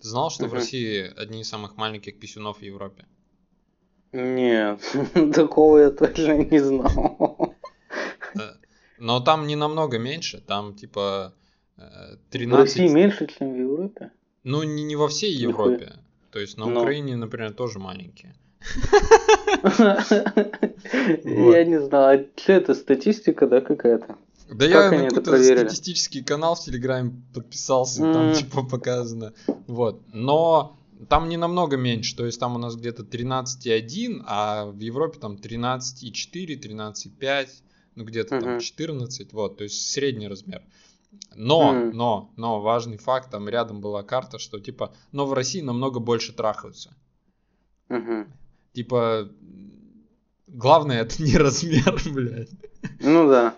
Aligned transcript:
Ты 0.00 0.08
знал, 0.08 0.30
что 0.30 0.46
в. 0.46 0.54
России 0.54 1.12
одни 1.16 1.40
из 1.42 1.48
самых 1.48 1.76
маленьких 1.76 2.18
писюнов 2.18 2.58
в 2.58 2.62
Европе? 2.62 3.04
Нет, 4.12 4.80
такого 5.34 5.78
я 5.78 5.90
точно 5.90 6.38
не 6.44 6.58
знал. 6.58 7.54
Э, 8.34 8.54
Но 8.98 9.20
там 9.20 9.46
не 9.46 9.56
намного 9.56 9.98
меньше, 9.98 10.40
там 10.40 10.74
типа 10.74 11.34
э, 11.76 11.80
В 11.82 12.54
России 12.54 12.88
13... 12.88 12.90
меньше, 12.92 13.26
чем 13.26 13.52
в 13.52 13.56
Европе? 13.56 14.10
Ну, 14.42 14.62
не, 14.62 14.84
не 14.84 14.96
во 14.96 15.08
всей 15.08 15.36
Нихуя. 15.46 15.74
Европе. 15.74 15.92
То 16.30 16.38
есть 16.38 16.56
на 16.56 16.66
Но. 16.66 16.80
Украине, 16.80 17.16
например, 17.16 17.52
тоже 17.52 17.78
маленькие. 17.78 18.34
Я 21.24 21.64
не 21.64 21.80
знаю, 21.80 22.20
а 22.20 22.40
что 22.40 22.52
это, 22.52 22.74
статистика, 22.74 23.46
да, 23.46 23.60
какая-то? 23.60 24.16
Да 24.50 24.66
Как 24.66 24.92
я 24.92 24.98
они 24.98 25.08
на 25.08 25.08
какой-то 25.10 25.42
статистический 25.42 26.22
канал 26.22 26.54
в 26.56 26.60
Телеграме 26.60 27.22
подписался, 27.32 28.00
там 28.00 28.28
М. 28.28 28.34
типа 28.34 28.62
показано. 28.62 29.32
Вот. 29.66 30.02
Но 30.12 30.76
там 31.08 31.28
не 31.28 31.36
намного 31.36 31.76
меньше, 31.76 32.16
то 32.16 32.26
есть 32.26 32.40
там 32.40 32.56
у 32.56 32.58
нас 32.58 32.76
где-то 32.76 33.04
13,1, 33.04 34.22
а 34.26 34.66
в 34.66 34.78
Европе 34.80 35.18
там 35.18 35.36
13,4, 35.36 36.56
13,5, 36.56 37.48
ну 37.94 38.04
где-то 38.04 38.40
там 38.40 38.50
Мгм. 38.52 38.60
14, 38.60 39.32
вот, 39.32 39.56
то 39.58 39.64
есть 39.64 39.90
средний 39.90 40.28
размер. 40.28 40.62
Но, 41.34 41.74
М. 41.74 41.90
но, 41.96 42.30
но 42.36 42.60
важный 42.60 42.98
факт, 42.98 43.30
там 43.30 43.48
рядом 43.48 43.80
была 43.80 44.02
карта, 44.02 44.38
что 44.38 44.60
типа, 44.60 44.94
но 45.12 45.26
в 45.26 45.32
России 45.32 45.60
намного 45.60 46.00
больше 46.00 46.32
трахаются. 46.32 46.94
Мгм. 47.88 48.32
Типа, 48.72 49.28
главное 50.46 51.02
это 51.02 51.22
не 51.22 51.36
размер, 51.36 52.00
блядь. 52.12 52.50
Ну 53.00 53.28
да. 53.28 53.54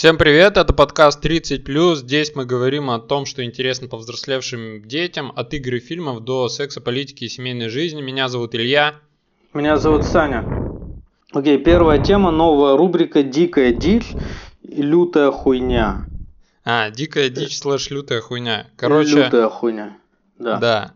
Всем 0.00 0.16
привет, 0.16 0.56
это 0.56 0.72
подкаст 0.72 1.22
30+. 1.22 1.94
Здесь 1.96 2.34
мы 2.34 2.46
говорим 2.46 2.88
о 2.88 3.00
том, 3.00 3.26
что 3.26 3.44
интересно 3.44 3.86
повзрослевшим 3.86 4.88
детям, 4.88 5.30
от 5.36 5.52
игр 5.52 5.74
и 5.74 5.78
фильмов 5.78 6.24
до 6.24 6.48
секса, 6.48 6.80
политики 6.80 7.24
и 7.24 7.28
семейной 7.28 7.68
жизни. 7.68 8.00
Меня 8.00 8.30
зовут 8.30 8.54
Илья. 8.54 8.94
Меня 9.52 9.76
зовут 9.76 10.04
Саня. 10.04 10.42
Окей, 11.34 11.58
первая 11.58 12.02
тема, 12.02 12.30
новая 12.30 12.78
рубрика 12.78 13.22
«Дикая 13.22 13.74
дичь 13.74 14.06
и 14.62 14.80
лютая 14.80 15.30
хуйня». 15.30 16.06
А, 16.64 16.88
дикая 16.88 17.28
дичь 17.28 17.58
слэш 17.58 17.90
лютая 17.90 18.22
хуйня. 18.22 18.68
Короче, 18.76 19.24
Лютая 19.24 19.50
хуйня. 19.50 19.98
Да. 20.38 20.56
да. 20.56 20.94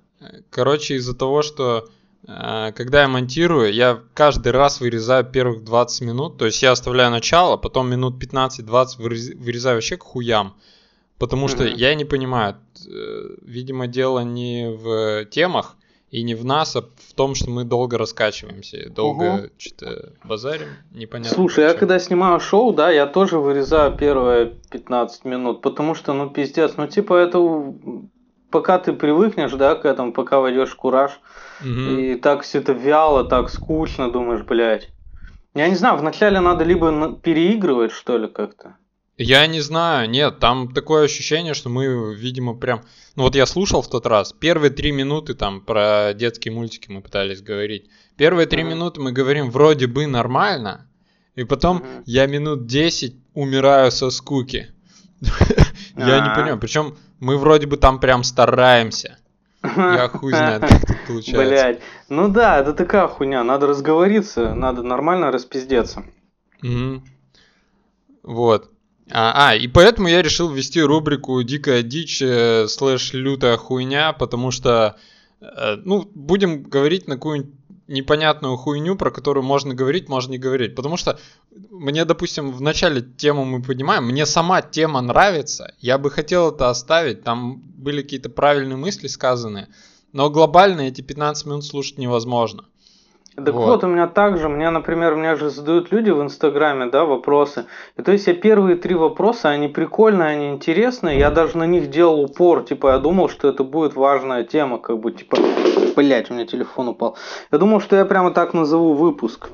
Короче, 0.48 0.94
из-за 0.94 1.14
того, 1.14 1.42
что 1.42 1.90
когда 2.26 3.02
я 3.02 3.08
монтирую, 3.08 3.72
я 3.72 4.00
каждый 4.14 4.52
раз 4.52 4.80
вырезаю 4.80 5.24
первых 5.24 5.64
20 5.64 6.00
минут, 6.02 6.38
то 6.38 6.46
есть 6.46 6.62
я 6.62 6.72
оставляю 6.72 7.10
начало, 7.10 7.56
потом 7.56 7.90
минут 7.90 8.22
15-20 8.22 8.98
вырез- 8.98 9.36
вырезаю 9.36 9.76
вообще 9.76 9.96
к 9.96 10.02
хуям. 10.02 10.54
Потому 11.18 11.48
что 11.48 11.64
я 11.64 11.94
не 11.94 12.04
понимаю, 12.04 12.56
э, 12.86 13.36
видимо, 13.42 13.86
дело 13.86 14.20
не 14.20 14.68
в 14.68 15.24
темах 15.26 15.76
и 16.10 16.22
не 16.22 16.34
в 16.34 16.44
нас, 16.44 16.76
а 16.76 16.82
в 16.82 17.14
том, 17.14 17.34
что 17.34 17.50
мы 17.50 17.64
долго 17.64 17.98
раскачиваемся, 17.98 18.90
долго 18.90 19.22
Ого. 19.22 19.40
что-то 19.58 20.12
базарим, 20.24 20.68
непонятно. 20.92 21.34
Слушай, 21.34 21.60
я 21.60 21.68
почему. 21.68 21.80
когда 21.80 21.98
снимаю 21.98 22.40
шоу, 22.40 22.72
да, 22.72 22.90
я 22.90 23.06
тоже 23.06 23.38
вырезаю 23.38 23.96
первые 23.96 24.54
15 24.70 25.24
минут, 25.24 25.60
потому 25.60 25.94
что, 25.94 26.12
ну, 26.12 26.30
пиздец, 26.30 26.74
ну, 26.76 26.86
типа, 26.86 27.14
это 27.14 27.74
пока 28.50 28.78
ты 28.78 28.92
привыкнешь, 28.92 29.52
да, 29.52 29.74
к 29.74 29.84
этому, 29.84 30.12
пока 30.12 30.40
войдешь 30.40 30.70
в 30.70 30.76
кураж, 30.76 31.20
Мгм. 31.60 31.88
и 31.98 32.14
так 32.16 32.42
все 32.42 32.58
это 32.58 32.72
вяло, 32.72 33.24
так 33.24 33.50
скучно, 33.50 34.10
думаешь, 34.10 34.42
блядь. 34.44 34.90
Я 35.54 35.68
не 35.68 35.76
знаю, 35.76 35.96
вначале 35.98 36.40
надо 36.40 36.64
либо 36.64 37.14
переигрывать, 37.14 37.92
что 37.92 38.18
ли, 38.18 38.28
как-то. 38.28 38.76
Я 39.16 39.46
не 39.46 39.60
знаю, 39.60 40.10
нет, 40.10 40.40
там 40.40 40.74
такое 40.74 41.04
ощущение, 41.04 41.54
что 41.54 41.68
мы, 41.68 42.14
видимо, 42.16 42.54
прям... 42.54 42.82
Ну 43.14 43.22
вот 43.22 43.36
я 43.36 43.46
слушал 43.46 43.80
в 43.80 43.88
тот 43.88 44.06
раз, 44.06 44.32
первые 44.32 44.70
три 44.72 44.90
минуты 44.90 45.34
там 45.34 45.60
про 45.60 46.12
детские 46.14 46.52
мультики 46.52 46.90
мы 46.90 47.00
пытались 47.00 47.40
говорить. 47.40 47.88
Первые 48.16 48.46
три 48.46 48.62
Мгм. 48.64 48.70
минуты 48.72 49.00
мы 49.00 49.12
говорим 49.12 49.50
вроде 49.52 49.86
бы 49.86 50.08
нормально, 50.08 50.88
и 51.36 51.44
потом 51.44 51.76
Мгм. 51.76 52.02
я 52.06 52.26
минут 52.26 52.66
10 52.66 53.14
умираю 53.34 53.92
со 53.92 54.10
скуки. 54.10 54.72
Я 55.96 56.20
не 56.20 56.28
А. 56.30 56.34
понимаю, 56.34 56.58
причем 56.58 56.96
мы 57.20 57.38
вроде 57.38 57.68
бы 57.68 57.76
там 57.76 58.00
прям 58.00 58.24
стараемся. 58.24 59.18
Я 59.64 60.08
хуй 60.12 60.32
знает, 60.32 60.62
как 60.62 60.84
это 60.84 60.96
получается. 61.06 61.48
Блять. 61.48 61.80
Ну 62.08 62.28
да, 62.28 62.60
это 62.60 62.74
такая 62.74 63.08
хуйня. 63.08 63.42
Надо 63.42 63.66
разговориться, 63.66 64.54
надо 64.54 64.82
нормально 64.82 65.32
распиздеться. 65.32 66.04
Мгм. 66.62 67.04
Вот. 68.22 68.70
А, 69.10 69.50
а, 69.50 69.54
и 69.54 69.68
поэтому 69.68 70.08
я 70.08 70.22
решил 70.22 70.50
ввести 70.50 70.80
рубрику 70.80 71.42
«Дикая 71.42 71.82
дичь» 71.82 72.22
э, 72.22 72.66
слэш 72.68 73.12
«Лютая 73.12 73.56
хуйня», 73.58 74.12
потому 74.14 74.50
что, 74.50 74.96
э, 75.40 75.76
ну, 75.84 76.10
будем 76.14 76.62
говорить 76.62 77.06
на 77.06 77.16
какую-нибудь 77.16 77.52
непонятную 77.86 78.56
хуйню, 78.56 78.96
про 78.96 79.10
которую 79.10 79.44
можно 79.44 79.74
говорить, 79.74 80.08
можно 80.08 80.32
не 80.32 80.38
говорить. 80.38 80.74
Потому 80.74 80.96
что 80.96 81.18
мне, 81.70 82.04
допустим, 82.04 82.52
в 82.52 82.60
начале 82.60 83.02
тему 83.02 83.44
мы 83.44 83.62
поднимаем, 83.62 84.04
мне 84.04 84.26
сама 84.26 84.62
тема 84.62 85.00
нравится, 85.00 85.74
я 85.80 85.98
бы 85.98 86.10
хотел 86.10 86.52
это 86.52 86.70
оставить, 86.70 87.24
там 87.24 87.60
были 87.60 88.02
какие-то 88.02 88.30
правильные 88.30 88.76
мысли 88.76 89.06
сказаны, 89.06 89.68
но 90.12 90.30
глобально 90.30 90.82
эти 90.82 91.00
15 91.00 91.46
минут 91.46 91.64
слушать 91.64 91.98
невозможно. 91.98 92.64
Так 93.36 93.52
Вот. 93.52 93.66
вот. 93.66 93.84
у 93.84 93.88
меня 93.88 94.06
также, 94.06 94.48
мне, 94.48 94.70
например, 94.70 95.16
мне 95.16 95.34
же 95.34 95.50
задают 95.50 95.90
люди 95.90 96.10
в 96.10 96.22
Инстаграме, 96.22 96.86
да, 96.86 97.04
вопросы. 97.04 97.66
И 97.96 98.02
то 98.02 98.12
есть 98.12 98.28
я 98.28 98.34
первые 98.34 98.76
три 98.76 98.94
вопроса, 98.94 99.48
они 99.48 99.66
прикольные, 99.66 100.28
они 100.28 100.50
интересные, 100.50 101.18
я 101.18 101.30
даже 101.30 101.58
на 101.58 101.66
них 101.66 101.90
делал 101.90 102.20
упор, 102.20 102.62
типа 102.62 102.92
я 102.92 102.98
думал, 102.98 103.28
что 103.28 103.48
это 103.48 103.64
будет 103.64 103.96
важная 103.96 104.44
тема, 104.44 104.78
как 104.78 105.00
бы, 105.00 105.10
типа, 105.10 105.36
блять, 105.96 106.30
у 106.30 106.34
меня 106.34 106.46
телефон 106.46 106.88
упал. 106.88 107.16
Я 107.50 107.58
думал, 107.58 107.80
что 107.80 107.96
я 107.96 108.04
прямо 108.04 108.30
так 108.30 108.54
назову 108.54 108.94
выпуск. 108.94 109.48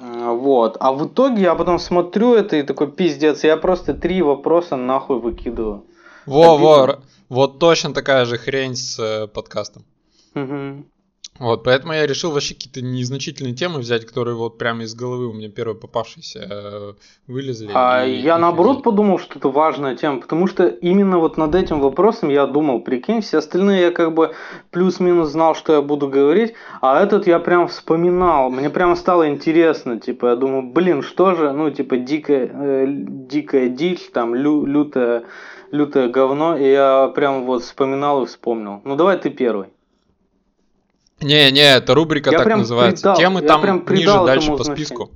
Вот. 0.00 0.76
А 0.80 0.92
в 0.92 1.06
итоге 1.06 1.42
я 1.42 1.54
потом 1.54 1.78
смотрю 1.78 2.34
это 2.34 2.56
и 2.56 2.62
такой 2.62 2.90
пиздец, 2.90 3.44
я 3.44 3.56
просто 3.56 3.94
три 3.94 4.22
вопроса 4.22 4.74
нахуй 4.76 5.20
выкидываю. 5.20 5.84
Во-во, 6.26 6.98
вот 7.28 7.58
точно 7.60 7.94
такая 7.94 8.24
же 8.24 8.38
хрень 8.38 8.74
с 8.74 8.98
э, 8.98 9.28
подкастом. 9.28 9.84
Мгм. 10.34 10.86
Вот, 11.40 11.64
поэтому 11.64 11.94
я 11.94 12.06
решил 12.06 12.32
вообще 12.32 12.54
какие-то 12.54 12.82
незначительные 12.82 13.54
темы 13.54 13.80
взять, 13.80 14.04
которые 14.04 14.36
вот 14.36 14.58
прямо 14.58 14.82
из 14.82 14.94
головы 14.94 15.26
у 15.26 15.32
меня 15.32 15.48
первые 15.48 15.74
попавшиеся 15.74 16.46
э, 16.50 16.92
вылезли. 17.26 17.72
А 17.74 18.04
и 18.04 18.16
я 18.16 18.34
их 18.34 18.42
наоборот 18.42 18.72
взять. 18.72 18.84
подумал, 18.84 19.18
что 19.18 19.38
это 19.38 19.48
важная 19.48 19.96
тема, 19.96 20.20
потому 20.20 20.46
что 20.46 20.66
именно 20.66 21.18
вот 21.18 21.38
над 21.38 21.54
этим 21.54 21.80
вопросом 21.80 22.28
я 22.28 22.46
думал, 22.46 22.80
прикинь, 22.82 23.22
все 23.22 23.38
остальные 23.38 23.80
я 23.80 23.90
как 23.90 24.12
бы 24.12 24.34
плюс-минус 24.70 25.30
знал, 25.30 25.54
что 25.54 25.72
я 25.72 25.80
буду 25.80 26.08
говорить, 26.08 26.52
а 26.82 27.02
этот 27.02 27.26
я 27.26 27.38
прям 27.38 27.68
вспоминал, 27.68 28.50
мне 28.50 28.68
прямо 28.68 28.94
стало 28.94 29.26
интересно, 29.26 29.98
типа, 29.98 30.26
я 30.26 30.36
думаю, 30.36 30.70
блин, 30.70 31.02
что 31.02 31.34
же, 31.34 31.52
ну, 31.52 31.70
типа, 31.70 31.96
дикая, 31.96 32.50
э, 32.52 32.84
дикая 32.86 33.70
дичь, 33.70 34.10
там, 34.12 34.34
лю- 34.34 34.66
лютое, 34.66 35.24
лютое 35.70 36.08
говно, 36.10 36.54
и 36.58 36.70
я 36.70 37.08
прям 37.14 37.46
вот 37.46 37.62
вспоминал 37.62 38.24
и 38.24 38.26
вспомнил. 38.26 38.82
Ну, 38.84 38.94
давай 38.94 39.16
ты 39.18 39.30
первый. 39.30 39.68
Не, 41.20 41.50
не, 41.50 41.60
это 41.76 41.94
рубрика 41.94 42.30
Я 42.30 42.38
так 42.38 42.56
называется. 42.56 43.02
придал- 43.02 43.16
Темы 43.16 43.42
там 43.42 43.60
прям 43.60 43.84
ниже, 43.88 44.06
дальше 44.24 44.50
по 44.50 44.64
значение. 44.64 44.86
списку. 44.86 45.10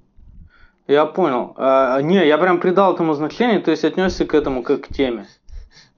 Я 0.87 1.07
понял. 1.07 1.55
А, 1.57 2.01
не, 2.03 2.27
я 2.27 2.37
прям 2.37 2.61
придал 2.61 2.95
этому 2.95 3.15
значение, 3.15 3.59
то 3.61 3.71
есть 3.71 3.85
отнесся 3.85 4.27
к 4.27 4.35
этому 4.35 4.63
как 4.63 4.83
к 4.83 4.89
теме. 4.89 5.27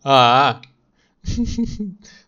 А, 0.04 0.60
а. 0.62 1.26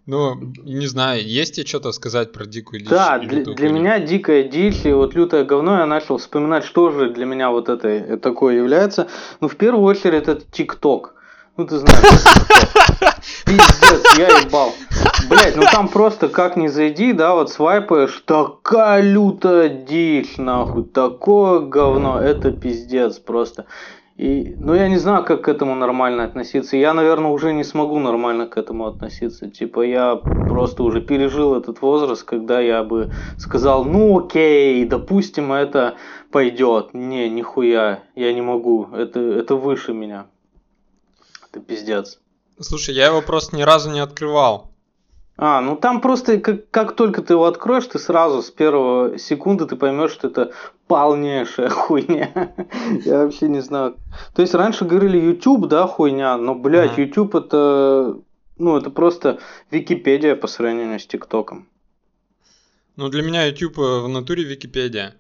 Ну, 0.07 0.37
не 0.65 0.87
знаю, 0.87 1.23
есть 1.23 1.57
тебе 1.57 1.67
что-то 1.67 1.93
сказать 1.93 2.33
про 2.33 2.47
дикую 2.47 2.81
дичь? 2.81 2.89
Да, 2.89 3.19
для, 3.19 3.45
для 3.45 3.69
меня 3.69 3.99
дикая 3.99 4.43
дичь 4.45 4.87
и 4.87 4.93
вот 4.93 5.15
лютое 5.15 5.45
говно, 5.45 5.81
я 5.81 5.87
начал 5.87 6.17
вспоминать, 6.17 6.65
что 6.65 6.91
же 6.91 7.11
для 7.11 7.27
меня 7.27 7.51
вот 7.51 7.69
это 7.69 8.17
такое 8.17 8.55
является. 8.57 9.09
Ну, 9.43 9.49
в 9.49 9.57
первую 9.57 9.85
очередь, 9.85 10.27
это 10.27 10.41
ТикТок. 10.51 11.15
Ну, 11.59 11.67
ты 11.67 11.79
знаешь. 11.79 11.99
Пиздец, 13.45 14.17
я 14.17 14.29
ебал. 14.29 14.73
Блять, 15.29 15.57
ну 15.57 15.63
там 15.73 15.89
просто 15.89 16.29
как 16.29 16.57
ни 16.57 16.69
зайди, 16.69 17.13
да, 17.13 17.35
вот 17.35 17.51
свайпаешь, 17.51 18.23
такая 18.25 19.03
лютая 19.03 19.69
дичь, 19.69 20.37
нахуй, 20.39 20.85
такое 20.85 21.59
говно, 21.59 22.21
это 22.21 22.53
пиздец 22.53 23.19
просто. 23.19 23.67
И, 24.17 24.55
ну, 24.61 24.73
я 24.73 24.89
не 24.89 24.99
знаю, 24.99 25.25
как 25.25 25.43
к 25.43 25.49
этому 25.49 25.75
нормально 25.75 26.23
относиться. 26.23 26.77
Я, 26.77 26.95
наверное, 26.95 27.33
уже 27.33 27.53
не 27.53 27.65
смогу 27.65 27.99
нормально 27.99 28.47
к 28.47 28.57
этому 28.57 28.87
относиться. 28.87 29.51
Типа, 29.51 29.83
я 29.83 30.15
просто 30.15 30.85
уже 30.85 31.01
пережил 31.01 31.57
этот 31.57 31.83
возраст, 31.83 32.23
когда 32.23 32.61
я 32.61 32.85
бы 32.85 33.11
сказал, 33.37 33.85
ну, 33.85 34.19
окей, 34.19 34.85
допустим, 34.85 35.53
это 35.53 35.95
пойдет. 36.31 36.95
Не, 36.95 37.29
нихуя, 37.29 38.03
я 38.15 38.33
не 38.33 38.43
могу. 38.43 38.89
Это, 38.93 39.21
это 39.21 39.57
выше 39.57 39.93
меня. 39.93 40.27
Это 41.59 41.67
пиздец. 41.67 42.21
Слушай, 42.61 42.95
я 42.95 43.07
его 43.07 43.23
просто 43.23 43.57
ни 43.57 43.63
разу 43.63 43.91
не 43.91 44.01
открывал. 44.01 44.71
А, 45.37 45.61
ну 45.61 45.77
там 45.77 46.01
просто 46.01 46.39
как, 46.39 46.69
как 46.71 46.97
только 46.97 47.23
ты 47.23 47.35
его 47.35 47.45
откроешь, 47.45 47.87
ты 47.87 47.99
сразу 47.99 48.43
с 48.43 48.51
первого 48.51 49.19
секунды 49.19 49.67
ты 49.67 49.77
поймешь, 49.77 50.13
что 50.13 50.29
это 50.29 50.53
полнейшая 50.89 51.69
хуйня. 51.71 52.55
Я 53.05 53.25
вообще 53.25 53.49
не 53.49 53.61
знаю. 53.61 53.97
То 54.35 54.43
есть 54.43 54.55
раньше 54.55 54.85
говорили 54.85 55.19
YouTube, 55.19 55.69
да, 55.69 55.87
хуйня, 55.87 56.37
но, 56.37 56.55
блядь, 56.55 56.99
YouTube 56.99 57.37
это, 57.37 58.17
ну, 58.57 58.77
это 58.77 58.91
просто 58.91 59.39
Википедия 59.71 60.35
по 60.35 60.49
сравнению 60.49 60.99
с 60.99 61.07
ТикТоком. 61.07 61.69
Ну, 62.97 63.09
для 63.09 63.23
меня 63.23 63.47
YouTube 63.47 63.79
в 63.79 64.09
натуре 64.09 64.43
Википедия. 64.43 65.15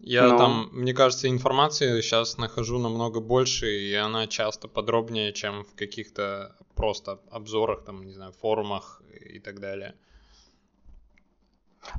Я 0.00 0.28
Ну. 0.28 0.38
там, 0.38 0.68
мне 0.72 0.92
кажется, 0.92 1.28
информации 1.28 2.00
сейчас 2.00 2.36
нахожу 2.36 2.78
намного 2.78 3.20
больше, 3.20 3.70
и 3.70 3.94
она 3.94 4.26
часто 4.26 4.68
подробнее, 4.68 5.32
чем 5.32 5.64
в 5.64 5.74
каких-то 5.74 6.56
просто 6.74 7.20
обзорах, 7.30 7.84
там, 7.84 8.04
не 8.04 8.12
знаю, 8.12 8.32
форумах 8.32 9.02
и 9.10 9.38
так 9.38 9.60
далее. 9.60 9.94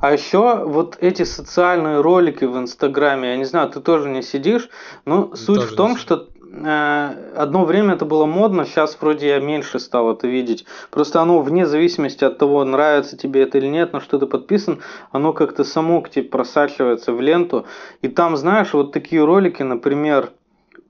А 0.01 0.11
еще 0.11 0.65
вот 0.65 0.97
эти 0.99 1.23
социальные 1.23 2.01
ролики 2.01 2.43
в 2.43 2.57
Инстаграме, 2.57 3.29
я 3.29 3.37
не 3.37 3.45
знаю, 3.45 3.69
ты 3.69 3.79
тоже 3.79 4.09
не 4.09 4.21
сидишь, 4.23 4.69
но 5.05 5.35
суть 5.35 5.61
Тоже 5.61 5.73
в 5.73 5.75
том, 5.75 5.97
что 5.97 6.29
одно 6.53 7.65
время 7.65 7.95
это 7.95 8.05
было 8.05 8.25
модно, 8.25 8.65
сейчас 8.65 8.97
вроде 8.99 9.27
я 9.27 9.39
меньше 9.39 9.79
стал 9.79 10.11
это 10.11 10.27
видеть. 10.27 10.65
Просто 10.89 11.21
оно 11.21 11.41
вне 11.41 11.65
зависимости 11.65 12.23
от 12.23 12.37
того, 12.37 12.63
нравится 12.63 13.17
тебе 13.17 13.43
это 13.43 13.57
или 13.57 13.67
нет, 13.67 13.93
на 13.93 13.99
что 13.99 14.17
ты 14.17 14.25
подписан, 14.25 14.81
оно 15.11 15.33
как-то 15.33 15.63
само 15.63 16.01
к 16.01 16.09
тебе 16.09 16.25
просачивается 16.25 17.13
в 17.13 17.21
ленту. 17.21 17.65
И 18.01 18.07
там, 18.07 18.37
знаешь, 18.37 18.73
вот 18.73 18.91
такие 18.91 19.23
ролики, 19.23 19.63
например, 19.63 20.31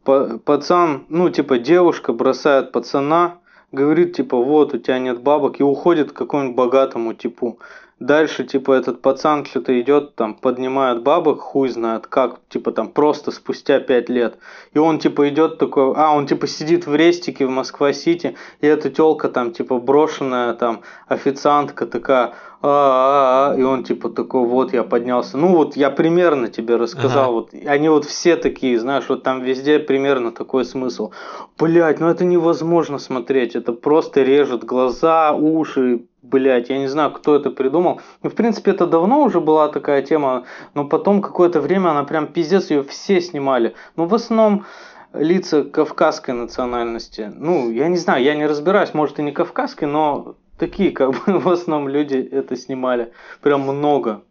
па- 0.03 0.37
пацан, 0.37 1.05
ну 1.09 1.29
типа 1.29 1.57
девушка 1.57 2.13
бросает 2.13 2.71
пацана, 2.71 3.39
говорит 3.71 4.15
типа 4.15 4.37
вот 4.37 4.73
у 4.73 4.77
тебя 4.77 4.99
нет 4.99 5.21
бабок 5.21 5.59
и 5.59 5.63
уходит 5.63 6.11
к 6.11 6.15
какому-нибудь 6.15 6.55
богатому 6.55 7.13
типу. 7.13 7.59
Дальше, 7.99 8.43
типа, 8.43 8.73
этот 8.73 9.01
пацан 9.01 9.45
что-то 9.45 9.79
идет, 9.79 10.15
там, 10.15 10.33
поднимает 10.33 11.01
бабок, 11.01 11.39
хуй 11.39 11.69
знает 11.69 12.07
как, 12.07 12.41
типа, 12.49 12.73
там, 12.73 12.89
просто 12.89 13.31
спустя 13.31 13.79
пять 13.79 14.09
лет. 14.09 14.37
И 14.73 14.79
он, 14.79 14.99
типа, 14.99 15.29
идет 15.29 15.59
такой, 15.59 15.93
а, 15.95 16.13
он, 16.13 16.27
типа, 16.27 16.45
сидит 16.45 16.87
в 16.87 16.93
рестике 16.93 17.45
в 17.45 17.51
Москва-Сити, 17.51 18.35
и 18.59 18.67
эта 18.67 18.89
телка, 18.89 19.29
там, 19.29 19.53
типа, 19.53 19.79
брошенная, 19.79 20.53
там, 20.55 20.81
официантка 21.07 21.85
такая, 21.85 22.33
а, 22.67 23.51
а, 23.51 23.51
а, 23.51 23.59
и 23.59 23.61
он, 23.61 23.83
типа, 23.83 24.09
такой, 24.09 24.45
вот, 24.47 24.73
я 24.73 24.83
поднялся. 24.83 25.37
Ну, 25.37 25.55
вот, 25.55 25.75
я 25.75 25.91
примерно 25.91 26.47
тебе 26.47 26.77
рассказал, 26.77 27.23
Ага. 27.25 27.31
вот, 27.31 27.49
они 27.53 27.89
вот 27.89 28.05
все 28.05 28.35
такие, 28.35 28.79
знаешь, 28.79 29.05
вот 29.07 29.21
там 29.23 29.43
везде 29.43 29.77
примерно 29.77 30.31
такой 30.31 30.65
смысл. 30.65 31.11
Блять, 31.59 31.99
ну 31.99 32.07
это 32.07 32.25
невозможно 32.25 32.97
смотреть, 32.97 33.55
это 33.55 33.71
просто 33.71 34.23
режет 34.23 34.63
глаза, 34.63 35.33
уши, 35.33 36.05
блять, 36.23 36.69
я 36.69 36.79
не 36.79 36.87
знаю, 36.87 37.11
кто 37.11 37.35
это 37.35 37.51
придумал. 37.51 38.01
Ну, 38.23 38.29
в 38.29 38.33
принципе, 38.33 38.71
это 38.71 38.87
давно 38.87 39.21
уже 39.21 39.39
была 39.39 39.67
такая 39.67 40.01
тема, 40.01 40.45
но 40.73 40.85
потом 40.85 41.21
какое-то 41.21 41.61
время 41.61 41.89
она 41.89 42.03
прям 42.03 42.27
пиздец, 42.27 42.71
ее 42.71 42.83
все 42.83 43.21
снимали. 43.21 43.75
Ну, 43.95 44.05
в 44.05 44.15
основном 44.15 44.65
лица 45.13 45.63
кавказской 45.63 46.31
национальности. 46.31 47.31
Ну, 47.35 47.69
я 47.69 47.87
не 47.87 47.97
знаю, 47.97 48.23
я 48.23 48.35
не 48.35 48.47
разбираюсь, 48.47 48.93
может 48.93 49.19
и 49.19 49.23
не 49.23 49.31
кавказской, 49.31 49.85
но 49.85 50.35
такие, 50.57 50.91
как 50.91 51.11
бы, 51.11 51.39
в 51.39 51.49
основном 51.49 51.89
люди 51.89 52.15
это 52.15 52.55
снимали. 52.55 53.11
Прям 53.41 53.61
много. 53.61 54.23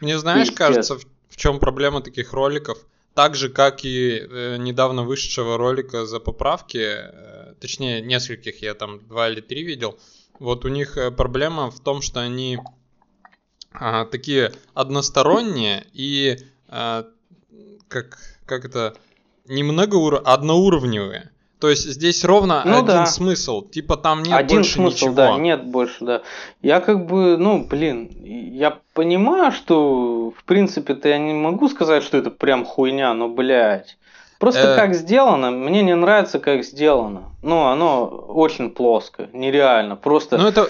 Мне, 0.00 0.18
знаешь, 0.18 0.48
Пиздец. 0.48 0.58
кажется, 0.58 0.94
в, 0.96 1.04
в 1.28 1.36
чем 1.36 1.58
проблема 1.58 2.00
таких 2.00 2.32
роликов? 2.32 2.78
Так 3.14 3.34
же, 3.34 3.48
как 3.48 3.84
и 3.84 4.18
э, 4.18 4.56
недавно 4.58 5.02
вышедшего 5.02 5.56
ролика 5.56 6.06
за 6.06 6.20
поправки, 6.20 6.78
э, 6.78 7.54
точнее, 7.60 8.00
нескольких 8.00 8.62
я 8.62 8.74
там 8.74 9.00
два 9.08 9.28
или 9.28 9.40
три 9.40 9.64
видел, 9.64 9.98
вот 10.38 10.64
у 10.64 10.68
них 10.68 10.96
э, 10.96 11.10
проблема 11.10 11.70
в 11.70 11.80
том, 11.80 12.00
что 12.00 12.20
они 12.20 12.60
а, 13.72 14.04
такие 14.06 14.52
односторонние 14.74 15.86
и 15.92 16.38
а, 16.68 17.06
как, 17.88 18.18
как 18.46 18.64
это 18.64 18.96
немного 19.46 19.96
ур- 19.96 20.22
одноуровневые. 20.24 21.30
То 21.60 21.68
есть 21.70 21.84
здесь 21.88 22.24
ровно 22.24 22.62
Ну 22.64 22.74
один 22.74 22.86
да. 22.86 23.06
смысл. 23.06 23.62
Типа 23.62 23.96
там 23.96 24.22
нет 24.22 24.36
Один 24.36 24.58
больше 24.58 24.72
смысл, 24.74 24.94
ничего. 25.06 25.14
да, 25.14 25.36
нет 25.36 25.64
больше, 25.64 26.04
да. 26.04 26.22
Я 26.62 26.80
как 26.80 27.06
бы, 27.06 27.36
ну, 27.36 27.64
блин, 27.68 28.10
я 28.22 28.78
понимаю, 28.94 29.50
что, 29.52 30.30
в 30.36 30.44
принципе-то 30.44 31.08
я 31.08 31.18
не 31.18 31.32
могу 31.34 31.68
сказать, 31.68 32.02
что 32.04 32.16
это 32.16 32.30
прям 32.30 32.64
хуйня, 32.64 33.12
но, 33.14 33.28
блядь. 33.28 33.96
Просто 34.38 34.74
Э. 34.74 34.76
как 34.76 34.94
сделано, 34.94 35.50
мне 35.50 35.82
не 35.82 35.96
нравится, 35.96 36.38
как 36.38 36.62
сделано. 36.62 37.32
Ну, 37.42 37.64
оно 37.66 38.04
очень 38.06 38.70
плоско, 38.70 39.28
нереально. 39.32 39.96
Просто 39.96 40.38
Ну, 40.38 40.46
это 40.46 40.68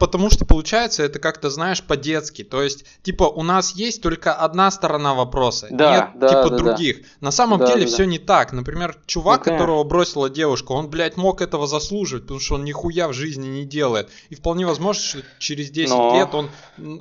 потому 0.00 0.30
что 0.30 0.44
получается 0.44 1.04
это 1.04 1.18
как-то, 1.20 1.50
знаешь, 1.50 1.82
по-детски. 1.82 2.42
То 2.42 2.62
есть, 2.62 2.84
типа, 3.02 3.24
у 3.24 3.42
нас 3.44 3.74
есть 3.76 4.02
только 4.02 4.32
одна 4.34 4.70
сторона 4.72 5.14
вопроса, 5.14 5.68
Да, 5.70 5.92
нет, 5.92 6.04
да, 6.18 6.28
типа, 6.28 6.42
да, 6.42 6.48
да. 6.50 6.56
других. 6.56 7.02
На 7.20 7.30
самом 7.30 7.58
Да, 7.60 7.66
деле 7.68 7.82
да, 7.82 7.86
все 7.92 8.04
не 8.04 8.18
так. 8.18 8.52
Например, 8.52 8.96
чувак, 9.06 9.46
Ну, 9.46 9.52
которого 9.52 9.84
бросила 9.84 10.28
девушка, 10.30 10.72
он, 10.72 10.88
блядь, 10.88 11.16
мог 11.16 11.42
этого 11.42 11.66
заслуживать, 11.66 12.24
потому 12.24 12.40
что 12.40 12.54
он 12.56 12.64
нихуя 12.64 13.06
в 13.08 13.12
жизни 13.12 13.46
не 13.46 13.64
делает. 13.64 14.08
И 14.30 14.34
вполне 14.34 14.66
возможно, 14.66 15.02
что 15.02 15.18
через 15.38 15.70
10 15.70 15.90
Но. 15.90 16.14
лет 16.16 16.34
он 16.34 16.50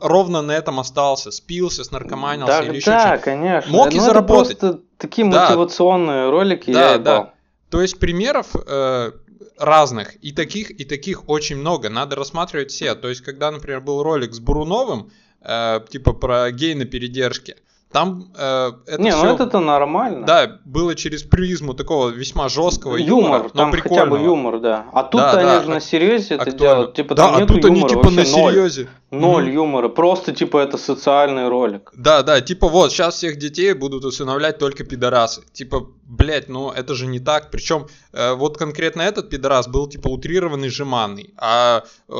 ровно 0.01 0.41
на 0.41 0.51
этом 0.51 0.79
остался, 0.79 1.31
спился, 1.31 1.83
снаркоманился 1.85 2.59
да, 2.59 2.63
или 2.65 2.75
еще 2.75 2.91
да, 2.91 3.07
что-то. 3.07 3.23
конечно. 3.23 3.71
Мог 3.71 3.93
и 3.93 3.97
Ну, 3.97 4.03
заработать. 4.03 4.57
Это 4.57 4.67
просто 4.67 4.83
такие 4.97 5.29
Да. 5.31 5.45
мотивационные 5.47 6.29
ролики, 6.29 6.71
Да, 6.71 6.91
я 6.91 6.97
да. 6.97 7.13
ебал. 7.15 7.29
То 7.69 7.81
есть 7.81 7.97
примеров 7.99 8.47
э, 8.55 9.11
разных, 9.59 10.15
и 10.23 10.31
таких, 10.31 10.71
и 10.71 10.85
таких 10.85 11.27
очень 11.29 11.57
много. 11.57 11.89
Надо 11.89 12.15
рассматривать 12.15 12.71
все. 12.71 12.95
То 12.95 13.09
есть, 13.09 13.21
когда, 13.21 13.51
например, 13.51 13.81
был 13.81 14.01
ролик 14.01 14.33
с 14.33 14.39
Буруновым, 14.39 15.11
э, 15.41 15.81
типа 15.89 16.13
про 16.13 16.51
гей 16.51 16.73
на 16.75 16.85
передержке, 16.85 17.57
там 17.91 18.31
э, 18.37 18.71
это 18.85 19.01
не, 19.01 19.09
всё, 19.11 19.23
ну 19.23 19.33
это-то 19.33 19.59
нормально. 19.59 20.25
да, 20.25 20.59
было 20.65 20.93
через 20.95 21.23
призму 21.23 21.73
такого 21.73 22.09
весьма 22.09 22.47
жесткого 22.49 22.97
юмора, 22.97 23.25
юмор, 23.37 23.41
но 23.43 23.49
там 23.49 23.71
хотя 23.71 23.79
бы 23.79 23.89
прикольного. 23.89 24.17
юмор, 24.25 24.59
да. 24.59 24.85
А 24.93 25.03
тут 25.03 25.21
Да, 25.21 25.31
они 25.31 25.43
да, 25.43 25.63
же 25.63 25.69
на 25.69 25.75
ак- 25.77 25.83
серьезе 25.83 26.35
это 26.35 26.51
делают. 26.51 26.93
Типа 26.95 27.15
да, 27.15 27.25
там 27.27 27.35
а 27.35 27.41
нету 27.41 27.53
тут 27.55 27.65
они 27.65 27.75
юмора, 27.79 27.89
типа 27.89 28.09
на 28.11 28.15
вообще 28.17 28.31
ноль. 28.37 28.53
серьезе. 28.53 28.89
Ноль 29.11 29.43
Мгм. 29.45 29.53
юмора, 29.53 29.89
просто 29.89 30.33
типа 30.35 30.59
это 30.59 30.77
социальный 30.77 31.47
ролик. 31.49 31.91
Да, 31.97 32.21
да, 32.21 32.41
типа 32.41 32.67
вот, 32.67 32.91
сейчас 32.91 33.15
всех 33.15 33.37
детей 33.39 33.73
будут 33.73 34.05
усыновлять 34.05 34.59
только 34.59 34.83
пидорасы. 34.83 35.41
Типа, 35.51 35.87
блять, 36.05 36.47
ну 36.47 36.69
это 36.69 36.93
же 36.93 37.07
не 37.07 37.19
так. 37.19 37.49
Причем 37.49 37.87
вот 38.13 38.57
конкретно 38.59 39.01
этот 39.01 39.31
пидорас 39.31 39.67
был 39.67 39.87
типа 39.87 40.09
утрированный, 40.09 40.69
жеманный. 40.69 41.33
А, 41.37 41.83
э, 42.07 42.13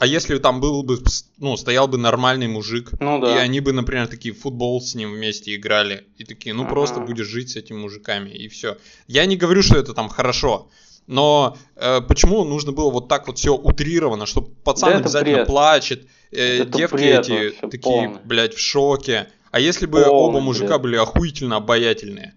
а 0.00 0.06
если 0.06 0.38
там 0.38 0.60
был 0.60 0.82
бы, 0.82 0.96
ну, 1.38 1.56
стоял 1.58 1.86
бы 1.86 1.98
нормальный 1.98 2.48
мужик, 2.48 2.90
Ну 3.00 3.18
и 3.18 3.20
да. 3.20 3.34
они 3.40 3.60
бы, 3.60 3.72
например, 3.72 4.06
такие 4.06 4.34
футбол 4.34 4.80
с 4.80 4.94
ним 4.94 5.01
вместе 5.10 5.54
играли, 5.54 6.04
и 6.16 6.24
такие, 6.24 6.54
ну 6.54 6.66
просто 6.66 7.00
будешь 7.00 7.26
жить 7.26 7.50
с 7.50 7.56
этими 7.56 7.78
мужиками, 7.78 8.30
и 8.30 8.48
все. 8.48 8.76
Я 9.06 9.26
не 9.26 9.36
говорю, 9.36 9.62
что 9.62 9.76
это 9.76 9.94
там 9.94 10.08
хорошо. 10.08 10.68
Но 11.06 11.56
э, 11.76 12.00
почему 12.00 12.44
нужно 12.44 12.72
было 12.72 12.90
вот 12.90 13.08
так 13.08 13.26
вот 13.26 13.38
все 13.38 13.54
утрировано, 13.54 14.24
что 14.26 14.42
пацан 14.42 14.92
Да 14.92 14.98
обязательно 14.98 15.36
бред. 15.38 15.46
плачет, 15.46 16.06
э, 16.30 16.62
Это 16.62 16.78
девки 16.78 16.94
бред 16.94 17.20
эти 17.20 17.32
вообще 17.32 17.68
такие, 17.68 17.80
полный. 17.80 18.18
блядь, 18.24 18.54
в 18.54 18.60
шоке. 18.60 19.28
А 19.50 19.58
если 19.60 19.86
бы 19.86 20.02
Полный 20.04 20.38
оба 20.38 20.40
мужика 20.40 20.78
бред. 20.78 20.82
были 20.82 20.96
охуительно 20.96 21.56
обаятельные? 21.56 22.34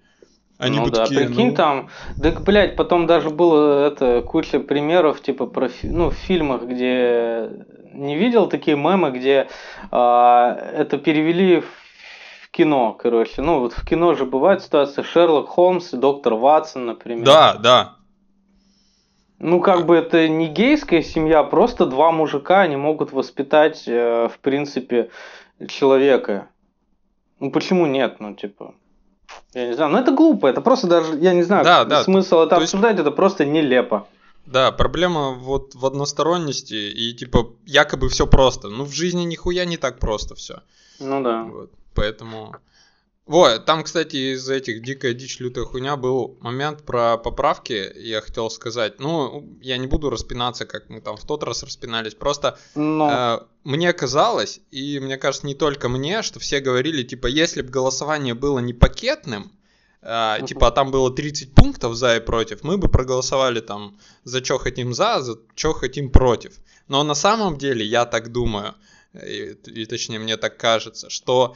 Они 0.58 0.78
ну 0.78 0.86
бы 0.86 0.92
да, 0.92 1.04
такие, 1.04 1.28
прикинь, 1.28 1.50
ну, 1.50 1.56
там, 1.56 1.90
да, 2.16 2.32
блядь, 2.32 2.76
потом 2.78 3.08
даже 3.08 3.30
было 3.30 3.88
это 3.88 4.22
куча 4.22 4.60
примеров, 4.60 5.22
типа, 5.22 5.48
про, 5.48 5.70
ну, 5.84 6.10
в 6.12 6.14
фильмах, 6.14 6.64
где 6.64 7.50
не 7.94 8.16
видел 8.18 8.48
такие 8.48 8.78
мемы, 8.78 9.12
где 9.12 9.48
а, 9.92 10.54
это 10.74 10.98
перевели 10.98 11.62
в 11.62 11.66
кино, 12.56 12.94
короче. 12.94 13.42
Ну, 13.42 13.60
вот 13.60 13.74
в 13.74 13.86
кино 13.86 14.14
же 14.16 14.26
бывает 14.26 14.64
ситуация 14.64 15.04
Шерлок 15.04 15.50
Холмс 15.50 15.94
и 15.94 15.98
доктор 15.98 16.36
Ватсон, 16.36 16.86
например. 16.86 17.26
да, 17.26 17.56
да. 17.56 17.96
Ну, 19.40 19.60
как 19.60 19.86
бы 19.86 19.96
это 19.98 20.30
не 20.30 20.48
гейская 20.48 21.02
семья, 21.02 21.44
просто 21.44 21.86
два 21.86 22.12
мужика, 22.12 22.62
они 22.62 22.78
могут 22.78 23.12
воспитать, 23.12 23.84
э, 23.86 24.30
в 24.34 24.40
принципе, 24.40 25.10
человека. 25.68 26.48
Ну, 27.42 27.52
почему 27.52 27.86
нет? 27.86 28.22
Ну, 28.22 28.34
типа, 28.34 28.74
я 29.54 29.68
не 29.68 29.74
знаю. 29.74 29.92
Ну, 29.92 29.98
это 29.98 30.12
глупо, 30.14 30.48
это 30.48 30.62
просто 30.62 30.88
даже, 30.88 31.18
я 31.20 31.34
не 31.34 31.44
знаю, 31.44 31.66
Да, 31.66 31.84
да. 31.84 32.04
смысл 32.04 32.38
это 32.40 32.56
То 32.56 32.62
есть- 32.62 32.74
обсуждать, 32.74 32.98
это 33.00 33.12
просто 33.12 33.46
нелепо. 33.46 34.08
Да, 34.46 34.72
проблема 34.72 35.32
вот 35.32 35.76
в 35.76 35.86
односторонности 35.86 36.76
и 36.76 37.14
типа 37.14 37.48
якобы 37.66 38.10
все 38.10 38.28
просто. 38.28 38.70
Ну 38.70 38.84
в 38.86 38.92
жизни 38.94 39.24
нихуя 39.24 39.66
не 39.66 39.76
так 39.78 40.00
просто 40.00 40.36
все. 40.36 40.62
Ну 41.00 41.24
да. 41.24 41.44
Вот, 41.44 41.72
поэтому... 41.96 42.56
Вот, 43.26 43.66
там, 43.66 43.84
кстати, 43.84 44.36
из 44.36 44.48
этих 44.48 44.84
дикая 44.84 45.16
дичь, 45.16 45.40
лютая 45.40 45.66
хуйня 45.66 45.98
был 45.98 46.38
момент 46.42 46.84
про 46.84 47.18
поправки, 47.18 47.92
я 47.96 48.22
хотел 48.22 48.52
сказать. 48.52 49.00
Ну, 49.00 49.58
я 49.62 49.78
не 49.78 49.88
буду 49.88 50.12
распинаться, 50.12 50.68
как 50.68 50.90
мы 50.90 51.02
там 51.02 51.18
в 51.18 51.26
тот 51.26 51.42
раз 51.42 51.64
распинались. 51.64 52.14
Просто 52.14 52.60
Но, 52.76 53.10
э, 53.12 53.40
мне 53.64 53.94
казалось, 53.94 54.62
и 54.70 55.00
мне 55.00 55.18
кажется, 55.18 55.48
не 55.48 55.56
только 55.56 55.90
мне, 55.90 56.22
что 56.22 56.40
все 56.40 56.60
говорили, 56.60 57.02
типа, 57.02 57.26
если 57.26 57.64
бы 57.64 57.70
голосование 57.70 58.36
было 58.36 58.60
не 58.60 58.74
пакетным, 58.74 59.52
а, 60.08 60.40
типа 60.42 60.70
там 60.70 60.92
было 60.92 61.12
30 61.12 61.56
пунктов 61.56 61.96
за 61.96 62.18
и 62.18 62.20
против, 62.20 62.64
мы 62.64 62.78
бы 62.78 62.90
проголосовали 62.90 63.60
там 63.60 63.98
за 64.24 64.46
что 64.46 64.60
хотим 64.60 64.94
за, 64.94 65.22
за 65.22 65.40
что 65.56 65.74
хотим 65.74 66.12
против. 66.12 66.54
Но 66.88 67.04
на 67.04 67.16
самом 67.16 67.58
деле, 67.58 67.84
я 67.84 68.06
так 68.06 68.32
думаю, 68.32 68.76
и, 69.14 69.58
и 69.66 69.86
точнее 69.88 70.20
мне 70.20 70.38
так 70.38 70.58
кажется, 70.58 71.10
что 71.10 71.56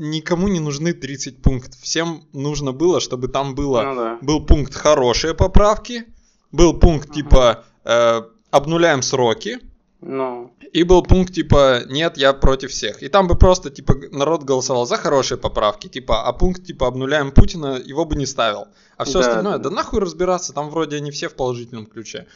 никому 0.00 0.48
не 0.48 0.60
нужны 0.60 0.92
30 0.92 1.42
пунктов. 1.42 1.80
Всем 1.80 2.24
нужно 2.32 2.72
было, 2.72 3.00
чтобы 3.00 3.28
там 3.28 3.54
было, 3.54 3.82
Ну 3.82 3.94
да. 3.94 4.18
был 4.22 4.44
пункт 4.46 4.74
хорошие 4.74 5.34
поправки, 5.34 6.04
был 6.52 6.74
пункт 6.78 7.12
типа 7.12 7.64
э, 7.84 8.22
обнуляем 8.50 9.02
сроки, 9.02 9.58
Ну, 10.00 10.50
и 10.72 10.82
был 10.84 11.02
пункт 11.02 11.34
типа 11.34 11.82
нет, 11.88 12.16
я 12.16 12.32
против 12.32 12.70
всех. 12.70 13.02
И 13.02 13.08
там 13.08 13.28
бы 13.28 13.36
просто 13.36 13.70
типа 13.70 13.94
народ 14.10 14.44
голосовал 14.44 14.86
за 14.86 14.96
хорошие 14.96 15.36
поправки, 15.38 15.88
типа, 15.88 16.22
а 16.26 16.32
пункт 16.32 16.64
типа 16.64 16.86
обнуляем 16.86 17.30
Путина 17.32 17.76
его 17.76 18.04
бы 18.06 18.16
не 18.16 18.26
ставил. 18.26 18.66
А 18.96 19.04
все 19.04 19.20
Да, 19.20 19.28
остальное, 19.28 19.58
да. 19.58 19.68
да 19.68 19.70
нахуй 19.70 20.00
разбираться, 20.00 20.52
там 20.52 20.70
вроде 20.70 20.96
они 20.96 21.10
все 21.10 21.28
в 21.28 21.34
положительном 21.34 21.86
ключе. 21.86 22.26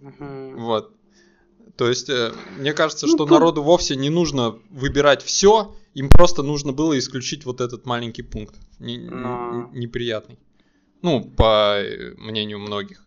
мгм. 0.00 0.56
Вот. 0.64 0.92
То 1.76 1.88
есть, 1.88 2.08
э, 2.10 2.32
мне 2.58 2.72
кажется, 2.72 3.06
Ну, 3.06 3.10
что 3.12 3.18
тут- 3.24 3.30
народу 3.30 3.62
вовсе 3.62 3.96
не 3.96 4.08
нужно 4.10 4.58
выбирать 4.70 5.22
все, 5.22 5.74
им 5.96 6.10
просто 6.10 6.42
нужно 6.42 6.72
было 6.72 6.98
исключить 6.98 7.46
вот 7.46 7.62
этот 7.62 7.86
маленький 7.86 8.22
пункт. 8.22 8.54
Не- 8.78 8.98
не- 8.98 9.78
неприятный. 9.80 10.38
Ну, 11.00 11.24
по 11.24 11.78
э, 11.78 12.14
мнению 12.18 12.58
многих. 12.58 13.02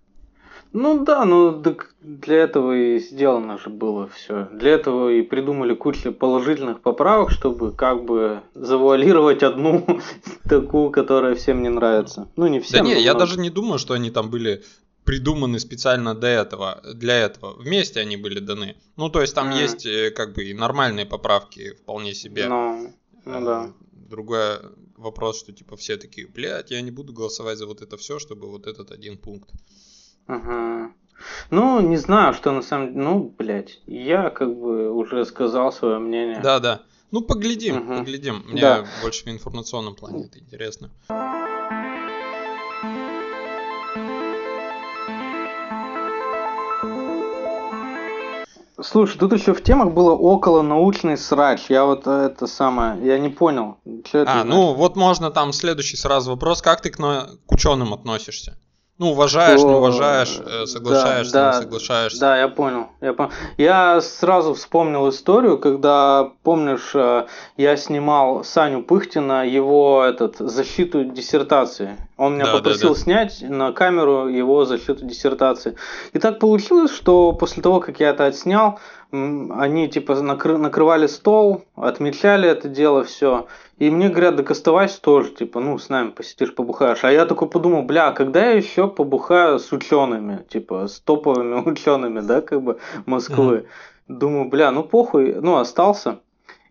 Ну 0.74 1.04
да, 1.06 1.26
ну 1.26 1.62
так 1.62 1.94
для 2.02 2.38
этого 2.38 2.76
и 2.76 3.00
сделано 3.00 3.60
же 3.60 3.70
было 3.70 4.08
все. 4.08 4.48
Для 4.54 4.72
этого 4.72 5.10
и 5.10 5.22
придумали 5.22 5.76
кучу 5.76 6.12
положительных 6.12 6.82
поправок, 6.82 7.30
чтобы 7.30 7.72
как 7.72 8.06
бы 8.06 8.42
завуалировать 8.56 9.44
одну 9.44 9.86
такую, 10.50 10.90
которая 10.90 11.36
всем 11.36 11.62
не 11.62 11.70
нравится. 11.70 12.28
Ну 12.36 12.48
не 12.48 12.60
всем. 12.60 12.86
да 12.86 12.86
не, 12.86 13.02
я 13.02 13.14
даже 13.14 13.40
не 13.40 13.52
думаю, 13.52 13.78
что 13.78 13.94
они 13.94 14.10
там 14.10 14.32
были 14.32 14.64
придуманы 15.10 15.60
специально 15.60 16.14
для 16.14 16.30
этого, 16.30 16.82
для 16.94 17.16
этого. 17.18 17.56
Вместе 17.58 18.00
они 18.00 18.16
были 18.16 18.40
даны. 18.40 18.76
Ну, 18.96 19.10
то 19.10 19.22
есть 19.22 19.34
там 19.34 19.48
Мгм. 19.48 19.58
есть 19.58 19.86
э, 19.88 20.12
как 20.12 20.36
бы 20.36 20.44
и 20.44 20.54
нормальные 20.54 21.08
поправки 21.08 21.74
вполне 21.74 22.14
себе. 22.14 22.48
Ну, 22.48 22.94
ну 23.26 23.34
Э, 23.34 23.46
да. 23.46 23.74
Другой 23.92 24.60
вопрос, 24.98 25.40
что 25.40 25.52
типа 25.52 25.76
все 25.78 25.98
такие, 25.98 26.28
блядь, 26.28 26.70
я 26.70 26.82
не 26.82 26.92
буду 26.92 27.12
голосовать 27.12 27.58
за 27.58 27.66
вот 27.66 27.82
это 27.82 27.98
все, 27.98 28.20
чтобы 28.20 28.52
вот 28.52 28.68
этот 28.68 28.92
один 28.92 29.18
пункт. 29.18 29.50
Ага. 30.28 30.92
Ну, 31.50 31.80
не 31.82 31.98
знаю, 31.98 32.34
что 32.36 32.52
на 32.52 32.62
самом 32.62 32.90
деле. 32.94 33.04
Ну, 33.04 33.36
блядь, 33.38 33.82
я 33.88 34.30
как 34.30 34.56
бы 34.56 34.92
уже 34.92 35.26
сказал 35.26 35.72
свое 35.72 35.98
мнение. 35.98 36.40
Да, 36.44 36.60
да. 36.60 36.82
Ну, 37.12 37.22
поглядим, 37.22 37.76
Мгм. 37.78 37.98
поглядим. 37.98 38.44
Мне 38.46 38.62
Да. 38.62 38.86
больше 39.02 39.26
в 39.26 39.28
информационном 39.30 39.96
плане 39.96 40.26
это 40.26 40.38
интересно. 40.40 40.92
Слушай, 48.82 49.18
тут 49.18 49.34
еще 49.34 49.54
в 49.54 49.64
темах 49.64 49.94
было 49.94 50.12
около 50.12 50.62
научный 50.62 51.18
срач. 51.18 51.66
Я 51.70 51.86
вот 51.86 52.08
э, 52.08 52.30
это 52.32 52.48
самое, 52.48 53.06
я 53.06 53.20
не 53.20 53.30
понял. 53.30 53.78
Что 54.06 54.20
это 54.20 54.32
А, 54.32 54.34
значит? 54.34 54.50
ну 54.50 54.74
вот 54.74 54.96
можно 54.96 55.32
там 55.32 55.54
следующий 55.54 55.98
сразу 55.98 56.32
вопрос, 56.32 56.62
как 56.62 56.82
ты 56.82 56.90
к, 56.90 56.98
к 56.98 57.52
ученым 57.52 57.94
относишься? 57.94 58.58
Ну, 59.00 59.12
уважаешь, 59.12 59.62
не 59.62 59.72
О, 59.74 59.78
уважаешь, 59.78 60.42
э, 60.46 60.66
соглашаешься, 60.66 61.32
да, 61.34 61.46
не 61.46 61.52
да, 61.54 61.62
соглашаешься. 61.62 62.20
Да, 62.20 62.38
я 62.38 62.50
понял, 62.50 62.88
я 63.00 63.14
понял. 63.14 63.32
Я 63.58 64.02
сразу 64.02 64.54
вспомнил 64.54 65.08
историю, 65.08 65.58
когда, 65.58 66.34
помнишь, 66.44 66.92
э, 66.94 67.26
я 67.56 67.78
снимал 67.78 68.44
Саню 68.44 68.84
Пыхтина, 68.84 69.48
его 69.48 70.04
этот, 70.04 70.36
защиту 70.40 71.06
диссертации. 71.06 71.96
Он 72.18 72.34
меня 72.36 72.48
Да, 72.48 72.52
да, 72.52 72.58
попросил 72.58 72.94
да. 72.94 73.00
снять 73.00 73.42
на 73.42 73.72
камеру 73.72 74.28
его 74.28 74.66
защиту 74.66 75.06
диссертации. 75.06 75.78
И 76.12 76.20
так 76.20 76.40
получилось, 76.40 76.92
что 76.94 77.32
после 77.32 77.64
того, 77.64 77.80
как 77.80 78.02
я 78.02 78.10
это 78.10 78.26
отснял, 78.26 78.80
они 79.12 79.88
типа 79.88 80.12
накры- 80.12 80.58
накрывали 80.58 81.08
стол, 81.08 81.64
отмечали 81.78 82.50
это 82.50 82.68
дело, 82.68 83.06
все. 83.06 83.48
И 83.80 83.90
мне 83.90 84.10
говорят, 84.10 84.36
да 84.36 84.44
оставайся 84.44 85.02
тоже, 85.02 85.32
типа, 85.32 85.62
ну, 85.62 85.78
с 85.78 85.88
нами 85.88 86.10
посидишь, 86.10 86.54
побухаешь. 86.54 87.06
А 87.06 87.12
я 87.12 87.26
такой 87.26 87.48
подумал, 87.48 87.84
бля, 87.84 88.12
когда 88.12 88.48
я 88.48 88.52
еще 88.52 88.90
побухаю 88.90 89.58
с 89.58 89.72
учеными, 89.72 90.44
типа, 90.50 90.88
с 90.88 91.00
топовыми 91.00 91.62
учеными, 91.70 92.20
да, 92.20 92.42
как 92.42 92.62
бы, 92.62 92.80
Москвы. 93.06 93.68
Думаю, 94.10 94.50
бля, 94.50 94.72
ну 94.72 94.84
похуй, 94.84 95.36
ну, 95.36 95.58
остался. 95.58 96.20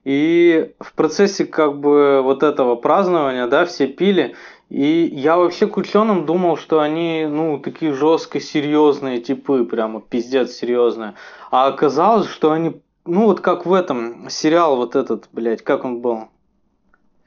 И 0.04 0.74
в 0.80 0.92
процессе 0.92 1.46
как 1.46 1.80
бы 1.80 2.20
вот 2.22 2.42
этого 2.42 2.76
празднования, 2.76 3.46
да, 3.46 3.64
все 3.64 3.86
пили. 3.86 4.34
И 4.68 5.10
я 5.10 5.38
вообще 5.38 5.66
к 5.66 5.78
ученым 5.78 6.26
думал, 6.26 6.58
что 6.58 6.80
они, 6.80 7.26
ну, 7.26 7.58
такие 7.58 7.94
жестко 7.94 8.38
серьезные 8.38 9.20
типы, 9.20 9.64
прямо 9.64 10.02
пиздец 10.02 10.52
серьезные. 10.52 11.14
А 11.50 11.68
оказалось, 11.68 12.28
что 12.28 12.52
они, 12.52 12.82
ну, 13.06 13.24
вот 13.24 13.40
как 13.40 13.64
в 13.64 13.72
этом 13.72 14.28
сериал 14.28 14.76
вот 14.76 14.94
этот, 14.94 15.28
блядь, 15.32 15.62
как 15.62 15.86
он 15.86 16.00
был? 16.02 16.28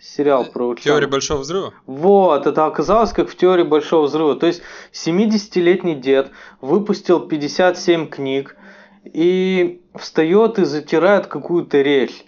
Сериал 0.01 0.46
про 0.46 0.65
ученых. 0.65 0.84
Теория 0.84 1.08
большого 1.08 1.41
взрыва? 1.41 1.74
Вот, 1.86 2.48
это 2.48 2.65
оказалось 2.65 3.13
как 3.13 3.29
в 3.29 3.38
теории 3.38 3.62
большого 3.62 4.08
взрыва. 4.08 4.36
То 4.36 4.48
есть 4.48 4.63
70-летний 4.93 5.93
дед 5.93 6.31
выпустил 6.60 7.20
57 7.20 8.08
книг 8.08 8.58
и 9.05 9.84
встает 9.93 10.58
и 10.58 10.65
затирает 10.65 11.27
какую-то 11.27 11.81
речь. 11.81 12.25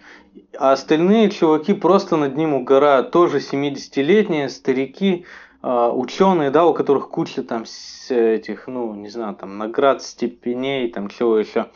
А 0.55 0.73
остальные 0.73 1.31
чуваки 1.31 1.73
просто 1.73 2.15
над 2.15 2.37
ним 2.37 2.53
угорают. 2.53 3.09
Тоже 3.09 3.39
70-летние 3.39 4.49
старики, 4.49 5.25
ученые, 5.63 6.51
да, 6.51 6.67
у 6.67 6.75
которых 6.75 7.09
куча 7.09 7.41
там 7.41 7.63
этих, 8.09 8.67
ну, 8.67 8.93
не 8.93 9.09
знаю, 9.09 9.33
там 9.33 9.57
наград, 9.57 10.03
степеней, 10.03 10.91
там 10.91 11.09
чего 11.09 11.39
еще. 11.39 11.71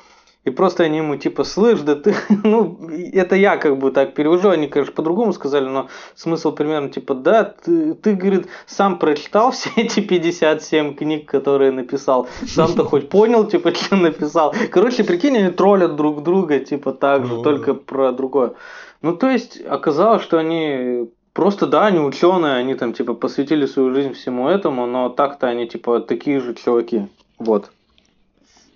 И 0.47 0.49
просто 0.49 0.83
они 0.83 0.99
ему 0.99 1.17
типа, 1.17 1.43
слышь, 1.43 1.81
да 1.81 1.95
ты, 1.95 2.15
ну, 2.45 2.79
это 3.11 3.35
я 3.35 3.57
как 3.57 3.77
бы 3.77 3.91
так 3.91 4.13
перевожу, 4.13 4.47
они, 4.47 4.67
конечно, 4.67 4.93
по-другому 4.93 5.33
сказали, 5.33 5.65
но 5.65 5.89
смысл 6.15 6.53
примерно 6.53 6.87
типа, 6.87 7.15
да, 7.15 7.43
ты, 7.43 7.93
ты, 7.95 8.13
говорит, 8.13 8.47
сам 8.65 8.97
прочитал 8.97 9.51
все 9.51 9.69
эти 9.75 9.99
57 9.99 10.95
книг, 10.95 11.29
которые 11.29 11.71
написал, 11.71 12.29
сам-то 12.47 12.85
хоть 12.85 13.09
понял, 13.09 13.45
типа, 13.45 13.75
что 13.75 13.97
написал. 13.97 14.55
Короче, 14.71 15.03
прикинь, 15.03 15.37
они 15.37 15.49
троллят 15.49 15.97
друг 15.97 16.23
друга, 16.23 16.59
типа, 16.59 16.93
так 16.93 17.25
же, 17.25 17.33
Ну, 17.33 17.43
только 17.43 17.73
про 17.73 18.13
другое. 18.13 18.53
Ну, 19.01 19.17
то 19.17 19.29
есть, 19.29 19.59
оказалось, 19.67 20.23
что 20.23 20.37
они 20.37 21.09
просто, 21.33 21.67
да, 21.67 21.87
они 21.87 21.99
ученые, 21.99 22.53
они 22.53 22.73
там, 22.75 22.93
типа, 22.93 23.15
посвятили 23.15 23.65
свою 23.65 23.93
жизнь 23.93 24.13
всему 24.13 24.47
этому, 24.47 24.85
но 24.85 25.09
так-то 25.09 25.47
они, 25.47 25.67
типа, 25.67 25.99
такие 25.99 26.39
же 26.39 26.53
чуваки. 26.53 27.07
Вот. 27.37 27.69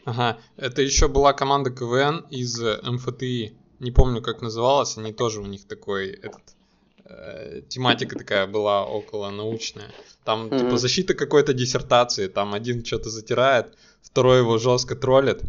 Ага, 0.05 0.39
это 0.58 0.81
еще 0.81 1.08
была 1.08 1.34
команда 1.34 1.70
КВН 1.70 2.25
из 2.29 2.60
э, 2.62 2.79
МФТИ. 2.84 3.53
Не 3.79 3.91
помню, 3.91 4.22
как 4.22 4.41
называлась, 4.41 4.98
они 4.98 5.13
тоже 5.13 5.41
у 5.41 5.46
них 5.46 5.67
такой, 5.67 6.10
этот, 6.10 6.41
э, 7.05 7.62
тематика 7.67 8.17
такая 8.17 8.48
была 8.48 8.86
около 8.86 9.29
научная. 9.29 9.91
Там 10.24 10.48
Мгм. 10.48 10.60
типа 10.60 10.77
защита 10.77 11.13
какой-то 11.13 11.53
диссертации, 11.53 12.27
там 12.27 12.53
один 12.53 12.84
что-то 12.86 13.10
затирает, 13.10 13.74
второй 14.01 14.39
его 14.39 14.58
жестко 14.58 14.96
троллит, 14.96 15.41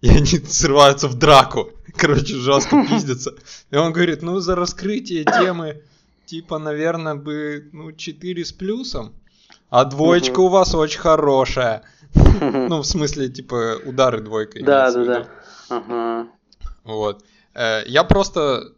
и 0.00 0.08
они 0.16 0.38
срываются 0.46 1.08
в 1.08 1.14
драку. 1.14 1.70
Короче, 1.96 2.34
жестко 2.36 2.84
пиздятся. 2.88 3.34
И 3.70 3.76
он 3.76 3.92
говорит, 3.92 4.22
ну 4.22 4.40
за 4.40 4.54
раскрытие 4.56 5.24
темы, 5.24 5.82
типа, 6.26 6.58
наверное, 6.58 7.14
бы, 7.16 7.68
ну, 7.72 7.92
4 7.92 8.44
с 8.44 8.52
плюсом, 8.52 9.14
а 9.68 9.84
двоечка 9.84 10.40
Мгм. 10.40 10.42
у 10.42 10.48
вас 10.48 10.74
очень 10.74 11.00
хорошая. 11.00 11.82
Ну, 12.14 12.80
в 12.80 12.86
смысле, 12.86 13.28
типа, 13.28 13.78
удары 13.84 14.20
двойкой. 14.20 14.62
Да, 14.62 14.90
да, 14.92 15.04
да. 15.04 15.28
Ага. 15.68 16.28
Вот. 16.84 17.24
Э, 17.54 17.82
Я 17.86 18.04
просто, 18.04 18.72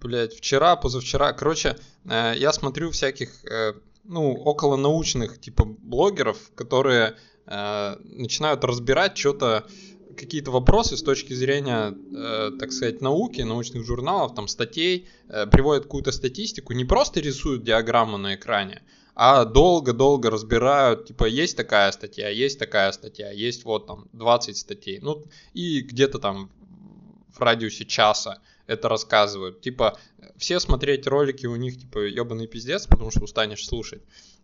блядь, 0.00 0.34
вчера, 0.34 0.76
позавчера, 0.76 1.32
короче, 1.32 1.76
э, 2.04 2.34
я 2.36 2.52
смотрю 2.52 2.90
всяких, 2.90 3.44
э, 3.44 3.74
ну, 4.04 4.32
около 4.34 4.76
научных, 4.76 5.40
типа, 5.40 5.64
блогеров, 5.64 6.38
которые 6.54 7.14
начинают 7.48 8.64
разбирать 8.64 9.16
что-то, 9.16 9.68
какие-то 10.16 10.50
вопросы 10.50 10.96
с 10.96 11.02
точки 11.02 11.32
зрения, 11.32 11.94
э, 11.94 12.50
так 12.58 12.72
сказать, 12.72 13.00
науки, 13.00 13.42
научных 13.42 13.84
журналов, 13.84 14.34
там, 14.34 14.48
статей, 14.48 15.08
э, 15.28 15.46
приводят 15.46 15.84
какую-то 15.84 16.10
статистику, 16.10 16.72
не 16.72 16.84
просто 16.84 17.20
рисуют 17.20 17.62
диаграмму 17.62 18.18
на 18.18 18.34
экране, 18.34 18.82
а 19.16 19.46
долго-долго 19.46 20.30
разбирают, 20.30 21.06
типа, 21.06 21.24
есть 21.24 21.56
такая 21.56 21.90
статья, 21.90 22.28
есть 22.28 22.58
такая 22.58 22.92
статья, 22.92 23.30
есть 23.30 23.64
вот 23.64 23.86
там 23.86 24.08
20 24.12 24.56
статей, 24.58 24.98
ну, 25.00 25.24
и 25.54 25.80
где-то 25.80 26.18
там 26.18 26.50
в 27.34 27.40
радиусе 27.40 27.86
часа 27.86 28.42
это 28.66 28.90
рассказывают. 28.90 29.62
Типа, 29.62 29.98
все 30.36 30.60
смотреть 30.60 31.06
ролики 31.06 31.46
у 31.46 31.56
них, 31.56 31.80
типа, 31.80 32.00
ебаный 32.00 32.46
пиздец, 32.46 32.86
потому 32.86 33.10
что 33.10 33.24
устанешь 33.24 33.66
слушать. 33.66 34.02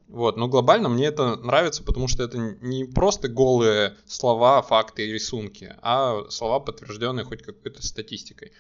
Вот, 0.09 0.38
но 0.38 0.49
глобально 0.49 0.88
мне 0.88 1.05
это 1.07 1.37
нравится, 1.37 1.83
потому 1.83 2.09
что 2.09 2.23
это 2.23 2.38
не 2.38 2.87
просто 2.87 3.29
голые 3.29 3.97
слова, 4.07 4.62
факты 4.62 5.07
и 5.07 5.12
рисунки, 5.12 5.75
а 5.83 6.25
слова, 6.31 6.61
подтвержденные 6.61 7.25
хоть 7.26 7.43
какой-то 7.43 7.87
статистикой. 7.87 8.52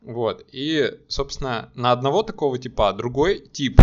Вот, 0.00 0.44
и, 0.52 0.96
собственно, 1.08 1.72
на 1.74 1.90
одного 1.90 2.22
такого 2.22 2.56
типа, 2.56 2.92
другой 2.92 3.40
тип 3.40 3.80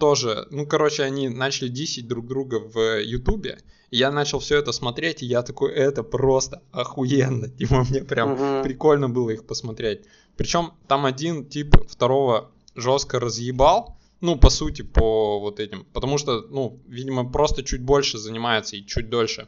тоже, 0.00 0.46
ну, 0.50 0.66
короче, 0.66 1.02
они 1.04 1.28
начали 1.28 1.68
дисить 1.68 2.08
друг 2.08 2.26
друга 2.26 2.56
в 2.58 3.00
Ютубе, 3.00 3.58
я 3.92 4.10
начал 4.10 4.38
все 4.38 4.58
это 4.58 4.72
смотреть, 4.72 5.22
и 5.22 5.26
я 5.26 5.42
такой, 5.42 5.72
это 5.72 6.02
просто 6.02 6.62
охуенно, 6.72 7.48
типа, 7.58 7.84
мне 7.88 8.02
прям 8.02 8.30
Мгм. 8.32 8.62
прикольно 8.62 9.08
было 9.08 9.30
их 9.30 9.46
посмотреть. 9.46 10.00
Причем 10.36 10.72
там 10.88 11.04
один 11.04 11.44
тип 11.46 11.76
второго 11.88 12.50
жестко 12.74 13.20
разъебал, 13.20 13.98
ну, 14.22 14.36
по 14.36 14.50
сути, 14.50 14.82
по 14.82 15.40
вот 15.40 15.60
этим, 15.60 15.84
потому 15.92 16.16
что, 16.16 16.40
ну, 16.48 16.80
видимо, 16.88 17.30
просто 17.30 17.62
чуть 17.62 17.82
больше 17.82 18.18
занимается 18.18 18.76
и 18.76 18.86
чуть 18.86 19.10
дольше 19.10 19.46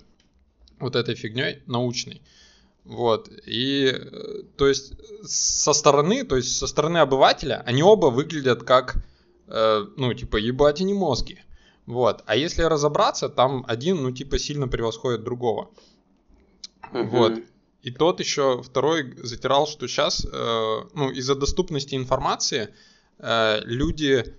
вот 0.79 0.95
этой 0.95 1.15
фигней 1.15 1.63
научной. 1.67 2.21
Вот, 2.85 3.31
и, 3.47 3.87
э, 3.95 4.43
то 4.59 4.69
есть, 4.69 4.93
со 5.25 5.73
стороны, 5.73 6.25
то 6.25 6.37
есть, 6.37 6.59
со 6.59 6.67
стороны 6.67 6.99
обывателя, 6.99 7.63
они 7.65 7.83
оба 7.83 8.07
выглядят 8.07 8.63
как, 8.63 8.97
э, 9.47 9.87
ну, 9.97 10.15
типа, 10.15 10.37
ебать 10.37 10.81
они 10.81 10.95
мозги. 10.95 11.39
Вот, 11.87 12.23
а 12.27 12.37
если 12.37 12.63
разобраться, 12.63 13.29
там 13.29 13.65
один, 13.69 14.03
ну, 14.03 14.11
типа, 14.11 14.39
сильно 14.39 14.69
превосходит 14.69 15.23
другого. 15.23 15.71
Мгм. 16.93 17.09
Вот. 17.09 17.33
И 17.83 17.91
тот 17.91 18.21
еще 18.21 18.63
второй 18.63 19.15
затирал, 19.23 19.67
что 19.67 19.87
сейчас, 19.87 20.25
ну, 20.25 21.11
из-за 21.11 21.35
доступности 21.35 21.95
информации, 21.95 22.71
э, 23.19 23.61
люди, 23.65 24.35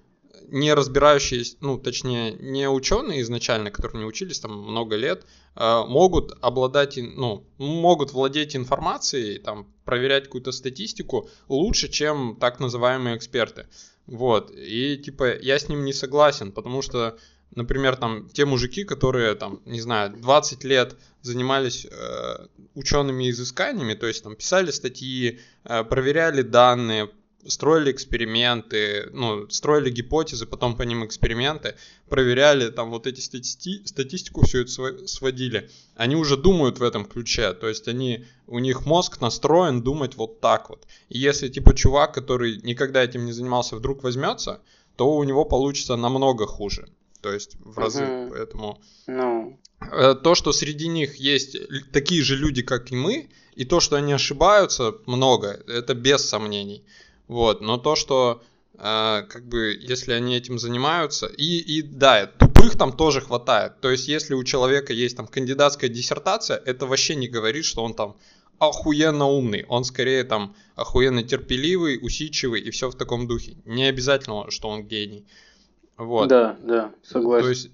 не 0.49 0.73
разбирающиеся, 0.73 1.57
ну, 1.61 1.77
точнее, 1.77 2.33
не 2.33 2.69
ученые 2.69 3.21
изначально, 3.21 3.71
которые 3.71 4.03
не 4.03 4.07
учились 4.07 4.39
там 4.39 4.51
много 4.51 4.95
лет, 4.95 5.25
э, 5.55 5.83
могут 5.87 6.37
обладать, 6.41 6.97
ну, 6.97 7.45
могут 7.57 8.11
владеть 8.13 8.55
информацией, 8.55 9.39
там, 9.39 9.67
проверять 9.85 10.25
какую-то 10.25 10.51
статистику 10.51 11.29
лучше, 11.47 11.87
чем 11.89 12.37
так 12.39 12.59
называемые 12.59 13.17
эксперты. 13.17 13.67
Вот. 14.07 14.51
И, 14.55 14.97
типа, 14.97 15.37
я 15.37 15.57
с 15.57 15.69
ним 15.69 15.83
не 15.83 15.93
согласен, 15.93 16.51
потому 16.51 16.81
что, 16.81 17.17
например, 17.55 17.95
там, 17.95 18.29
те 18.29 18.45
мужики, 18.45 18.83
которые, 18.83 19.35
там, 19.35 19.61
не 19.65 19.81
знаю, 19.81 20.11
20 20.17 20.63
лет 20.63 20.95
занимались 21.21 21.85
э, 21.85 22.47
учеными 22.75 23.29
изысканиями, 23.29 23.95
то 23.95 24.05
есть 24.05 24.23
там 24.23 24.35
писали 24.35 24.71
статьи, 24.71 25.39
э, 25.63 25.83
проверяли 25.83 26.43
данные, 26.43 27.09
строили 27.47 27.91
эксперименты, 27.91 29.09
ну, 29.13 29.49
строили 29.49 29.89
гипотезы, 29.89 30.45
потом 30.45 30.75
по 30.75 30.83
ним 30.83 31.05
эксперименты, 31.05 31.75
проверяли 32.09 32.69
там 32.69 32.89
вот 32.89 33.07
эти 33.07 33.19
стати- 33.21 33.85
статистику, 33.85 34.45
все 34.45 34.61
это 34.61 35.07
сводили. 35.07 35.69
Они 35.95 36.15
уже 36.15 36.37
думают 36.37 36.79
в 36.79 36.83
этом 36.83 37.05
ключе, 37.05 37.53
то 37.53 37.67
есть 37.67 37.87
они, 37.87 38.25
у 38.47 38.59
них 38.59 38.85
мозг 38.85 39.21
настроен 39.21 39.81
думать 39.81 40.15
вот 40.15 40.41
так 40.41 40.69
вот. 40.69 40.85
И 41.09 41.17
если 41.17 41.47
типа 41.49 41.73
чувак, 41.73 42.13
который 42.13 42.61
никогда 42.63 43.03
этим 43.03 43.25
не 43.25 43.31
занимался, 43.31 43.75
вдруг 43.75 44.03
возьмется, 44.03 44.61
то 44.95 45.15
у 45.15 45.23
него 45.23 45.45
получится 45.45 45.95
намного 45.95 46.45
хуже. 46.45 46.87
То 47.21 47.33
есть 47.33 47.55
в 47.59 47.77
разы, 47.77 48.05
Мгм. 48.05 48.29
поэтому... 48.31 48.81
Ну, 49.07 49.59
Э, 49.91 50.15
то, 50.15 50.35
что 50.35 50.51
среди 50.53 50.87
них 50.87 51.15
есть 51.15 51.57
такие 51.91 52.23
же 52.23 52.35
люди, 52.35 52.61
как 52.61 52.91
и 52.91 52.95
мы, 52.95 53.29
и 53.55 53.65
то, 53.65 53.79
что 53.79 53.95
они 53.95 54.13
ошибаются, 54.13 54.95
много, 55.05 55.63
это 55.67 55.93
без 55.93 56.27
сомнений. 56.27 56.83
Вот, 57.27 57.61
но 57.61 57.77
то, 57.77 57.95
что 57.95 58.43
э, 58.73 58.77
как 58.77 59.45
бы, 59.45 59.77
если 59.79 60.13
они 60.13 60.35
этим 60.35 60.59
занимаются, 60.59 61.27
и, 61.27 61.57
и 61.57 61.81
да, 61.81 62.27
тупых 62.27 62.77
там 62.77 62.93
тоже 62.93 63.21
хватает. 63.21 63.79
То 63.81 63.89
есть, 63.89 64.07
если 64.07 64.35
у 64.35 64.43
человека 64.43 64.93
есть 64.93 65.17
там 65.17 65.27
кандидатская 65.27 65.89
диссертация, 65.89 66.61
это 66.65 66.85
вообще 66.85 67.15
не 67.15 67.27
говорит, 67.27 67.65
что 67.65 67.83
он 67.83 67.93
там 67.93 68.15
охуенно 68.59 69.25
умный. 69.27 69.65
Он 69.67 69.83
скорее 69.83 70.23
там 70.23 70.55
охуенно 70.75 71.23
терпеливый, 71.23 71.99
усидчивый 72.01 72.61
и 72.61 72.71
все 72.71 72.89
в 72.89 72.95
таком 72.95 73.27
духе. 73.27 73.57
Не 73.65 73.85
обязательно, 73.85 74.49
что 74.51 74.69
он 74.69 74.83
гений. 74.83 75.25
Вот. 75.97 76.27
да, 76.27 76.57
да, 76.61 76.91
согласен. 77.03 77.43
То 77.43 77.49
есть 77.49 77.69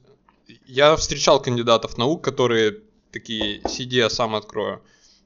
я 0.68 0.96
встречал 0.96 1.42
кандидатов 1.42 1.98
наук, 1.98 2.24
которые 2.24 2.80
такие, 3.12 3.62
сиди, 3.68 3.98
я 3.98 4.10
сам 4.10 4.36
открою. 4.36 4.82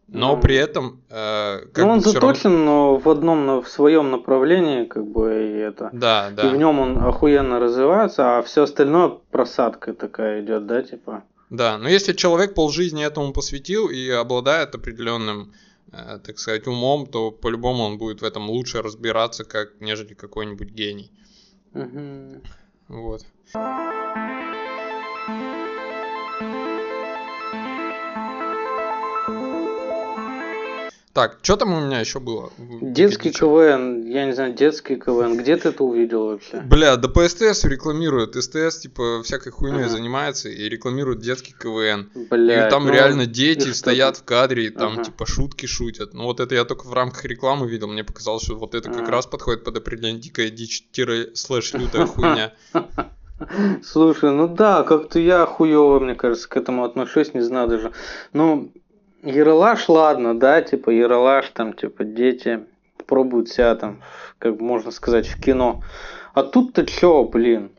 Но 0.08 0.34
Мгм. 0.34 0.42
при 0.42 0.56
этом, 0.56 1.02
э, 1.10 1.62
как 1.74 1.84
ну, 1.86 1.92
он 1.94 2.02
всё 2.02 2.14
равно- 2.14 2.28
заточен, 2.34 2.66
но 2.66 2.98
в 2.98 3.10
одном, 3.10 3.62
в 3.64 3.68
своем 3.68 4.12
направлении, 4.12 4.86
как 4.86 5.04
бы, 5.08 5.32
и 5.34 5.58
это. 5.58 5.90
Да, 5.94 6.28
И 6.30 6.34
в 6.34 6.36
да. 6.36 6.52
нем 6.58 6.80
он 6.80 6.98
охуенно 7.00 7.60
развивается, 7.60 8.38
а 8.38 8.42
все 8.44 8.64
остальное 8.64 9.10
просадка 9.32 9.94
такая 9.94 10.42
идет, 10.42 10.68
да, 10.68 10.84
типа. 10.84 11.24
Да, 11.50 11.78
но 11.78 11.90
если 11.90 12.14
человек 12.14 12.54
полжизни 12.54 13.04
этому 13.04 13.34
посвятил 13.34 13.90
и 13.90 14.10
обладает 14.10 14.76
определенным, 14.76 15.54
э, 15.92 16.20
так 16.24 16.38
сказать, 16.38 16.68
умом, 16.68 17.08
то 17.08 17.32
по-любому 17.32 17.84
он 17.84 17.98
будет 17.98 18.22
в 18.22 18.26
этом 18.26 18.50
лучше 18.50 18.82
разбираться, 18.84 19.44
как 19.44 19.70
нежели 19.82 20.14
какой-нибудь 20.14 20.70
гений. 20.70 21.12
Мгм. 21.74 22.42
Вот. 22.90 23.22
Так, 31.16 31.38
что 31.44 31.56
там 31.56 31.72
у 31.74 31.80
меня 31.80 32.02
еще 32.02 32.20
было? 32.20 32.52
Детский 32.82 33.32
КВН, 33.32 34.06
я 34.06 34.26
не 34.26 34.34
знаю, 34.34 34.54
детский 34.54 34.98
КВН, 34.98 35.38
где 35.38 35.56
ты 35.56 35.70
это 35.70 35.82
увидел 35.86 36.26
вообще? 36.26 36.60
Бля, 36.60 36.98
да 36.98 37.08
по 37.08 37.26
СТС 37.26 37.64
рекламируют. 37.64 38.36
СТС, 38.36 38.80
типа, 38.80 39.24
всякой 39.24 39.54
хуйней 39.54 39.84
Ага. 39.86 39.88
занимается 39.92 40.50
и 40.50 40.68
рекламирует 40.68 41.20
детский 41.20 41.56
КВН. 41.58 42.12
Бля, 42.30 42.68
и 42.68 42.70
там 42.70 42.90
реально 42.90 43.28
дети 43.28 43.70
стоят 43.72 44.18
в 44.18 44.24
кадре 44.26 44.66
и 44.66 44.70
там, 44.72 44.96
Ага. 44.96 45.04
типа, 45.06 45.26
шутки 45.26 45.68
шутят. 45.68 46.14
Ну, 46.14 46.26
вот 46.26 46.42
это 46.42 46.54
я 46.54 46.66
только 46.66 46.86
в 46.86 46.92
рамках 46.92 47.24
рекламы 47.24 47.70
видел. 47.70 47.88
Мне 47.88 48.04
показалось, 48.04 48.44
что 48.44 48.56
вот 48.56 48.76
это 48.76 48.90
как 48.90 49.04
Ага. 49.04 49.12
раз 49.14 49.26
подходит 49.26 49.64
под 49.64 49.78
определение 49.78 50.20
дикая 50.20 50.50
дичь 50.50 50.84
тире 50.92 51.34
слэш 51.34 51.74
лютая 51.76 52.06
хуйня. 52.08 52.52
Слушай, 53.84 54.32
ну 54.32 54.50
да, 54.50 54.84
как-то 54.84 55.18
я 55.20 55.46
хуёво, 55.46 56.02
мне 56.02 56.16
кажется, 56.16 56.50
к 56.50 56.58
этому 56.58 56.84
отношусь, 56.84 57.34
не 57.34 57.42
знаю 57.42 57.70
даже. 57.70 57.94
Ну, 58.34 58.74
Ералаш, 59.26 59.90
ладно, 59.90 60.40
да, 60.40 60.62
типа 60.62 60.92
Ералаш, 60.92 61.50
там, 61.50 61.74
типа, 61.74 62.04
дети 62.04 62.66
пробуют 63.06 63.50
себя 63.50 63.76
там, 63.76 64.02
как 64.40 64.60
можно 64.60 64.92
сказать, 64.92 65.28
в 65.28 65.42
кино. 65.42 65.82
А 66.34 66.44
тут-то 66.44 66.86
чё, 66.86 67.24
блин? 67.24 67.72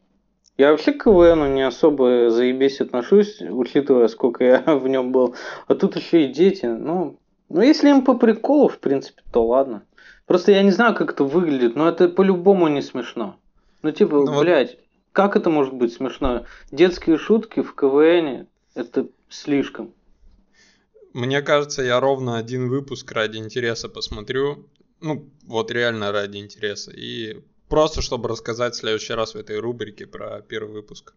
Я 0.57 0.71
вообще 0.71 0.93
к 0.93 1.05
КВНу 1.05 1.47
не 1.47 1.63
особо 1.63 2.31
заебись 2.31 2.81
отношусь, 2.81 3.43
учитывая, 3.43 4.09
сколько 4.09 4.45
я 4.45 4.59
в 4.67 4.89
нем 4.89 5.13
был. 5.13 5.35
А 5.69 5.75
тут 5.75 5.97
еще 5.97 6.25
и 6.25 6.33
дети, 6.33 6.67
ну... 6.67 7.19
Ну, 7.49 7.63
если 7.63 7.91
им 7.91 8.03
по 8.03 8.15
приколу, 8.15 8.69
в 8.69 8.79
принципе, 8.79 9.23
то 9.33 9.47
ладно. 9.47 9.85
Просто 10.27 10.51
я 10.51 10.65
не 10.65 10.73
знаю, 10.73 10.97
как 10.97 11.13
это 11.13 11.23
выглядит, 11.23 11.77
но 11.77 11.89
это 11.89 12.09
по-любому 12.09 12.67
не 12.67 12.83
смешно. 12.83 13.37
Ну, 13.83 13.93
типа, 13.93 14.17
Ну 14.17 14.41
блядь, 14.41 14.79
как 15.13 15.37
это 15.37 15.49
может 15.49 15.73
быть 15.73 15.93
смешно? 15.93 16.45
Детские 16.73 17.19
шутки 17.19 17.61
в 17.61 17.73
КВНе, 17.75 18.47
это 18.75 19.07
слишком. 19.29 19.93
Мне 21.17 21.41
кажется, 21.41 21.81
я 21.81 21.99
ровно 21.99 22.37
один 22.37 22.69
выпуск 22.69 23.11
ради 23.13 23.39
интереса 23.39 23.89
посмотрю. 23.89 24.69
Ну, 25.01 25.31
вот 25.47 25.71
реально 25.71 26.13
ради 26.13 26.37
интереса. 26.37 26.91
И 26.91 27.41
просто, 27.71 28.03
чтобы 28.03 28.29
рассказать 28.29 28.75
в 28.75 28.77
следующий 28.77 29.15
раз 29.15 29.33
в 29.33 29.39
этой 29.39 29.59
рубрике 29.59 30.07
про 30.07 30.43
первый 30.43 30.75
выпуск. 30.75 31.15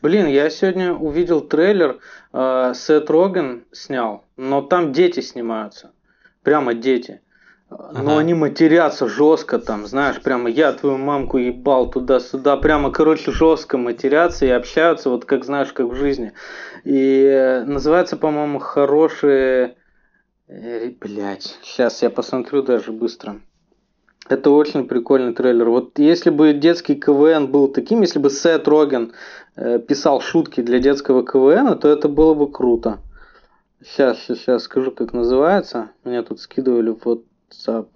Блин, 0.00 0.28
я 0.28 0.48
сегодня 0.48 0.94
увидел 0.94 1.40
трейлер, 1.40 1.98
э, 2.32 2.72
Сет 2.76 3.10
Роген 3.10 3.64
снял, 3.72 4.24
но 4.36 4.62
там 4.62 4.92
дети 4.92 5.18
снимаются. 5.18 5.90
Прямо 6.44 6.72
дети. 6.72 7.22
Но 7.68 7.78
Ага. 8.12 8.18
они 8.18 8.34
матерятся 8.34 9.08
жестко 9.08 9.58
там, 9.58 9.86
знаешь, 9.86 10.22
прямо 10.22 10.48
я 10.48 10.72
твою 10.72 10.98
мамку 10.98 11.38
ебал 11.38 11.90
туда-сюда, 11.90 12.56
прямо, 12.56 12.92
короче, 12.92 13.32
жестко 13.32 13.76
матерятся 13.76 14.46
и 14.46 14.50
общаются, 14.50 15.10
вот 15.10 15.24
как 15.24 15.44
знаешь, 15.44 15.72
как 15.72 15.86
в 15.86 15.94
жизни. 15.96 16.32
И 16.84 17.24
э, 17.24 17.64
называется, 17.64 18.16
по-моему, 18.16 18.60
хорошие... 18.60 19.76
Э, 20.46 20.90
Блять, 21.00 21.58
сейчас 21.62 22.02
я 22.02 22.10
посмотрю 22.10 22.62
даже 22.62 22.92
быстро. 22.92 23.40
Это 24.28 24.50
очень 24.50 24.86
прикольный 24.86 25.34
трейлер. 25.34 25.68
Вот 25.68 25.98
если 25.98 26.30
бы 26.30 26.52
детский 26.52 26.94
КВН 26.94 27.48
был 27.48 27.66
таким, 27.66 28.00
если 28.00 28.20
бы 28.20 28.30
Сет 28.30 28.68
Роген 28.68 29.12
э, 29.56 29.80
писал 29.80 30.20
шутки 30.20 30.60
для 30.60 30.78
детского 30.78 31.24
КВН, 31.24 31.76
то 31.78 31.88
это 31.88 32.08
было 32.08 32.34
бы 32.34 32.50
круто. 32.50 33.00
Сейчас, 33.84 34.20
сейчас 34.20 34.62
скажу, 34.62 34.92
как 34.92 35.12
называется. 35.12 35.90
Меня 36.04 36.22
тут 36.22 36.40
скидывали 36.40 36.90
в 36.90 37.22
WhatsApp. 37.50 37.88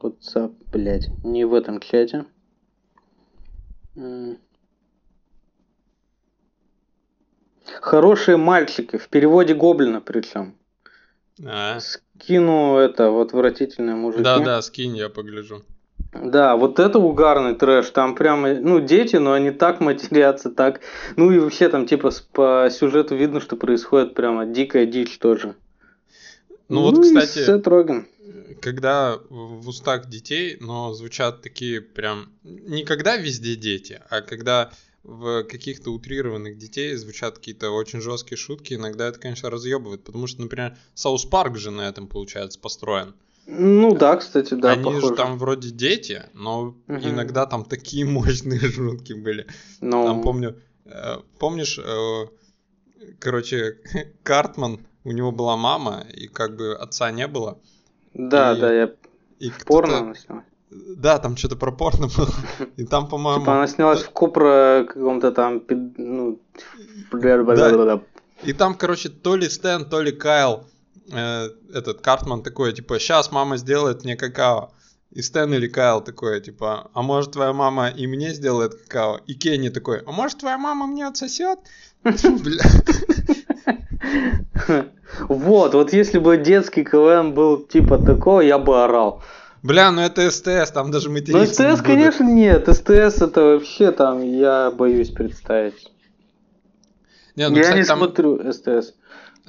WhatsApp, 0.00 0.54
блядь, 0.72 1.08
не 1.24 1.44
в 1.44 1.54
этом 1.54 1.80
чате. 1.80 2.24
Хорошие 7.80 8.36
мальчики, 8.36 8.96
в 8.96 9.08
переводе 9.08 9.54
Гоблина 9.54 10.00
причем. 10.00 10.54
А, 11.44 11.78
Скину 11.80 12.76
это 12.78 13.10
в 13.10 13.20
отвратительные 13.20 13.94
мужики. 13.94 14.22
Да-да, 14.22 14.60
скинь, 14.62 14.96
я 14.96 15.08
погляжу. 15.08 15.62
Да, 16.12 16.56
вот 16.56 16.78
это 16.78 16.98
угарный 16.98 17.54
трэш. 17.54 17.90
Там 17.90 18.14
прямо, 18.14 18.54
ну, 18.54 18.80
дети, 18.80 19.16
но 19.16 19.32
они 19.32 19.50
так 19.50 19.80
матерятся, 19.80 20.50
так. 20.50 20.80
Ну 21.16 21.30
и 21.30 21.38
вообще 21.38 21.68
там, 21.68 21.86
типа, 21.86 22.10
по 22.32 22.68
сюжету 22.70 23.14
видно, 23.14 23.40
что 23.40 23.56
происходит 23.56 24.14
прямо 24.14 24.46
дикая 24.46 24.86
дичь 24.86 25.18
тоже. 25.18 25.54
Ну 26.68 26.82
вот, 26.82 26.98
и 26.98 27.02
кстати, 27.02 27.44
Сет 27.44 27.66
Роген. 27.68 28.08
Когда 28.60 29.18
в 29.28 29.68
устах 29.68 30.08
детей, 30.08 30.56
но 30.60 30.92
звучат 30.94 31.42
такие 31.42 31.80
прям... 31.80 32.32
Не 32.42 32.84
когда 32.84 33.16
везде 33.16 33.56
дети, 33.56 34.00
а 34.10 34.20
когда 34.20 34.70
в 35.02 35.44
каких-то 35.44 35.90
утрированных 35.90 36.58
детей 36.58 36.94
звучат 36.96 37.38
какие-то 37.38 37.70
очень 37.70 38.00
жесткие 38.00 38.36
шутки, 38.36 38.74
иногда 38.74 39.08
это, 39.08 39.18
конечно, 39.18 39.48
разъебывает, 39.50 40.04
потому 40.04 40.26
что, 40.26 40.42
например, 40.42 40.76
Саус 40.94 41.24
Парк 41.24 41.56
же 41.56 41.70
на 41.70 41.88
этом, 41.88 42.08
получается, 42.08 42.58
построен. 42.58 43.14
Ну 43.46 43.96
да, 43.96 44.16
кстати, 44.16 44.52
да, 44.52 44.72
Они 44.72 44.84
похоже. 44.84 45.08
же 45.08 45.14
там 45.14 45.38
вроде 45.38 45.70
дети, 45.70 46.24
но 46.34 46.76
Мгм. 46.86 47.08
иногда 47.08 47.46
там 47.46 47.64
такие 47.64 48.04
мощные 48.04 48.60
шутки 48.60 49.14
были. 49.14 49.46
Ну, 49.80 50.04
Там 50.04 50.22
помню, 50.22 50.60
э, 50.84 51.16
помнишь, 51.38 51.78
э, 51.82 52.26
короче, 53.18 53.78
Картман, 54.22 54.86
у 55.04 55.12
него 55.12 55.32
была 55.32 55.56
мама, 55.56 56.06
и 56.12 56.26
как 56.28 56.56
бы 56.56 56.74
отца 56.74 57.10
не 57.10 57.26
было. 57.26 57.58
Да, 58.18 58.52
и- 58.52 58.60
да, 58.60 58.72
я 58.72 58.90
И 59.38 59.50
порно 59.64 59.98
она 59.98 60.14
снялась. 60.14 60.44
Да, 60.70 61.18
там 61.18 61.36
что-то 61.36 61.56
про 61.56 61.72
порно 61.72 62.08
было. 62.08 62.28
И 62.76 62.84
там, 62.84 63.08
по-моему... 63.08 63.40
Типа 63.40 63.54
она 63.54 63.66
снялась 63.66 64.02
в 64.02 64.10
Купра 64.10 64.84
каком-то 64.86 65.32
там, 65.32 65.62
ну, 65.96 66.40
бля-бля-бля-бля-бля. 67.10 68.02
И 68.42 68.52
там, 68.52 68.74
короче, 68.74 69.08
то 69.08 69.36
ли 69.36 69.48
Стэн, 69.48 69.88
то 69.88 70.02
ли 70.02 70.12
Кайл, 70.12 70.66
э, 71.10 71.48
этот 71.72 72.00
Картман 72.02 72.42
такой, 72.42 72.72
типа, 72.72 72.98
сейчас 72.98 73.32
мама 73.32 73.56
сделает 73.56 74.04
мне 74.04 74.16
какао. 74.16 74.72
И 75.10 75.22
Стэн 75.22 75.54
или 75.54 75.68
Кайл 75.68 76.02
такой, 76.02 76.40
типа, 76.40 76.90
а 76.92 77.02
может 77.02 77.32
твоя 77.32 77.52
мама 77.52 77.88
и 77.88 78.06
мне 78.06 78.34
сделает 78.34 78.74
какао? 78.74 79.20
И 79.26 79.34
Кенни 79.34 79.70
такой, 79.70 80.00
а 80.00 80.12
может 80.12 80.38
твоя 80.38 80.58
мама 80.58 80.86
мне 80.86 81.06
отсосет? 81.06 81.58
Бля. 82.04 82.64
Вот, 85.28 85.74
вот 85.74 85.92
если 85.92 86.18
бы 86.18 86.36
детский 86.36 86.84
КВН 86.84 87.32
был 87.34 87.62
типа 87.66 87.98
такого, 87.98 88.40
я 88.40 88.58
бы 88.58 88.84
орал. 88.84 89.22
Бля, 89.62 89.90
ну 89.90 90.02
это 90.02 90.30
СТС, 90.30 90.70
там 90.70 90.90
даже 90.90 91.08
Ну, 91.08 91.14
материться 91.14 91.64
не 91.64 91.76
СТС, 91.76 91.82
конечно, 91.82 92.24
нет. 92.24 92.68
СТС 92.68 93.22
это 93.22 93.42
вообще 93.42 93.90
там, 93.90 94.22
я 94.22 94.70
боюсь 94.70 95.10
представить. 95.10 95.90
Не, 97.36 97.48
ну, 97.48 97.56
я 97.56 97.62
кстати, 97.62 97.78
не 97.80 97.84
там, 97.84 97.98
смотрю 97.98 98.52
СТС. 98.52 98.94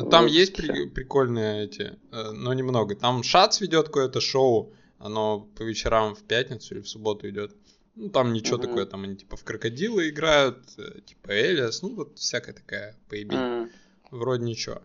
там 0.10 0.26
Вот 0.26 0.32
есть 0.32 0.56
при- 0.56 0.88
прикольные 0.88 1.66
эти, 1.66 1.98
э, 2.12 2.32
но 2.32 2.54
немного. 2.54 2.96
Там 2.96 3.24
Шац 3.24 3.62
ведет 3.62 3.88
какое-то 3.88 4.22
шоу, 4.22 4.74
оно 4.98 5.42
по 5.58 5.64
вечерам 5.64 6.16
в 6.16 6.24
пятницу 6.24 6.74
или 6.76 6.82
в 6.82 6.88
субботу 6.90 7.30
идет. 7.30 7.56
Ну, 7.96 8.10
там 8.10 8.32
ничего 8.34 8.58
Мгм. 8.58 8.68
такое, 8.68 8.86
там 8.86 9.04
они 9.04 9.16
типа 9.16 9.36
в 9.36 9.44
крокодилы 9.44 10.10
играют, 10.10 10.60
э, 10.78 11.02
типа 11.06 11.32
Элиас, 11.32 11.82
ну, 11.82 11.96
вот 11.96 12.18
всякая 12.18 12.54
такая 12.54 12.96
поебень. 13.10 13.38
М. 13.38 13.70
Вроде 14.12 14.44
ничего. 14.44 14.82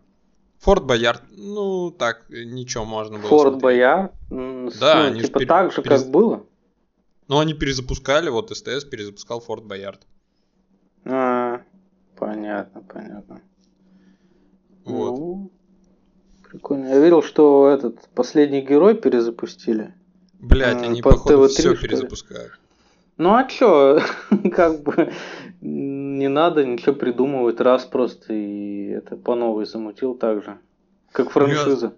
Форт 0.59 0.85
Боярд, 0.85 1.21
ну, 1.31 1.91
так, 1.91 2.25
э, 2.29 2.43
ничего 2.43 2.85
можно 2.85 3.17
было 3.19 3.27
Форт 3.27 3.53
смотреть. 3.53 3.61
Боярд. 3.63 4.11
Да, 4.79 4.95
ну, 4.95 5.07
они 5.07 5.21
типа 5.21 5.39
пере- 5.39 5.47
так 5.49 5.71
же, 5.71 5.81
перез- 5.81 6.03
как 6.03 6.11
было. 6.11 6.43
Ну, 7.27 7.39
они 7.39 7.53
перезапускали, 7.53 8.29
вот 8.29 8.51
СТС 8.55 8.83
перезапускал 8.85 9.39
Форт 9.41 9.65
Боярд. 9.65 10.01
А, 11.05 11.61
понятно, 12.17 12.81
понятно. 12.81 13.41
Вот. 14.85 15.17
Ну, 15.17 15.51
прикольно. 16.49 16.87
Я 16.87 16.99
видел, 16.99 17.21
что 17.23 17.67
этот 17.69 18.07
последний 18.15 18.61
герой 18.61 18.95
перезапустили. 18.95 19.93
Блять, 20.39 20.77
М, 20.77 20.91
они, 20.91 21.01
по 21.01 21.11
походу, 21.11 21.45
TV3, 21.45 21.47
все 21.49 21.75
перезапускают. 21.75 22.53
Ну 23.17 23.33
а 23.33 23.45
чё, 23.45 23.99
как 24.55 24.83
бы 24.83 25.11
не 26.17 26.27
надо 26.27 26.65
ничего 26.65 26.93
придумывать, 26.93 27.59
раз 27.59 27.85
просто 27.85 28.33
и 28.33 28.87
это 28.87 29.15
по 29.15 29.35
новой 29.35 29.65
замутил 29.65 30.15
так 30.15 30.43
же. 30.43 30.57
Как 31.11 31.31
франшиза. 31.31 31.93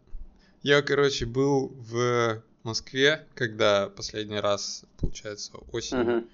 Я, 0.64 0.82
короче, 0.82 1.26
был 1.26 1.72
в 1.90 2.42
Москве, 2.64 3.26
когда 3.34 3.90
последний 3.90 4.40
раз, 4.40 4.86
получается, 5.00 5.54
осенью. 5.72 6.06
Мгм. 6.06 6.30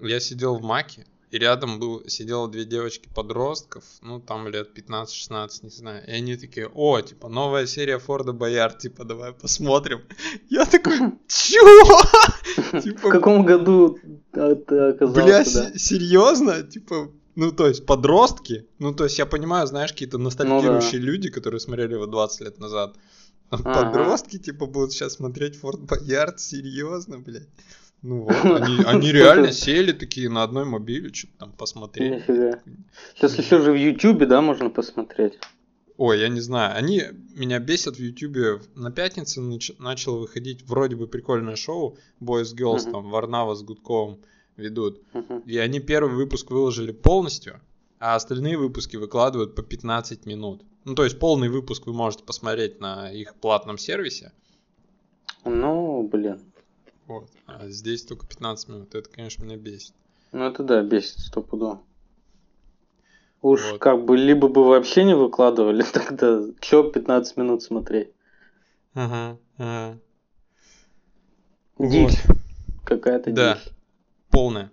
Я 0.00 0.20
сидел 0.20 0.56
в 0.56 0.62
Маке, 0.62 1.06
и 1.34 1.38
рядом 1.38 1.80
был, 1.80 2.04
сидело 2.06 2.48
две 2.48 2.64
девочки 2.64 3.08
подростков, 3.12 3.82
ну, 4.02 4.20
там 4.20 4.46
лет 4.46 4.68
15-16, 4.78 5.48
не 5.62 5.70
знаю. 5.70 6.06
И 6.06 6.12
они 6.12 6.36
такие, 6.36 6.70
о, 6.72 7.00
типа, 7.00 7.28
новая 7.28 7.66
серия 7.66 7.98
Форда 7.98 8.32
Боярд, 8.32 8.78
типа, 8.78 9.04
давай 9.04 9.32
посмотрим. 9.32 10.02
Я 10.48 10.64
такой, 10.64 10.96
чё? 11.26 11.60
В 12.72 12.80
Типа, 12.80 13.10
каком 13.10 13.44
году 13.44 13.98
это 14.32 14.90
оказался, 14.90 15.22
бля, 15.24 15.78
серьезно? 15.78 16.62
Типа, 16.62 17.10
ну, 17.34 17.50
то 17.50 17.66
есть, 17.66 17.84
подростки? 17.84 18.68
Ну, 18.78 18.94
то 18.94 19.02
есть, 19.02 19.18
я 19.18 19.26
понимаю, 19.26 19.66
знаешь, 19.66 19.90
какие-то 19.90 20.18
ностальгирующие 20.18 21.00
люди, 21.00 21.30
которые 21.30 21.58
смотрели 21.58 21.94
его 21.94 22.06
20 22.06 22.40
лет 22.42 22.60
назад. 22.60 22.94
Подростки, 23.50 24.38
типа, 24.38 24.66
будут 24.66 24.92
сейчас 24.92 25.14
смотреть 25.14 25.56
Форт 25.56 25.80
Боярд, 25.80 26.38
серьезно, 26.38 27.18
блядь. 27.18 27.48
Ну 28.06 28.20
вот, 28.20 28.60
они, 28.60 28.84
они 28.84 29.12
реально 29.12 29.50
сели 29.50 29.92
такие 29.92 30.28
на 30.28 30.42
одной 30.42 30.66
мобиле, 30.66 31.10
что-то 31.12 31.32
там 31.38 31.52
посмотрели. 31.52 32.22
Сейчас 33.14 33.38
еще 33.38 33.62
же 33.62 33.72
в 33.72 33.76
Ютубе, 33.76 34.26
да, 34.26 34.42
можно 34.42 34.68
посмотреть. 34.68 35.38
Ой, 35.96 36.20
я 36.20 36.28
не 36.28 36.40
знаю, 36.40 36.76
они 36.76 37.02
меня 37.34 37.60
бесят 37.60 37.96
в 37.96 38.00
Ютубе. 38.00 38.60
На 38.74 38.90
пятнице 38.92 39.40
нач- 39.40 39.74
начало 39.78 40.18
выходить 40.18 40.62
вроде 40.66 40.96
бы 40.96 41.06
прикольное 41.06 41.56
шоу 41.56 41.96
Boys 42.20 42.54
Girls, 42.54 42.82
Мгм. 42.82 42.92
там 42.92 43.10
Варнава 43.10 43.54
с 43.54 43.62
Гудковым 43.62 44.18
ведут. 44.58 45.00
Мгм. 45.14 45.38
И 45.46 45.56
они 45.56 45.80
первый 45.80 46.14
выпуск 46.14 46.50
выложили 46.50 46.92
полностью, 46.92 47.58
а 48.00 48.16
остальные 48.16 48.58
выпуски 48.58 48.96
выкладывают 48.96 49.54
по 49.54 49.62
15 49.62 50.26
минут. 50.26 50.62
Ну, 50.84 50.94
то 50.94 51.04
есть 51.04 51.18
полный 51.18 51.48
выпуск 51.48 51.86
вы 51.86 51.94
можете 51.94 52.22
посмотреть 52.24 52.80
на 52.80 53.10
их 53.10 53.34
платном 53.36 53.78
сервисе. 53.78 54.32
Ну, 55.46 56.06
блин. 56.12 56.40
Вот. 57.06 57.28
А 57.46 57.68
здесь 57.68 58.04
только 58.04 58.26
15 58.26 58.68
минут. 58.68 58.94
Это, 58.94 59.08
конечно, 59.10 59.44
меня 59.44 59.56
бесит. 59.56 59.94
Ну 60.32 60.44
это 60.44 60.62
да, 60.62 60.82
бесит 60.82 61.18
стопудово. 61.20 61.82
Уж 63.42 63.72
Вот. 63.72 63.80
как 63.80 64.04
бы 64.04 64.16
либо 64.16 64.48
бы 64.48 64.64
вообще 64.64 65.04
не 65.04 65.14
выкладывали, 65.14 65.82
тогда 65.92 66.40
чё 66.60 66.90
15 66.90 67.36
минут 67.36 67.62
смотреть? 67.62 68.10
Ага, 68.94 69.38
ага. 69.58 69.98
Дичь. 71.78 72.22
Вот. 72.26 72.36
Какая-то 72.84 73.32
Да. 73.32 73.54
дичь. 73.54 73.72
Полная. 74.30 74.70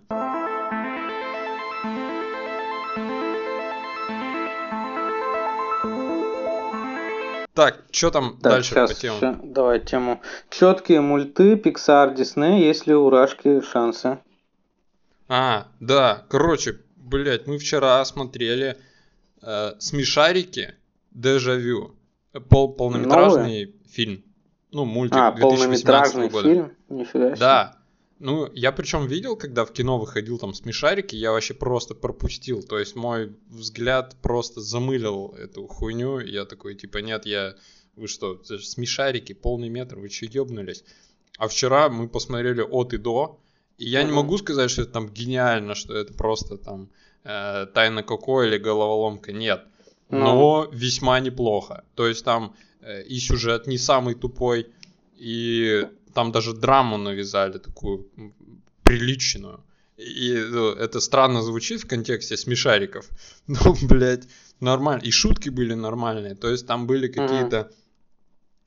Так, 7.54 7.82
что 7.90 8.10
там 8.10 8.38
Так, 8.40 8.52
дальше 8.52 8.70
сейчас, 8.70 8.92
по 8.94 9.00
темам? 9.00 9.20
ща- 9.20 9.40
давай 9.42 9.80
тему. 9.80 10.20
Четкие 10.48 11.00
мульты, 11.02 11.54
Pixar, 11.54 12.14
Disney, 12.16 12.60
есть 12.60 12.86
ли 12.86 12.94
у 12.94 13.10
Рашки 13.10 13.60
шансы? 13.60 14.18
А, 15.28 15.68
да, 15.80 16.24
короче, 16.28 16.78
блять, 16.96 17.46
мы 17.46 17.58
вчера 17.58 18.02
смотрели 18.04 18.78
э, 19.42 19.72
смешарики 19.78 20.74
Дежавю. 21.10 21.94
Пол 22.48 22.72
полнометражный 22.72 23.74
фильм. 23.90 24.22
Ну, 24.70 24.86
мультик 24.86 25.16
а, 25.18 25.32
2018 25.32 25.84
полнометражный 25.84 26.28
года. 26.30 26.48
фильм? 26.48 26.72
Нифига 26.88 27.26
себе. 27.28 27.36
Да. 27.36 27.76
Ну, 28.22 28.48
я 28.54 28.70
причем 28.70 29.08
видел, 29.08 29.36
когда 29.36 29.64
в 29.64 29.72
кино 29.72 29.98
выходил 29.98 30.38
там 30.38 30.54
смешарики, 30.54 31.16
я 31.16 31.32
вообще 31.32 31.54
просто 31.54 31.96
пропустил. 31.96 32.62
То 32.62 32.78
есть 32.78 32.94
мой 32.94 33.34
взгляд 33.48 34.16
просто 34.22 34.60
замылил 34.60 35.34
эту 35.36 35.66
хуйню. 35.66 36.20
Я 36.20 36.44
такой, 36.44 36.76
типа, 36.76 36.98
нет, 36.98 37.26
я... 37.26 37.56
Вы 37.96 38.06
что, 38.06 38.40
смешарики, 38.44 39.32
полный 39.32 39.68
метр, 39.68 39.98
вы 39.98 40.08
че 40.08 40.26
ёбнулись? 40.26 40.84
А 41.36 41.48
вчера 41.48 41.88
мы 41.88 42.08
посмотрели 42.08 42.62
от 42.62 42.94
и 42.94 42.96
до, 42.96 43.40
и 43.76 43.88
я 43.88 44.04
не 44.04 44.12
могу 44.12 44.38
сказать, 44.38 44.70
что 44.70 44.82
это 44.82 44.92
там 44.92 45.08
гениально, 45.08 45.74
что 45.74 45.94
это 45.94 46.14
просто 46.14 46.56
там 46.58 46.90
э, 47.24 47.66
Тайна 47.74 48.04
Коко 48.04 48.44
или 48.44 48.56
Головоломка, 48.56 49.32
нет. 49.32 49.64
Ну. 50.10 50.18
Но 50.18 50.68
весьма 50.72 51.18
неплохо. 51.18 51.84
То 51.96 52.06
есть 52.06 52.24
там 52.24 52.54
э, 52.82 53.02
и 53.02 53.18
сюжет 53.18 53.66
не 53.66 53.78
самый 53.78 54.14
тупой, 54.14 54.68
и 55.16 55.88
там 56.12 56.32
даже 56.32 56.52
драму 56.52 56.96
навязали 56.96 57.58
такую 57.58 58.10
приличную. 58.82 59.64
И 59.96 60.34
ну, 60.50 60.70
это 60.70 61.00
странно 61.00 61.42
звучит 61.42 61.82
в 61.82 61.86
контексте 61.86 62.36
смешариков. 62.36 63.08
Но, 63.46 63.74
блядь, 63.82 64.28
нормально. 64.60 65.02
И 65.02 65.10
шутки 65.10 65.48
были 65.48 65.74
нормальные. 65.74 66.34
То 66.34 66.48
есть 66.48 66.66
там 66.66 66.86
были 66.86 67.08
какие-то... 67.08 67.70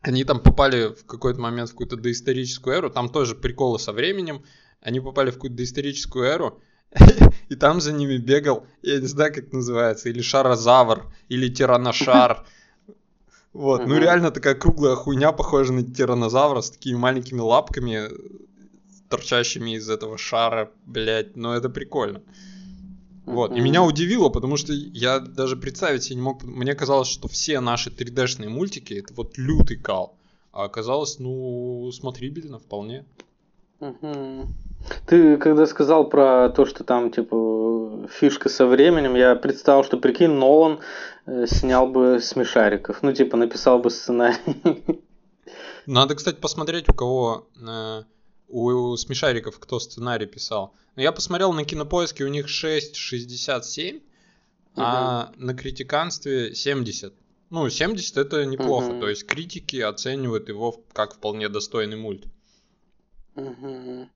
Они 0.01 0.23
там 0.23 0.39
попали 0.39 0.93
в 0.93 1.05
какой-то 1.05 1.39
момент 1.41 1.69
в 1.69 1.71
какую-то 1.71 1.97
доисторическую 1.97 2.75
эру. 2.75 2.89
Там 2.91 3.09
тоже 3.09 3.35
приколы 3.35 3.79
со 3.79 3.91
временем. 3.91 4.43
Они 4.81 4.99
попали 4.99 5.31
в 5.31 5.35
какую-то 5.35 5.57
доисторическую 5.57 6.25
эру. 6.25 6.61
И 7.49 7.55
там 7.55 7.81
за 7.81 7.91
ними 7.91 8.17
бегал, 8.17 8.67
я 8.81 8.99
не 8.99 9.07
знаю, 9.07 9.33
как 9.33 9.51
называется, 9.51 10.09
или 10.09 10.21
шарозавр, 10.21 11.11
или 11.27 11.49
тираношар. 11.49 12.45
Вот, 13.55 13.87
ну 13.87 13.95
Мгм. 13.95 14.03
реально 14.03 14.31
такая 14.31 14.53
круглая 14.53 14.95
хуйня, 14.95 15.31
похожа 15.31 15.71
на 15.71 15.81
тиранозавра, 15.81 16.59
с 16.59 16.71
такими 16.71 16.97
маленькими 16.97 17.39
лапками, 17.39 18.09
торчащими 19.07 19.77
из 19.77 19.89
этого 19.89 20.17
шара, 20.17 20.71
блядь, 20.85 21.37
но 21.37 21.55
это 21.55 21.69
прикольно. 21.69 22.21
Вот, 23.25 23.55
и 23.55 23.61
меня 23.61 23.81
удивило, 23.81 24.27
потому 24.27 24.57
что 24.57 24.73
я 24.73 25.19
даже 25.19 25.55
представить 25.55 26.03
себе 26.03 26.17
не 26.17 26.21
мог, 26.21 26.43
мне 26.43 26.75
казалось, 26.75 27.07
что 27.07 27.29
все 27.29 27.61
наши 27.61 27.89
3D-шные 27.89 28.49
мультики 28.49 28.95
это 28.95 29.13
вот 29.13 29.37
лютый 29.37 29.77
кал. 29.77 30.13
А 30.51 30.65
оказалось, 30.65 31.17
ну, 31.19 31.89
смотрибельно 31.93 32.59
вполне. 32.59 33.05
Угу. 33.79 34.47
Ты 35.07 35.37
когда 35.37 35.65
сказал 35.65 36.09
про 36.09 36.49
то, 36.49 36.65
что 36.65 36.83
там, 36.83 37.09
типа, 37.09 38.07
фишка 38.11 38.49
со 38.49 38.67
временем, 38.67 39.15
я 39.15 39.35
представил, 39.35 39.85
что, 39.85 39.97
прикинь, 39.97 40.31
Нолан 40.31 40.73
э, 40.73 40.77
снял 41.47 41.87
бы 41.87 42.19
смешариков. 42.21 43.01
Ну, 43.01 43.13
типа, 43.13 43.37
написал 43.37 43.79
бы 43.79 43.89
сценарий. 43.89 44.39
Надо, 45.85 46.15
кстати, 46.15 46.35
посмотреть, 46.35 46.89
у 46.89 46.93
кого... 46.93 47.47
Э, 47.59 48.03
у, 48.47 48.95
смешариков 48.95 49.59
кто 49.59 49.79
сценарий 49.79 50.27
писал. 50.27 50.73
Но 50.95 51.01
я 51.01 51.11
посмотрел 51.11 51.51
на 51.53 51.65
кинопоиске, 51.65 52.23
у 52.23 52.27
них 52.27 52.47
6,67, 52.47 53.97
угу. 53.97 54.03
а 54.77 55.31
на 55.35 55.53
критиканстве 55.53 56.53
70. 56.53 57.13
Ну, 57.49 57.69
70 57.69 58.17
это 58.17 58.45
неплохо. 58.45 58.91
Угу. 58.91 58.99
То 59.01 59.09
есть 59.09 59.25
критики 59.25 59.77
оценивают 59.77 60.49
его 60.49 60.83
как 60.93 61.15
вполне 61.15 61.49
достойный 61.49 61.97
мульт. 61.97 62.25
Угу. 63.35 64.09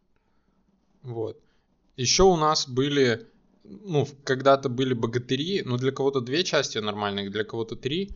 Вот. 1.04 1.38
Еще 1.98 2.24
у 2.24 2.38
нас 2.38 2.68
были, 2.68 3.28
ну, 3.70 4.08
когда-то 4.24 4.70
были 4.70 4.94
богатыри, 4.94 5.62
ну, 5.66 5.78
для 5.78 5.92
кого-то 5.92 6.22
две 6.22 6.44
части 6.44 6.78
нормальных, 6.80 7.32
для 7.32 7.44
кого-то 7.44 7.76
три. 7.76 8.12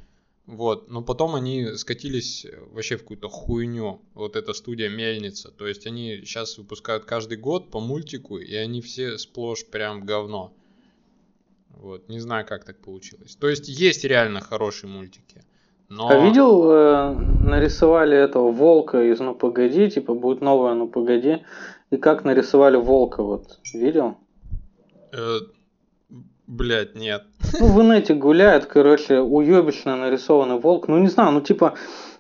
Вот, 0.46 0.90
но 0.90 1.02
потом 1.02 1.36
они 1.36 1.76
скатились 1.76 2.46
вообще 2.74 2.98
в 2.98 3.02
какую-то 3.02 3.30
хуйню. 3.30 4.02
Вот 4.14 4.36
эта 4.36 4.54
студия 4.54 4.90
Мельница. 4.90 5.52
То 5.52 5.68
есть 5.68 5.88
они 5.88 6.18
сейчас 6.26 6.58
выпускают 6.58 7.06
каждый 7.06 7.38
год 7.38 7.72
по 7.72 7.80
мультику, 7.80 8.38
и 8.38 8.54
они 8.56 8.82
все 8.82 9.18
сплошь 9.18 9.66
прям 9.66 10.06
говно. 10.06 10.54
Вот, 11.70 12.10
не 12.10 12.20
знаю, 12.20 12.46
как 12.46 12.66
так 12.66 12.82
получилось. 12.82 13.36
То 13.36 13.48
есть 13.48 13.70
есть 13.70 14.04
реально 14.04 14.42
хорошие 14.42 14.90
мультики. 14.90 15.44
Но... 15.88 16.10
А 16.10 16.18
видел, 16.18 16.72
э, 16.72 17.14
нарисовали 17.14 18.18
этого 18.18 18.52
волка 18.52 19.02
из 19.02 19.20
Ну 19.20 19.36
погоди, 19.36 19.90
типа 19.90 20.14
будет 20.14 20.42
новое 20.42 20.74
Ну 20.74 20.90
погоди. 20.90 21.44
И 21.90 21.98
как 21.98 22.26
нарисовали 22.26 22.76
волка, 22.76 23.24
вот, 23.24 23.60
видел? 23.74 24.18
Э, 25.14 25.40
блять, 26.48 26.96
нет. 26.96 27.24
Ну, 27.60 27.68
в 27.68 27.82
инете 27.82 28.14
гуляет, 28.14 28.66
короче, 28.66 29.20
уебично 29.20 29.96
нарисованный 29.96 30.60
волк. 30.60 30.88
Ну, 30.88 30.98
не 30.98 31.08
знаю, 31.08 31.32
ну, 31.32 31.42
типа, 31.42 31.76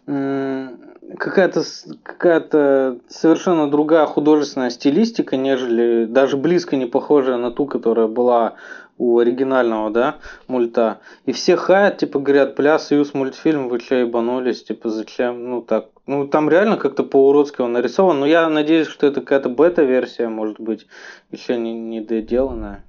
какая-то 0.05 1.63
какая-то 2.03 2.99
совершенно 3.07 3.69
другая 3.69 4.05
художественная 4.05 4.69
стилистика, 4.69 5.37
нежели 5.37 6.05
даже 6.05 6.37
близко 6.37 6.75
не 6.75 6.85
похожая 6.85 7.37
на 7.37 7.51
ту, 7.51 7.65
которая 7.65 8.07
была 8.07 8.55
у 8.97 9.17
оригинального, 9.19 9.89
да, 9.89 10.17
мульта. 10.47 10.99
И 11.25 11.31
все 11.31 11.55
хаят, 11.55 11.97
типа, 11.97 12.19
говорят, 12.19 12.55
бля, 12.55 12.77
союз 12.79 13.13
мультфильм, 13.13 13.67
вы 13.69 13.79
че 13.79 14.01
ебанулись, 14.01 14.63
типа, 14.63 14.89
зачем, 14.89 15.49
ну 15.49 15.61
так. 15.61 15.87
Ну, 16.05 16.27
там 16.27 16.49
реально 16.49 16.77
как-то 16.77 17.03
по-уродски 17.03 17.61
он 17.61 17.73
нарисован, 17.73 18.19
но 18.19 18.25
я 18.25 18.49
надеюсь, 18.49 18.87
что 18.87 19.07
это 19.07 19.21
какая-то 19.21 19.49
бета-версия, 19.49 20.27
может 20.27 20.59
быть, 20.59 20.85
еще 21.31 21.57
не, 21.57 21.73
не 21.73 22.01
доделанная. 22.01 22.83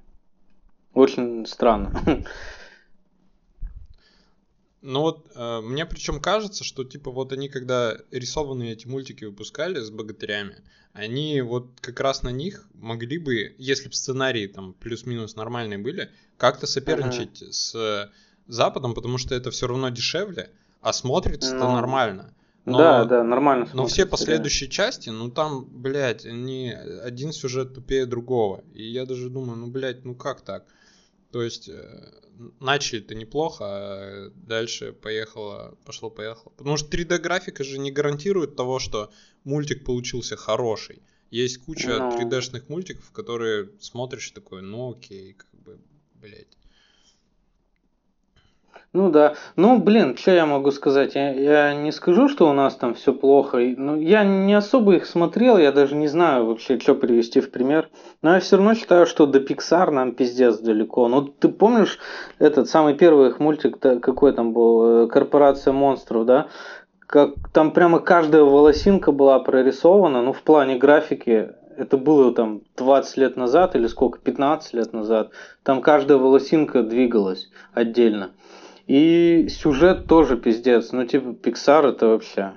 Очень 0.93 1.45
странно. 1.45 1.91
Ну 4.87 4.99
вот, 4.99 5.31
э, 5.33 5.61
мне 5.61 5.83
причем 5.87 6.21
кажется, 6.21 6.63
что 6.63 6.83
типа 6.83 7.09
вот 7.09 7.33
они 7.33 7.49
когда 7.49 7.97
рисованные 8.11 8.73
эти 8.73 8.85
мультики 8.85 9.25
выпускали 9.25 9.79
с 9.79 9.89
богатырями, 9.89 10.57
они 10.93 11.41
вот 11.41 11.71
как 11.81 11.99
раз 11.99 12.21
на 12.21 12.29
них 12.29 12.67
могли 12.75 13.17
бы, 13.17 13.55
если 13.57 13.87
бы 13.87 13.95
сценарии 13.95 14.45
там 14.45 14.73
плюс-минус 14.73 15.35
нормальные 15.35 15.79
были, 15.79 16.11
как-то 16.37 16.67
соперничать 16.67 17.41
ага. 17.41 17.51
с 17.51 18.11
Западом, 18.45 18.93
потому 18.93 19.17
что 19.17 19.33
это 19.33 19.49
все 19.49 19.65
равно 19.65 19.89
дешевле, 19.89 20.51
а 20.81 20.93
смотрится 20.93 21.55
это 21.55 21.65
ну, 21.65 21.73
нормально. 21.73 22.31
Но, 22.65 22.79
да, 22.79 23.05
да, 23.05 23.23
нормально. 23.23 23.69
Но 23.73 23.85
все 23.85 24.07
последующие 24.07 24.69
части, 24.69 25.09
ну 25.09 25.29
там, 25.29 25.65
блядь, 25.65 26.25
они 26.25 26.71
один 26.71 27.31
сюжет 27.31 27.75
тупее 27.75 28.07
другого. 28.07 28.63
И 28.73 28.83
я 28.83 29.05
даже 29.05 29.29
думаю, 29.29 29.57
ну, 29.57 29.67
блядь, 29.67 30.03
ну 30.03 30.15
как 30.15 30.41
так? 30.41 30.65
То 31.31 31.43
есть 31.43 31.69
э, 31.69 32.11
начали-то 32.59 33.13
неплохо, 33.13 33.65
а 33.67 34.31
дальше 34.35 34.93
поехало, 34.93 35.77
пошло-поехало. 35.85 36.51
Потому 36.57 36.77
что 36.77 36.95
3D-графика 36.97 37.63
же 37.63 37.77
не 37.77 37.91
гарантирует 37.91 38.55
того, 38.55 38.79
что 38.79 39.11
мультик 39.43 39.85
получился 39.85 40.35
хороший. 40.35 41.03
Есть 41.29 41.59
куча 41.59 41.89
no. 41.89 42.17
3D-шных 42.17 42.63
мультиков, 42.69 43.11
которые 43.11 43.69
смотришь 43.79 44.31
такой, 44.31 44.61
ну 44.61 44.91
окей, 44.91 45.33
как 45.33 45.49
бы, 45.61 45.79
блядь. 46.15 46.57
Ну 48.95 49.09
да. 49.09 49.33
Ну, 49.57 49.77
блин, 49.77 50.15
что 50.15 50.31
я 50.31 50.45
могу 50.45 50.71
сказать? 50.71 51.15
Я, 51.15 51.33
я 51.33 51.75
не 51.75 51.91
скажу, 51.91 52.29
что 52.29 52.49
у 52.49 52.53
нас 52.53 52.77
там 52.77 52.93
все 52.93 53.11
плохо. 53.11 53.57
Ну, 53.57 53.99
я 53.99 54.23
не 54.23 54.53
особо 54.53 54.95
их 54.95 55.05
смотрел, 55.05 55.57
я 55.57 55.73
даже 55.73 55.95
не 55.95 56.07
знаю 56.07 56.45
вообще, 56.45 56.79
что 56.79 56.95
привести 56.95 57.41
в 57.41 57.51
пример. 57.51 57.89
Но 58.21 58.35
я 58.35 58.39
все 58.39 58.55
равно 58.55 58.73
считаю, 58.73 59.05
что 59.05 59.25
до 59.25 59.39
Pixar 59.39 59.91
нам 59.91 60.13
пиздец 60.13 60.59
далеко. 60.59 61.09
Ну, 61.09 61.23
ты 61.23 61.49
помнишь 61.49 61.99
этот 62.39 62.69
самый 62.69 62.93
первый 62.93 63.31
их 63.31 63.41
мультик, 63.41 63.79
какой 63.79 64.31
там 64.31 64.53
был? 64.53 65.03
Э, 65.03 65.07
Корпорация 65.07 65.73
монстров, 65.73 66.25
да? 66.25 66.47
Как, 67.05 67.31
там 67.53 67.71
прямо 67.71 67.99
каждая 67.99 68.43
волосинка 68.43 69.11
была 69.11 69.39
прорисована, 69.39 70.21
ну, 70.21 70.31
в 70.31 70.41
плане 70.41 70.77
графики 70.77 71.49
это 71.75 71.97
было 71.97 72.33
там 72.33 72.61
20 72.77 73.17
лет 73.17 73.35
назад 73.35 73.75
или 73.75 73.87
сколько, 73.87 74.19
15 74.19 74.73
лет 74.73 74.93
назад, 74.93 75.31
там 75.63 75.81
каждая 75.81 76.17
волосинка 76.17 76.81
двигалась 76.81 77.49
отдельно. 77.73 78.31
И 78.87 79.47
сюжет 79.49 80.07
тоже 80.07 80.37
пиздец. 80.37 80.91
Ну, 80.91 81.05
типа, 81.05 81.29
Pixar 81.29 81.89
это 81.89 82.07
вообще, 82.07 82.53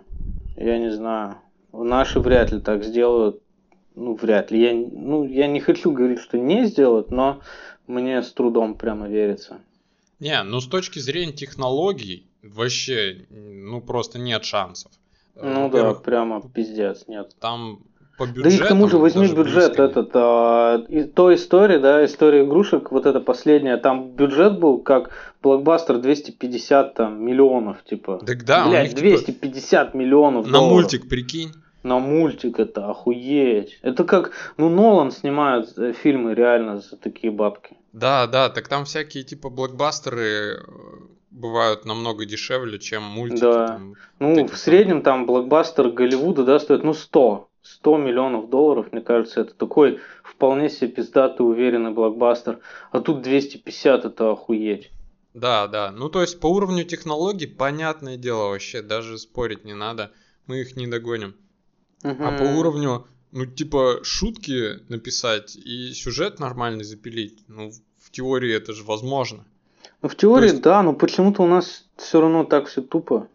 я 0.56 0.78
не 0.78 0.90
знаю. 0.90 1.36
Наши 1.72 2.20
вряд 2.20 2.52
ли 2.52 2.60
так 2.60 2.84
сделают. 2.84 3.42
Ну, 3.94 4.14
вряд 4.14 4.50
ли. 4.50 4.60
Я, 4.60 4.74
ну, 4.74 5.24
я 5.24 5.46
не 5.46 5.60
хочу 5.60 5.90
говорить, 5.90 6.20
что 6.20 6.38
не 6.38 6.66
сделают, 6.66 7.10
но 7.10 7.40
мне 7.86 8.22
с 8.22 8.32
трудом 8.32 8.74
прямо 8.74 9.08
верится. 9.08 9.60
Не, 10.20 10.42
ну 10.42 10.60
с 10.60 10.66
точки 10.66 10.98
зрения 10.98 11.32
технологий 11.32 12.26
вообще, 12.42 13.26
ну 13.30 13.80
просто 13.80 14.18
нет 14.18 14.44
шансов. 14.44 14.90
Ну 15.40 15.70
да, 15.70 15.94
прямо 15.94 16.42
пиздец, 16.42 17.06
нет. 17.06 17.36
Там 17.40 17.80
по 18.18 18.26
бюджету. 18.26 18.50
Да 18.50 18.54
и 18.56 18.58
к 18.58 18.68
тому 18.68 18.88
же 18.88 18.98
возьми 18.98 19.28
бюджет 19.28 19.78
этот, 19.78 20.10
а, 20.14 20.84
и, 20.88 21.04
той 21.04 21.36
истории, 21.36 21.78
да, 21.78 22.04
история 22.04 22.44
игрушек, 22.44 22.90
вот 22.90 23.06
эта 23.06 23.20
последняя, 23.20 23.76
там 23.76 24.10
бюджет 24.10 24.58
был 24.58 24.78
как 24.78 25.10
блокбастер 25.42 25.98
250 25.98 26.94
там, 26.94 27.24
миллионов, 27.24 27.82
типа. 27.84 28.20
Так 28.26 28.44
да, 28.44 28.68
Блядь, 28.68 28.94
250 28.94 29.86
типа, 29.86 29.96
миллионов 29.96 30.46
На 30.46 30.52
долларов. 30.52 30.72
мультик, 30.72 31.08
прикинь. 31.08 31.52
На 31.84 32.00
мультик 32.00 32.58
это 32.58 32.90
охуеть. 32.90 33.78
Это 33.82 34.02
как, 34.02 34.32
ну, 34.56 34.68
Нолан 34.68 35.12
снимает 35.12 35.78
э, 35.78 35.92
фильмы 35.92 36.34
реально 36.34 36.80
за 36.80 36.96
такие 36.96 37.32
бабки. 37.32 37.76
Да, 37.92 38.26
да, 38.26 38.48
так 38.48 38.66
там 38.66 38.84
всякие 38.84 39.22
типа 39.22 39.48
блокбастеры 39.48 40.56
э, 40.56 40.58
бывают 41.30 41.84
намного 41.84 42.26
дешевле, 42.26 42.80
чем 42.80 43.04
мультики. 43.04 43.40
Да. 43.40 43.66
Там, 43.68 43.94
ну, 44.18 44.48
в 44.48 44.56
среднем 44.58 45.02
там 45.02 45.24
блокбастер 45.24 45.90
Голливуда, 45.90 46.44
да, 46.44 46.58
стоит, 46.58 46.82
ну, 46.82 46.94
100. 46.94 47.47
100 47.74 47.98
миллионов 47.98 48.48
долларов, 48.48 48.92
мне 48.92 49.00
кажется, 49.02 49.42
это 49.42 49.54
такой 49.54 50.00
вполне 50.22 50.70
себе 50.70 50.88
пиздатый, 50.88 51.46
уверенный 51.46 51.90
блокбастер. 51.90 52.60
А 52.90 53.00
тут 53.00 53.22
250, 53.22 54.04
это 54.04 54.30
охуеть. 54.30 54.90
Да, 55.34 55.66
да. 55.66 55.92
Ну, 55.92 56.08
то 56.08 56.20
есть 56.22 56.40
по 56.40 56.46
уровню 56.46 56.84
технологий, 56.84 57.46
понятное 57.46 58.16
дело, 58.16 58.48
вообще 58.48 58.82
даже 58.82 59.18
спорить 59.18 59.64
не 59.64 59.74
надо. 59.74 60.12
Мы 60.46 60.62
их 60.62 60.76
не 60.76 60.86
догоним. 60.86 61.36
Угу. 62.02 62.24
А 62.24 62.38
по 62.38 62.42
уровню, 62.42 63.06
ну, 63.32 63.44
типа, 63.46 64.00
шутки 64.02 64.80
написать 64.88 65.56
и 65.56 65.92
сюжет 65.92 66.40
нормальный 66.40 66.84
запилить, 66.84 67.44
ну, 67.48 67.70
в 68.00 68.10
теории 68.10 68.54
это 68.54 68.72
же 68.72 68.84
возможно. 68.84 69.44
Ну, 70.00 70.08
в 70.08 70.16
теории, 70.16 70.50
есть... 70.50 70.62
да, 70.62 70.82
но 70.82 70.94
почему-то 70.94 71.42
у 71.42 71.46
нас 71.46 71.86
все 71.96 72.20
равно 72.20 72.44
так 72.44 72.66
все 72.66 72.80
тупо. 72.80 73.28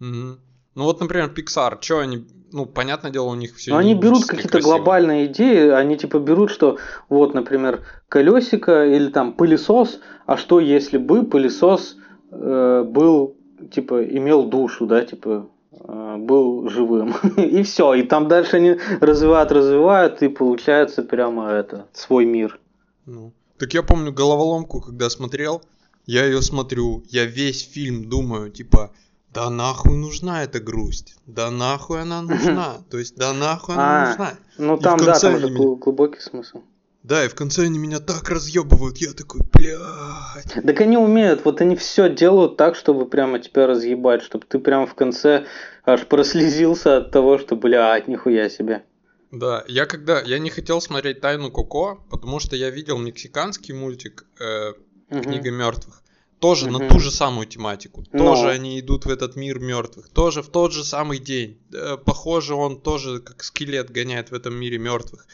Угу. 0.00 0.38
Ну 0.78 0.84
вот, 0.84 1.00
например, 1.00 1.32
Pixar, 1.36 1.78
что 1.80 1.98
они 1.98 2.24
ну, 2.52 2.64
понятное 2.64 3.10
дело, 3.10 3.30
у 3.30 3.34
них 3.34 3.56
все. 3.56 3.72
Но 3.72 3.78
они 3.78 3.96
берут 3.96 4.26
какие-то 4.26 4.60
глобальные 4.60 5.26
идеи, 5.26 5.70
они 5.70 5.98
типа 5.98 6.20
берут, 6.20 6.52
что 6.52 6.78
вот, 7.08 7.34
например, 7.34 7.82
колесико 8.08 8.86
или 8.86 9.08
там 9.10 9.32
пылесос, 9.32 9.98
а 10.24 10.36
что 10.36 10.60
если 10.60 10.96
бы 10.96 11.24
пылесос 11.24 11.96
э, 12.30 12.84
был, 12.86 13.36
типа, 13.72 14.04
имел 14.04 14.44
душу, 14.44 14.86
да, 14.86 15.04
типа, 15.04 15.48
э, 15.72 16.16
был 16.16 16.68
живым. 16.68 17.12
и 17.36 17.64
все. 17.64 17.94
И 17.94 18.04
там 18.04 18.28
дальше 18.28 18.58
они 18.58 18.78
развивают, 19.00 19.50
развивают, 19.50 20.22
и 20.22 20.28
получается 20.28 21.02
прямо 21.02 21.50
это, 21.50 21.88
свой 21.92 22.24
мир. 22.24 22.60
Ну. 23.04 23.32
Так 23.58 23.74
я 23.74 23.82
помню 23.82 24.12
головоломку, 24.12 24.80
когда 24.80 25.10
смотрел, 25.10 25.60
я 26.06 26.24
ее 26.24 26.40
смотрю, 26.40 27.02
я 27.08 27.24
весь 27.24 27.68
фильм 27.68 28.08
думаю, 28.08 28.52
типа, 28.52 28.92
да 29.32 29.50
нахуй 29.50 29.96
нужна 29.96 30.42
эта 30.44 30.60
грусть, 30.60 31.16
да 31.26 31.50
нахуй 31.50 32.02
она 32.02 32.22
нужна, 32.22 32.78
то 32.90 32.98
есть 32.98 33.16
да 33.16 33.32
нахуй 33.32 33.74
она 33.74 34.04
а, 34.04 34.08
нужна. 34.08 34.34
Ну 34.58 34.78
там 34.78 34.98
да, 34.98 35.18
там 35.18 35.38
же 35.38 35.48
глубокий 35.48 36.20
смысл. 36.20 36.62
Да, 37.02 37.24
и 37.24 37.28
в 37.28 37.34
конце 37.34 37.62
они 37.64 37.78
меня 37.78 38.00
так 38.00 38.28
разъебывают, 38.28 38.98
я 38.98 39.12
такой, 39.12 39.40
блядь. 39.52 40.64
Так 40.66 40.80
они 40.80 40.98
умеют, 40.98 41.44
вот 41.44 41.60
они 41.60 41.76
все 41.76 42.12
делают 42.12 42.56
так, 42.56 42.74
чтобы 42.74 43.06
прямо 43.06 43.38
тебя 43.38 43.66
разъебать, 43.66 44.22
чтобы 44.22 44.44
ты 44.46 44.58
прямо 44.58 44.86
в 44.86 44.94
конце 44.94 45.46
аж 45.84 46.06
прослезился 46.06 46.98
от 46.98 47.10
того, 47.10 47.38
что, 47.38 47.56
блядь, 47.56 48.08
нихуя 48.08 48.50
себе. 48.50 48.82
Да, 49.30 49.64
я 49.68 49.86
когда, 49.86 50.20
я 50.20 50.38
не 50.38 50.50
хотел 50.50 50.80
смотреть 50.80 51.20
Тайну 51.20 51.50
Коко, 51.50 52.00
потому 52.10 52.40
что 52.40 52.56
я 52.56 52.70
видел 52.70 52.98
мексиканский 52.98 53.74
мультик 53.74 54.26
э, 54.40 54.72
Книга 55.08 55.50
мертвых. 55.50 56.02
Тоже 56.40 56.70
на 56.70 56.88
ту 56.88 57.00
же 57.00 57.10
самую 57.10 57.46
тематику. 57.46 58.04
Но. 58.12 58.18
Тоже 58.18 58.50
они 58.50 58.78
идут 58.78 59.06
в 59.06 59.10
этот 59.10 59.34
мир 59.36 59.58
мертвых. 59.58 60.08
Тоже 60.08 60.42
в 60.42 60.48
тот 60.48 60.72
же 60.72 60.84
самый 60.84 61.18
день. 61.18 61.58
Э, 61.72 61.96
Похоже, 61.96 62.54
он 62.54 62.80
тоже 62.80 63.18
как 63.18 63.42
скелет 63.42 63.90
гоняет 63.90 64.30
в 64.30 64.34
этом 64.34 64.54
мире 64.54 64.78
мертвых. 64.78 65.26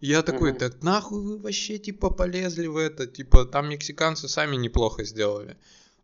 И 0.00 0.08
я 0.08 0.22
такой, 0.22 0.50
Мгм. 0.50 0.58
так 0.58 0.82
нахуй 0.82 1.20
вы 1.22 1.38
вообще 1.38 1.78
типа 1.78 2.10
полезли 2.10 2.66
в 2.68 2.76
это? 2.76 3.06
Типа 3.06 3.44
там 3.44 3.68
мексиканцы 3.68 4.28
сами 4.28 4.56
неплохо 4.56 5.04
сделали. 5.04 5.56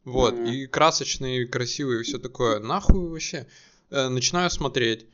Вот, 0.05 0.35
Мгм. 0.35 0.45
и 0.45 0.67
красочные, 0.67 1.43
и 1.43 1.47
красивые, 1.47 2.01
и 2.01 2.03
все 2.03 2.19
такое. 2.19 2.59
Нахуй 2.59 3.09
вообще? 3.09 3.47
Э, 3.91 4.09
начинаю 4.09 4.51
смотреть. 4.51 5.07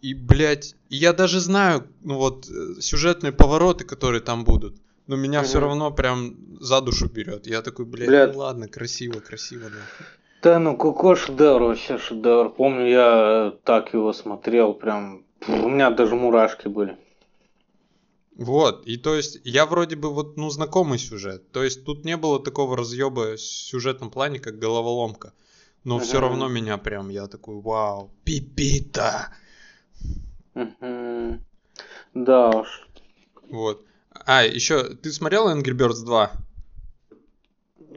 И, 0.00 0.14
блядь, 0.14 0.76
я 0.90 1.12
даже 1.12 1.40
знаю, 1.40 1.88
ну 2.02 2.16
вот, 2.16 2.48
э, 2.48 2.80
сюжетные 2.80 3.32
повороты, 3.32 3.84
которые 3.84 4.20
там 4.20 4.44
будут. 4.44 4.76
Но 5.06 5.16
меня 5.16 5.42
все 5.42 5.58
Мгм. 5.58 5.68
равно 5.68 5.90
прям 5.90 6.36
за 6.60 6.80
душу 6.80 7.08
берет. 7.08 7.46
Я 7.46 7.62
такой, 7.62 7.84
блядь, 7.84 8.08
Блядь. 8.08 8.32
ну 8.32 8.38
ладно, 8.38 8.68
красиво, 8.68 9.20
красиво, 9.20 9.64
нахуй. 9.64 10.06
Да 10.42 10.58
ну 10.58 10.76
Коко 10.76 11.14
шедевр, 11.14 11.62
вообще 11.62 11.98
шедевр. 11.98 12.50
Помню, 12.50 12.86
я 12.88 13.52
так 13.64 13.92
его 13.94 14.12
смотрел, 14.12 14.74
прям, 14.74 15.24
у 15.48 15.68
меня 15.68 15.90
даже 15.90 16.14
мурашки 16.14 16.68
были. 16.68 16.96
Вот, 18.36 18.84
и 18.86 18.96
то 18.96 19.14
есть 19.14 19.40
я 19.44 19.64
вроде 19.64 19.94
бы 19.96 20.12
вот, 20.12 20.36
ну, 20.36 20.50
знакомый 20.50 20.98
сюжет. 20.98 21.52
То 21.52 21.62
есть 21.62 21.84
тут 21.84 22.04
не 22.04 22.16
было 22.16 22.42
такого 22.42 22.76
разъеба 22.76 23.36
в 23.36 23.40
сюжетном 23.40 24.10
плане, 24.10 24.40
как 24.40 24.58
головоломка. 24.58 25.32
Но 25.84 25.98
все 25.98 26.14
Мгм. 26.14 26.22
равно 26.28 26.48
меня 26.48 26.76
прям, 26.78 27.10
я 27.10 27.26
такой, 27.28 27.60
вау, 27.60 28.10
пипита. 28.24 29.32
Мгм. 30.54 31.44
Да 32.14 32.50
уж. 32.50 32.88
Вот. 33.50 33.84
А, 34.26 34.44
еще, 34.44 34.84
ты 34.94 35.12
смотрел 35.12 35.48
Angry 35.48 35.76
Birds 35.76 36.04
2? 36.04 36.32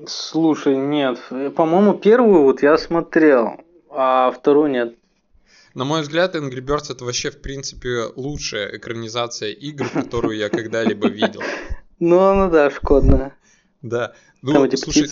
Слушай, 0.08 0.78
нет, 0.78 1.20
э, 1.32 1.50
по-моему, 1.50 1.94
первую 1.94 2.44
вот 2.44 2.62
я 2.62 2.78
смотрел, 2.78 3.62
а 3.90 4.32
вторую 4.32 4.70
нет. 4.70 4.96
На 5.74 5.86
мой 5.86 6.02
взгляд, 6.02 6.36
Angry 6.36 6.62
Birds 6.62 6.92
это 6.92 7.06
вообще, 7.06 7.30
в 7.30 7.42
принципе, 7.42 8.06
лучшая 8.16 8.78
экранизация 8.78 9.52
игр, 9.52 9.90
которую 9.90 10.38
я 10.38 10.50
когда-либо 10.50 11.08
видел. 11.08 11.42
Ну, 12.00 12.20
она 12.20 12.48
да, 12.48 12.70
шкодная. 12.70 13.36
Да. 13.82 14.14
Ну, 14.44 14.70
слушай, 14.78 15.10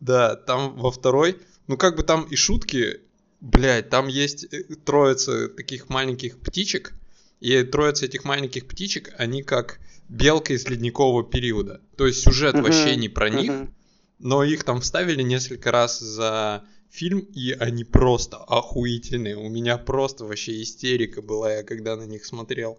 да, 0.00 0.36
там 0.36 0.74
во 0.76 0.90
второй, 0.90 1.38
ну 1.66 1.76
как 1.76 1.96
бы 1.96 2.02
там 2.02 2.24
и 2.24 2.34
шутки, 2.34 3.00
блядь, 3.40 3.90
там 3.90 4.06
есть 4.06 4.44
э, 4.44 4.62
троица 4.84 5.48
таких 5.48 5.90
маленьких 5.90 6.38
птичек, 6.38 6.94
и 7.40 7.62
троица 7.62 8.06
этих 8.06 8.24
маленьких 8.24 8.66
птичек, 8.66 9.12
они 9.18 9.42
как 9.42 9.78
белка 10.08 10.54
из 10.54 10.66
ледникового 10.68 11.24
периода. 11.24 11.80
То 11.96 12.06
есть 12.06 12.22
сюжет 12.22 12.54
вообще 12.54 12.92
Мгм, 12.92 13.00
не 13.00 13.08
про 13.08 13.30
них, 13.30 13.52
мгм. 13.52 13.74
но 14.18 14.44
их 14.44 14.64
там 14.64 14.80
вставили 14.80 15.22
несколько 15.22 15.70
раз 15.70 16.00
за 16.00 16.64
фильм, 16.90 17.20
и 17.20 17.52
они 17.52 17.84
просто 17.84 18.36
охуительные. 18.36 19.36
У 19.36 19.48
меня 19.48 19.78
просто 19.78 20.24
вообще 20.24 20.62
истерика 20.62 21.22
была, 21.22 21.52
я 21.52 21.62
когда 21.62 21.96
на 21.96 22.04
них 22.04 22.24
смотрел. 22.24 22.78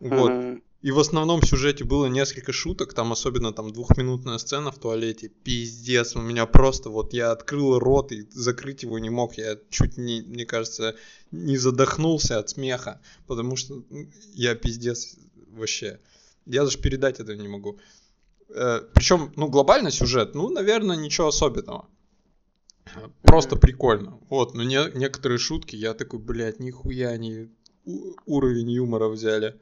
Вот. 0.00 0.30
Мгм. 0.30 0.62
И 0.80 0.92
в 0.92 1.00
основном 1.00 1.40
в 1.40 1.46
сюжете 1.46 1.82
было 1.82 2.06
несколько 2.06 2.52
шуток, 2.52 2.94
там 2.94 3.10
особенно 3.10 3.52
там 3.52 3.72
двухминутная 3.72 4.38
сцена 4.38 4.70
в 4.70 4.78
туалете, 4.78 5.28
пиздец, 5.28 6.14
у 6.14 6.20
меня 6.20 6.46
просто 6.46 6.88
вот 6.88 7.12
я 7.12 7.32
открыл 7.32 7.80
рот 7.80 8.12
и 8.12 8.28
закрыть 8.30 8.84
его 8.84 9.00
не 9.00 9.10
мог, 9.10 9.36
я 9.36 9.58
чуть 9.70 9.96
не, 9.96 10.22
мне 10.22 10.46
кажется, 10.46 10.94
не 11.32 11.56
задохнулся 11.56 12.38
от 12.38 12.50
смеха, 12.50 13.00
потому 13.26 13.56
что 13.56 13.82
ну, 13.90 14.08
я 14.34 14.54
пиздец 14.54 15.16
вообще, 15.50 15.98
я 16.48 16.64
даже 16.64 16.78
передать 16.78 17.20
это 17.20 17.36
не 17.36 17.48
могу. 17.48 17.78
Причем, 18.48 19.32
ну, 19.36 19.48
глобально 19.48 19.90
сюжет, 19.90 20.34
ну, 20.34 20.48
наверное, 20.48 20.96
ничего 20.96 21.28
особенного. 21.28 21.86
Просто 23.22 23.56
прикольно. 23.56 24.18
Вот, 24.30 24.54
но 24.54 24.62
не- 24.62 24.90
некоторые 24.98 25.38
шутки, 25.38 25.76
я 25.76 25.92
такой, 25.94 26.18
блядь, 26.18 26.58
нихуя 26.58 27.10
они 27.10 27.48
уровень 28.26 28.70
юмора 28.70 29.08
взяли. 29.08 29.54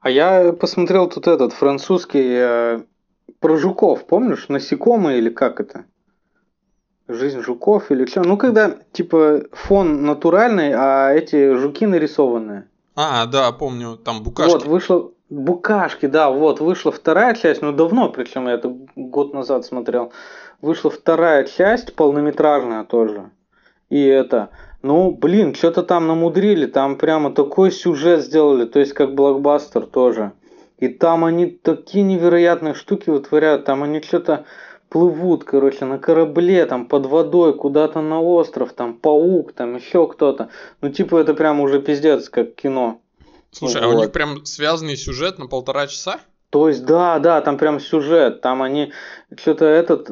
А 0.00 0.10
я 0.10 0.52
посмотрел 0.52 1.08
тут 1.08 1.26
этот 1.26 1.52
французский 1.52 2.24
э, 2.24 2.80
про 3.40 3.56
жуков, 3.56 4.06
помнишь, 4.06 4.48
насекомые 4.48 5.18
или 5.18 5.30
как 5.30 5.60
это? 5.60 5.84
Жизнь 7.08 7.40
жуков 7.40 7.90
или 7.90 8.06
что? 8.06 8.22
Ну, 8.22 8.36
когда, 8.36 8.78
типа, 8.92 9.44
фон 9.52 10.04
натуральный, 10.04 10.72
а 10.74 11.12
эти 11.12 11.54
жуки 11.54 11.86
нарисованные. 11.86 12.68
А, 12.96 13.26
да, 13.26 13.52
помню, 13.52 13.96
там 13.96 14.22
букашки. 14.22 14.52
Вот, 14.52 14.66
вышла... 14.66 15.10
Букашки, 15.28 16.06
да, 16.06 16.30
вот, 16.30 16.60
вышла 16.60 16.92
вторая 16.92 17.34
часть, 17.34 17.60
ну, 17.60 17.72
давно, 17.72 18.10
причем 18.10 18.46
я 18.46 18.54
это 18.54 18.72
год 18.94 19.34
назад 19.34 19.66
смотрел. 19.66 20.12
Вышла 20.62 20.88
вторая 20.88 21.44
часть, 21.44 21.96
полнометражная 21.96 22.84
тоже. 22.84 23.30
И 23.90 24.00
это, 24.04 24.50
ну, 24.82 25.10
блин, 25.10 25.54
что-то 25.56 25.82
там 25.82 26.06
намудрили, 26.06 26.66
там 26.66 26.96
прямо 26.96 27.32
такой 27.32 27.72
сюжет 27.72 28.20
сделали, 28.20 28.66
то 28.66 28.78
есть 28.78 28.92
как 28.92 29.16
блокбастер 29.16 29.86
тоже. 29.86 30.32
И 30.78 30.88
там 30.88 31.24
они 31.24 31.46
такие 31.46 32.04
невероятные 32.04 32.74
штуки 32.74 33.10
вытворяют, 33.10 33.64
там 33.64 33.82
они 33.82 34.00
что-то 34.02 34.44
плывут, 34.88 35.44
короче, 35.44 35.84
на 35.84 35.98
корабле, 35.98 36.64
там 36.66 36.86
под 36.86 37.06
водой, 37.06 37.56
куда-то 37.56 38.00
на 38.00 38.20
остров, 38.20 38.72
там 38.72 38.94
паук, 38.94 39.52
там 39.52 39.76
еще 39.76 40.06
кто-то. 40.06 40.50
Ну, 40.80 40.90
типа, 40.90 41.18
это 41.18 41.34
прям 41.34 41.60
уже 41.60 41.80
пиздец, 41.80 42.28
как 42.28 42.54
кино. 42.54 43.00
Слушай, 43.50 43.82
а 43.82 43.88
у 43.88 43.92
Вот. 43.92 44.00
них 44.00 44.12
прям 44.12 44.44
связанный 44.44 44.96
сюжет 44.96 45.38
на 45.38 45.46
полтора 45.46 45.86
часа? 45.86 46.20
То 46.50 46.68
есть, 46.68 46.84
да, 46.86 47.18
да, 47.18 47.40
там 47.40 47.58
прям 47.58 47.80
сюжет, 47.80 48.40
там 48.40 48.62
они 48.62 48.92
что-то 49.36 49.64
этот, 49.64 50.08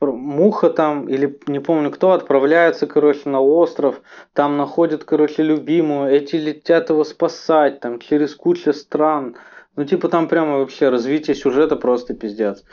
муха 0.00 0.68
там, 0.68 1.08
или 1.08 1.38
не 1.46 1.60
помню 1.60 1.90
кто, 1.90 2.12
отправляется, 2.12 2.86
короче, 2.86 3.28
на 3.28 3.40
остров, 3.40 4.00
там 4.32 4.56
находят, 4.56 5.04
короче, 5.04 5.42
любимую, 5.42 6.12
эти 6.12 6.36
летят 6.36 6.90
его 6.90 7.04
спасать, 7.04 7.80
там, 7.80 8.00
через 8.00 8.34
кучу 8.34 8.72
стран. 8.72 9.36
Ну, 9.76 9.84
типа, 9.84 10.08
там 10.08 10.26
прямо 10.26 10.58
вообще 10.58 10.88
развитие 10.88 11.36
сюжета 11.36 11.76
просто 11.76 12.14
пиздец. 12.14 12.64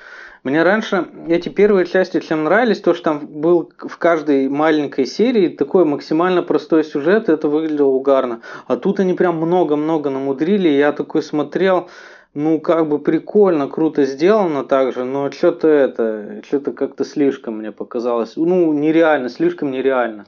Мне 0.43 0.61
раньше 0.61 1.07
эти 1.29 1.47
первые 1.47 1.85
части 1.85 2.19
чем 2.19 2.43
нравились, 2.43 2.81
то, 2.81 2.93
что 2.93 3.03
там 3.05 3.27
был 3.27 3.71
в 3.77 3.97
каждой 3.97 4.49
маленькой 4.49 5.05
серии 5.05 5.47
такой 5.47 5.85
максимально 5.85 6.43
простой 6.43 6.83
сюжет, 6.83 7.29
и 7.29 7.31
это 7.31 7.47
выглядело 7.47 7.87
угарно. 7.87 8.41
А 8.67 8.75
тут 8.75 8.99
они 8.99 9.13
прям 9.13 9.37
много-много 9.37 10.09
намудрили, 10.09 10.67
и 10.67 10.77
я 10.77 10.91
такой 10.91 11.23
смотрел, 11.23 11.87
ну, 12.33 12.59
как 12.59 12.89
бы 12.89 12.99
прикольно, 12.99 13.69
круто 13.69 14.03
сделано 14.03 14.65
также, 14.65 15.05
но 15.05 15.31
что-то 15.31 15.69
это, 15.69 16.41
что-то 16.45 16.73
как-то 16.73 17.05
слишком 17.05 17.59
мне 17.59 17.71
показалось. 17.71 18.33
Ну, 18.35 18.73
нереально, 18.73 19.29
слишком 19.29 19.71
нереально. 19.71 20.25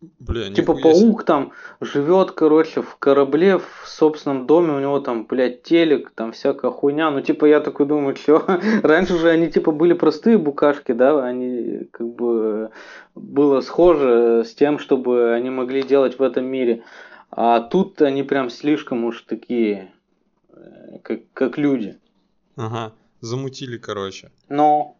Бля, 0.00 0.50
Типа 0.52 0.72
нихуя 0.72 0.94
себе. 0.94 1.06
паук 1.06 1.24
там 1.24 1.52
живет, 1.80 2.32
короче, 2.32 2.82
в 2.82 2.96
корабле, 2.96 3.58
в 3.58 3.82
собственном 3.86 4.46
доме, 4.46 4.72
у 4.72 4.78
него 4.78 5.00
там, 5.00 5.24
блядь, 5.24 5.62
телек, 5.62 6.10
там 6.10 6.32
всякая 6.32 6.70
хуйня. 6.70 7.10
Ну, 7.10 7.22
типа, 7.22 7.46
я 7.46 7.60
такой 7.60 7.86
думаю, 7.86 8.14
что 8.14 8.44
раньше 8.82 9.18
же 9.18 9.30
они, 9.30 9.50
типа, 9.50 9.72
были 9.72 9.94
простые 9.94 10.36
букашки, 10.36 10.92
да, 10.92 11.24
они, 11.24 11.88
как 11.92 12.08
бы, 12.08 12.70
было 13.14 13.60
схоже 13.62 14.44
с 14.44 14.54
тем, 14.54 14.78
чтобы 14.78 15.32
они 15.32 15.48
могли 15.48 15.82
делать 15.82 16.18
в 16.18 16.22
этом 16.22 16.44
мире. 16.44 16.84
А 17.30 17.60
тут 17.60 18.02
они 18.02 18.22
прям 18.22 18.50
слишком 18.50 19.04
уж 19.04 19.22
такие, 19.22 19.92
э, 20.50 20.98
как, 21.02 21.20
как 21.32 21.56
люди. 21.56 21.98
Ага, 22.56 22.92
замутили, 23.20 23.78
короче. 23.78 24.30
Но... 24.48 24.96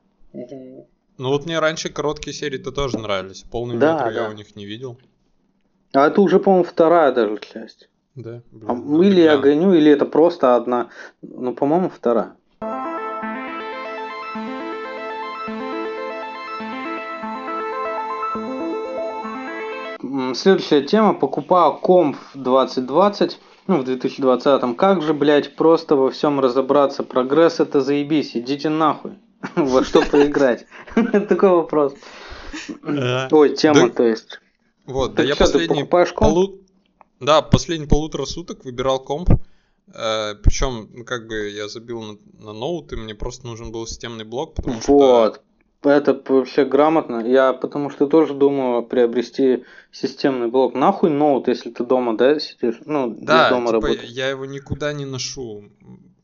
Ну 1.18 1.30
вот 1.30 1.46
мне 1.46 1.58
раньше 1.58 1.88
короткие 1.88 2.34
серии-то 2.34 2.72
тоже 2.72 2.98
нравились. 2.98 3.42
Полный 3.50 3.78
Да, 3.78 3.94
метр 3.94 4.08
я 4.16 4.24
да. 4.24 4.30
у 4.30 4.32
них 4.32 4.54
не 4.56 4.66
видел. 4.66 4.98
А 5.92 6.06
это 6.08 6.20
уже, 6.20 6.38
по-моему, 6.38 6.64
вторая 6.64 7.12
даже 7.12 7.38
часть. 7.40 7.88
Да, 8.14 8.42
блин, 8.50 8.64
А, 8.70 8.74
надо 8.74 9.02
или 9.04 9.20
я 9.20 9.36
гоню, 9.38 9.74
или 9.74 9.90
это 9.90 10.04
просто 10.06 10.56
одна. 10.56 10.88
Ну, 11.22 11.54
по-моему, 11.54 11.88
вторая. 11.90 12.36
Следующая 20.34 20.82
тема. 20.82 21.14
Покупаю 21.14 21.74
комп 21.74 22.16
в 22.34 22.38
2020, 22.38 23.38
ну, 23.66 23.78
в 23.78 23.84
2020. 23.84 24.76
Как 24.76 25.02
же, 25.02 25.14
блядь, 25.14 25.56
просто 25.56 25.96
во 25.96 26.10
всем 26.10 26.40
разобраться? 26.40 27.02
Прогресс 27.02 27.60
это 27.60 27.80
заебись, 27.80 28.36
идите 28.36 28.68
нахуй. 28.68 29.12
Во 29.56 29.84
что 29.84 30.02
поиграть? 30.02 30.66
Такой 31.28 31.50
вопрос. 31.50 31.94
Э, 32.84 33.28
Ой, 33.30 33.54
тема, 33.54 33.90
то 33.90 34.02
есть. 34.04 34.40
Вот, 34.86 35.14
да 35.14 35.22
я 35.22 35.34
полу- 36.14 36.60
Да, 37.20 37.42
последние 37.42 37.88
полутора 37.88 38.24
суток 38.24 38.64
выбирал 38.64 39.00
комп. 39.00 39.30
Э, 39.92 40.34
Причем, 40.42 40.88
ну, 40.92 41.04
как 41.04 41.26
бы 41.28 41.50
я 41.50 41.68
забил 41.68 42.02
на, 42.38 42.52
ноут, 42.52 42.92
и 42.92 42.96
мне 42.96 43.14
просто 43.14 43.46
нужен 43.46 43.72
был 43.72 43.86
системный 43.86 44.24
блок, 44.24 44.54
потому 44.54 44.80
что... 44.80 44.92
Вот. 44.92 45.42
Это 45.84 46.20
вообще 46.26 46.64
грамотно. 46.64 47.24
Я 47.24 47.52
потому 47.52 47.90
что 47.90 48.06
тоже 48.08 48.34
думаю 48.34 48.82
приобрести 48.82 49.64
системный 49.92 50.48
блок. 50.48 50.74
Нахуй 50.74 51.10
ноут, 51.10 51.46
если 51.46 51.70
ты 51.70 51.84
дома, 51.84 52.16
да, 52.16 52.40
сидишь? 52.40 52.80
Ну, 52.86 53.14
Да, 53.16 53.50
дома 53.50 53.66
типа, 53.68 53.72
работаешь. 53.72 54.10
я 54.10 54.28
его 54.30 54.46
никуда 54.46 54.92
не 54.92 55.04
ношу, 55.04 55.64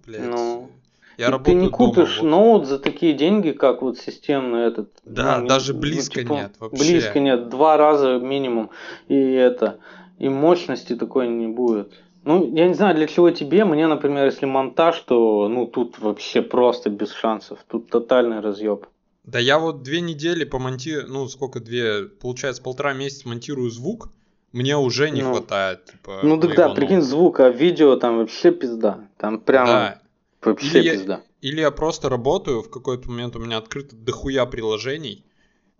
блядь. 0.04 0.22
Ну, 0.22 0.70
я 1.18 1.28
И 1.28 1.42
ты 1.42 1.54
не 1.54 1.66
дома, 1.66 1.76
купишь 1.76 2.18
вот. 2.20 2.28
ноут 2.28 2.66
за 2.66 2.78
такие 2.78 3.12
деньги, 3.12 3.52
как 3.52 3.82
вот 3.82 3.98
системный 3.98 4.66
этот. 4.66 4.90
Да, 5.04 5.38
Ну, 5.38 5.48
даже 5.48 5.74
ну, 5.74 5.80
близко 5.80 6.20
типа, 6.20 6.32
нет 6.32 6.52
вообще. 6.58 6.82
Близко 6.82 7.20
нет, 7.20 7.48
два 7.48 7.76
раза 7.76 8.18
минимум. 8.18 8.70
И 9.08 9.14
это, 9.14 9.78
и 10.18 10.28
мощности 10.28 10.94
такой 10.96 11.28
не 11.28 11.46
будет. 11.48 11.92
Ну, 12.24 12.54
я 12.54 12.68
не 12.68 12.74
знаю, 12.74 12.94
для 12.94 13.06
чего 13.08 13.30
тебе. 13.30 13.64
Мне, 13.64 13.86
например, 13.88 14.26
если 14.26 14.46
монтаж, 14.46 14.98
то 15.00 15.48
ну 15.48 15.66
тут 15.66 15.98
вообще 15.98 16.40
просто 16.40 16.88
без 16.88 17.12
шансов. 17.12 17.58
Тут 17.68 17.90
тотальный 17.90 18.40
разъеб. 18.40 18.86
Да 19.24 19.38
я 19.38 19.58
вот 19.58 19.82
две 19.82 20.00
недели 20.00 20.44
помонтирую, 20.44 21.08
ну 21.08 21.28
сколько 21.28 21.60
две, 21.60 22.04
получается 22.04 22.62
полтора 22.62 22.92
месяца 22.92 23.28
монтирую 23.28 23.70
звук, 23.70 24.10
мне 24.52 24.76
уже 24.76 25.10
не 25.10 25.22
Ну. 25.22 25.32
хватает, 25.32 25.84
типа, 25.86 26.20
Ну 26.22 26.36
да, 26.36 26.70
прикинь, 26.70 27.00
звук, 27.00 27.40
а 27.40 27.48
видео 27.48 27.96
там 27.96 28.18
вообще 28.18 28.50
пизда. 28.50 28.98
Там 29.18 29.38
прям 29.40 29.66
Да. 29.66 30.01
Вообще 30.46 30.78
Или 30.78 30.84
я- 30.86 30.92
пизда. 30.92 31.22
Или 31.40 31.60
я 31.60 31.70
просто 31.72 32.08
работаю, 32.08 32.62
в 32.62 32.70
какой-то 32.70 33.10
момент 33.10 33.34
у 33.36 33.40
меня 33.40 33.56
открыто 33.58 33.96
дохуя 33.96 34.46
приложений, 34.46 35.24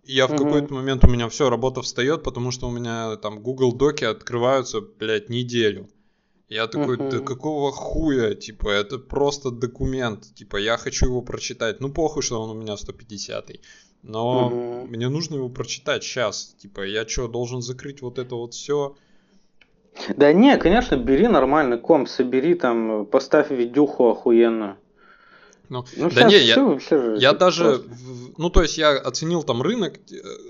и 0.04 0.14
я 0.14 0.26
в 0.26 0.32
Мгм. 0.32 0.38
какой-то 0.38 0.74
момент 0.74 1.04
у 1.04 1.08
меня 1.08 1.28
все, 1.28 1.48
работа 1.50 1.82
встает, 1.82 2.22
потому 2.24 2.50
что 2.50 2.68
у 2.68 2.70
меня 2.72 3.16
там 3.16 3.40
Google 3.40 3.72
Доки 3.72 4.04
открываются, 4.04 4.80
блядь, 4.80 5.28
неделю. 5.28 5.88
Я 6.48 6.66
такой, 6.66 6.98
да 6.98 7.18
Мгм. 7.18 7.26
какого 7.26 7.72
хуя, 7.72 8.34
типа, 8.34 8.68
это 8.68 8.98
просто 8.98 9.50
документ, 9.50 10.34
типа, 10.34 10.56
я 10.58 10.76
хочу 10.76 11.06
его 11.06 11.22
прочитать. 11.22 11.80
Ну, 11.80 11.92
похуй, 11.92 12.22
что 12.22 12.40
он 12.42 12.50
у 12.50 12.60
меня 12.60 12.76
150 12.76 13.50
но 14.02 14.50
Мгм. 14.50 14.90
мне 14.90 15.08
нужно 15.08 15.36
его 15.36 15.48
прочитать 15.48 16.02
сейчас. 16.04 16.54
Типа, 16.58 16.82
я 16.86 17.06
что, 17.08 17.28
должен 17.28 17.62
закрыть 17.62 18.02
вот 18.02 18.18
это 18.18 18.34
вот 18.34 18.54
все? 18.54 18.96
Да 20.16 20.32
не, 20.32 20.56
конечно, 20.56 20.96
бери 20.96 21.28
нормальный 21.28 21.78
комп, 21.78 22.08
собери 22.08 22.54
там, 22.54 23.06
поставь 23.06 23.50
видюху 23.50 24.08
охуенную. 24.08 24.76
Ну, 25.72 25.86
Ну, 25.96 26.10
да 26.10 26.24
не, 26.24 26.38
всё 26.38 26.74
я, 26.74 26.78
же 26.78 27.16
Я 27.18 27.32
даже, 27.32 27.78
просто. 27.78 27.88
ну 28.36 28.50
то 28.50 28.62
есть 28.62 28.76
я 28.76 28.90
оценил 28.90 29.42
там 29.42 29.62
рынок. 29.62 29.98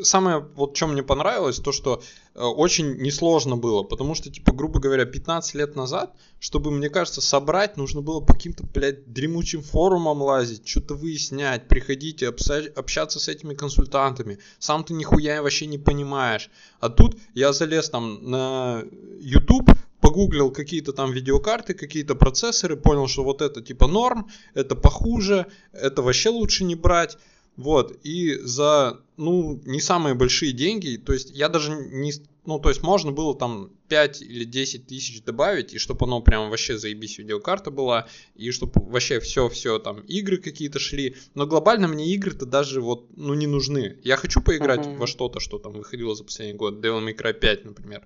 Самое 0.02 0.44
вот 0.56 0.76
что 0.76 0.88
мне 0.88 1.04
понравилось, 1.04 1.58
то 1.58 1.70
что 1.70 2.02
э, 2.34 2.42
очень 2.42 2.96
несложно 3.00 3.56
было, 3.56 3.84
потому 3.84 4.16
что 4.16 4.30
типа 4.30 4.52
грубо 4.52 4.80
говоря 4.80 5.04
15 5.04 5.54
лет 5.54 5.76
назад, 5.76 6.12
чтобы 6.40 6.72
мне 6.72 6.88
кажется 6.90 7.20
собрать, 7.20 7.76
нужно 7.76 8.00
было 8.00 8.20
по 8.20 8.34
каким-то 8.34 8.64
блядь 8.66 9.12
дремучим 9.12 9.62
форумам 9.62 10.22
лазить, 10.22 10.66
что-то 10.66 10.94
выяснять, 10.94 11.68
приходить 11.68 12.22
и 12.22 12.26
общаться 12.26 13.20
с 13.20 13.28
этими 13.28 13.54
консультантами. 13.54 14.38
Сам 14.58 14.82
ты 14.82 14.92
нихуя 14.94 15.40
вообще 15.40 15.66
не 15.66 15.78
понимаешь. 15.78 16.50
А 16.80 16.88
тут 16.88 17.16
я 17.34 17.52
залез 17.52 17.90
там 17.90 18.18
на 18.28 18.82
YouTube, 19.20 19.70
погуглил 20.12 20.50
какие-то 20.50 20.92
там 20.92 21.12
видеокарты, 21.12 21.72
какие-то 21.72 22.14
процессоры, 22.14 22.76
понял, 22.76 23.08
что 23.08 23.24
вот 23.24 23.40
это 23.40 23.62
типа 23.62 23.86
норм, 23.86 24.28
это 24.52 24.76
похуже, 24.76 25.46
это 25.72 26.02
вообще 26.02 26.28
лучше 26.28 26.64
не 26.64 26.74
брать. 26.74 27.16
Вот, 27.56 27.98
и 28.02 28.38
за, 28.42 29.00
ну, 29.18 29.60
не 29.66 29.80
самые 29.80 30.14
большие 30.14 30.52
деньги, 30.52 30.96
то 30.96 31.12
есть 31.12 31.30
я 31.30 31.50
даже 31.50 31.70
не, 31.70 32.12
ну, 32.46 32.58
то 32.58 32.70
есть 32.70 32.82
можно 32.82 33.12
было 33.12 33.34
там 33.34 33.70
5 33.88 34.22
или 34.22 34.44
10 34.44 34.86
тысяч 34.86 35.22
добавить, 35.22 35.74
и 35.74 35.78
чтобы 35.78 36.06
оно 36.06 36.22
прям 36.22 36.48
вообще 36.48 36.78
заебись 36.78 37.18
видеокарта 37.18 37.70
была, 37.70 38.06
и 38.36 38.50
чтобы 38.52 38.72
вообще 38.76 39.20
все-все 39.20 39.78
там 39.78 40.00
игры 40.00 40.38
какие-то 40.38 40.78
шли, 40.78 41.16
но 41.34 41.46
глобально 41.46 41.88
мне 41.88 42.06
игры-то 42.14 42.46
даже 42.46 42.80
вот, 42.80 43.06
ну, 43.16 43.34
не 43.34 43.46
нужны. 43.46 43.98
Я 44.02 44.16
хочу 44.16 44.40
поиграть 44.40 44.86
Мгм. 44.86 44.96
во 44.96 45.06
что-то, 45.06 45.38
что 45.38 45.58
там 45.58 45.72
выходило 45.72 46.14
за 46.14 46.24
последний 46.24 46.56
год, 46.56 46.84
Devil 46.84 47.06
May 47.06 47.14
Cry 47.14 47.34
5, 47.34 47.64
например. 47.66 48.02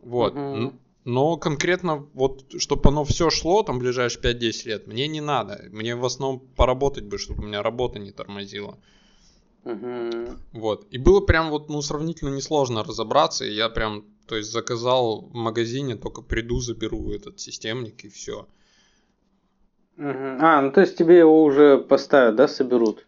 Вот. 0.00 0.34
Мгм. 0.34 0.80
Но 1.04 1.36
конкретно 1.36 2.06
вот, 2.14 2.46
чтобы 2.58 2.88
оно 2.88 3.04
все 3.04 3.28
шло 3.28 3.62
там 3.62 3.78
ближайшие 3.78 4.22
5-10 4.22 4.68
лет, 4.68 4.86
мне 4.86 5.06
не 5.06 5.20
надо. 5.20 5.66
Мне 5.70 5.96
в 5.96 6.04
основном 6.04 6.40
поработать 6.56 7.04
бы, 7.04 7.18
чтобы 7.18 7.42
у 7.42 7.46
меня 7.46 7.62
работа 7.62 7.98
не 7.98 8.10
тормозила. 8.10 8.78
Мгм. 9.64 10.38
Вот. 10.52 10.86
И 10.90 10.98
было 10.98 11.20
прям 11.20 11.50
вот, 11.50 11.68
ну, 11.68 11.82
сравнительно 11.82 12.30
несложно 12.30 12.84
разобраться. 12.84 13.44
И 13.44 13.52
я 13.52 13.68
прям, 13.68 14.04
то 14.26 14.36
есть, 14.36 14.50
заказал 14.50 15.22
в 15.22 15.34
магазине, 15.34 15.96
только 15.96 16.22
приду, 16.22 16.60
заберу 16.60 17.10
этот 17.12 17.38
системник 17.38 18.04
и 18.04 18.08
все. 18.08 18.46
Мгм. 19.96 20.38
А, 20.40 20.60
ну 20.60 20.72
то 20.72 20.80
есть 20.80 20.96
тебе 20.96 21.18
его 21.18 21.44
уже 21.44 21.78
поставят, 21.78 22.36
да, 22.36 22.48
соберут? 22.48 23.06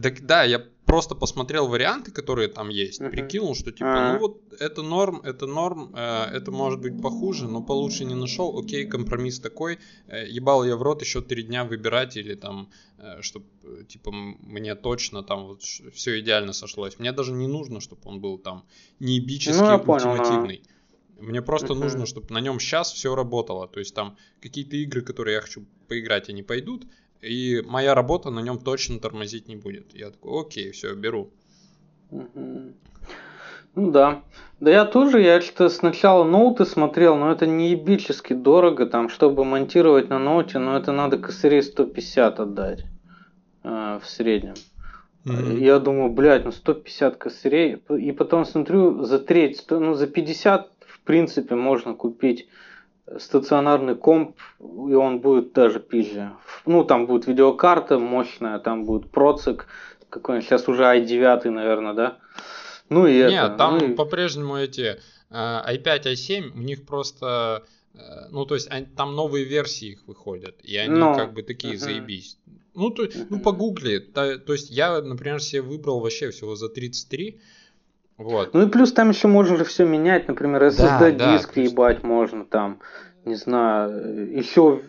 Так 0.00 0.24
да, 0.24 0.44
я 0.44 0.64
просто 0.92 1.14
посмотрел 1.14 1.68
варианты, 1.68 2.10
которые 2.12 2.48
там 2.48 2.68
есть, 2.68 3.00
Мгм. 3.00 3.10
прикинул, 3.12 3.54
что 3.54 3.72
типа, 3.72 3.86
А. 3.86 4.12
ну 4.12 4.18
вот 4.18 4.42
это 4.60 4.82
норм, 4.82 5.22
это 5.24 5.46
норм, 5.46 5.90
э, 5.94 6.24
это 6.36 6.50
может 6.50 6.80
быть 6.80 7.00
похуже, 7.00 7.48
но 7.48 7.62
получше 7.62 8.04
не 8.04 8.14
нашел, 8.14 8.58
окей, 8.58 8.84
компромисс 8.84 9.40
такой, 9.40 9.78
э, 10.08 10.26
ебал 10.28 10.64
я 10.66 10.76
в 10.76 10.82
рот 10.82 11.00
еще 11.02 11.22
три 11.22 11.44
дня 11.44 11.64
выбирать 11.64 12.18
или 12.18 12.34
там, 12.34 12.68
чтобы 13.20 13.46
типа 13.88 14.10
м- 14.10 14.36
мне 14.42 14.74
точно 14.74 15.22
там 15.22 15.46
вот 15.46 15.62
все 15.62 16.20
идеально 16.20 16.52
сошлось. 16.52 16.98
Мне 16.98 17.12
даже 17.12 17.32
не 17.32 17.46
нужно, 17.46 17.80
чтобы 17.80 18.02
он 18.04 18.20
был 18.20 18.38
там 18.38 18.64
неебически 19.00 19.72
Ну, 19.72 19.78
понял, 19.80 20.12
ультимативный. 20.12 20.62
Мне 21.20 21.40
просто 21.40 21.72
Мгм. 21.72 21.82
нужно, 21.84 22.04
чтобы 22.06 22.34
на 22.34 22.40
нем 22.40 22.60
сейчас 22.60 22.92
все 22.92 23.14
работало. 23.14 23.66
То 23.66 23.80
есть 23.80 23.94
там 23.94 24.16
какие-то 24.42 24.76
игры, 24.76 25.00
которые 25.00 25.34
я 25.36 25.40
хочу 25.40 25.64
поиграть, 25.88 26.28
они 26.28 26.42
пойдут, 26.42 26.84
и 27.22 27.62
моя 27.62 27.94
работа 27.94 28.30
на 28.30 28.40
нем 28.40 28.58
точно 28.58 28.98
тормозить 28.98 29.48
не 29.48 29.56
будет. 29.56 29.94
Я 29.94 30.10
такой, 30.10 30.42
окей, 30.42 30.72
все, 30.72 30.94
беру. 30.94 31.30
Ну 32.10 33.90
да. 33.90 34.22
Да 34.60 34.70
я 34.70 34.84
тоже, 34.84 35.22
я 35.22 35.40
что 35.40 35.68
сначала 35.68 36.24
ноуты 36.24 36.66
смотрел, 36.66 37.16
но 37.16 37.32
это 37.32 37.46
не 37.46 37.70
ебически 37.70 38.32
дорого, 38.32 38.86
там, 38.86 39.08
чтобы 39.08 39.44
монтировать 39.44 40.08
на 40.08 40.18
ноуте, 40.18 40.58
но 40.58 40.76
это 40.76 40.92
надо 40.92 41.18
косарей 41.18 41.62
150 41.62 42.38
отдать 42.38 42.84
э, 43.64 43.98
в 44.02 44.08
среднем. 44.08 44.54
Мгм. 45.24 45.56
Я 45.56 45.78
думаю, 45.78 46.10
блядь, 46.10 46.44
ну 46.44 46.52
150 46.52 47.16
косарей. 47.16 47.82
И 47.98 48.12
потом 48.12 48.44
смотрю, 48.44 49.04
за 49.04 49.18
треть, 49.18 49.64
ну 49.70 49.94
за 49.94 50.06
50 50.06 50.70
в 50.86 51.00
принципе 51.00 51.54
можно 51.54 51.94
купить 51.94 52.48
стационарный 53.18 53.96
комп, 53.96 54.36
и 54.60 54.94
он 54.94 55.20
будет 55.20 55.52
даже 55.52 55.80
пизже. 55.80 56.32
Ну, 56.66 56.84
там 56.84 57.06
будет 57.06 57.26
видеокарта 57.26 57.98
мощная, 57.98 58.58
там 58.58 58.84
будет 58.84 59.10
процик 59.10 59.66
какой-нибудь, 60.08 60.48
сейчас 60.48 60.68
уже 60.68 60.82
i9, 60.84 61.50
наверное, 61.50 61.94
да? 61.94 62.18
Ну 62.88 63.06
и 63.06 63.18
Нет, 63.18 63.32
это. 63.32 63.56
там 63.56 63.78
ну 63.78 63.94
по-прежнему 63.94 64.56
эти 64.56 64.98
э, 65.30 65.34
i5, 65.34 66.12
i7, 66.12 66.52
у 66.54 66.58
них 66.60 66.84
просто, 66.84 67.64
э, 67.94 67.98
ну 68.30 68.44
то 68.44 68.54
есть 68.54 68.70
они- 68.70 68.86
там 68.86 69.14
новые 69.14 69.44
версии 69.46 69.92
их 69.92 70.06
выходят, 70.06 70.60
и 70.62 70.76
они 70.76 70.94
Ну, 70.94 71.14
как 71.14 71.32
бы 71.32 71.42
такие 71.42 71.74
мгм. 71.74 71.80
заебись. 71.80 72.38
Ну, 72.74 72.90
то, 72.90 73.06
ну 73.30 73.40
погугли. 73.40 73.98
То, 73.98 74.38
то 74.38 74.52
есть 74.52 74.70
я, 74.70 75.00
например, 75.02 75.42
себе 75.42 75.62
выбрал 75.62 76.00
вообще 76.00 76.30
всего 76.30 76.54
за 76.56 76.68
33. 76.68 77.40
Вот. 78.22 78.54
Ну 78.54 78.66
и 78.66 78.70
плюс 78.70 78.92
там 78.92 79.10
еще 79.10 79.28
можно 79.28 79.56
же 79.56 79.64
все 79.64 79.84
менять, 79.84 80.28
например, 80.28 80.60
Да, 80.60 80.68
SSD 80.68 81.16
да, 81.16 81.36
диск 81.36 81.52
плюс- 81.54 81.70
ебать 81.72 82.02
можно 82.02 82.44
там, 82.44 82.80
не 83.24 83.34
знаю, 83.36 84.36
еще 84.36 84.80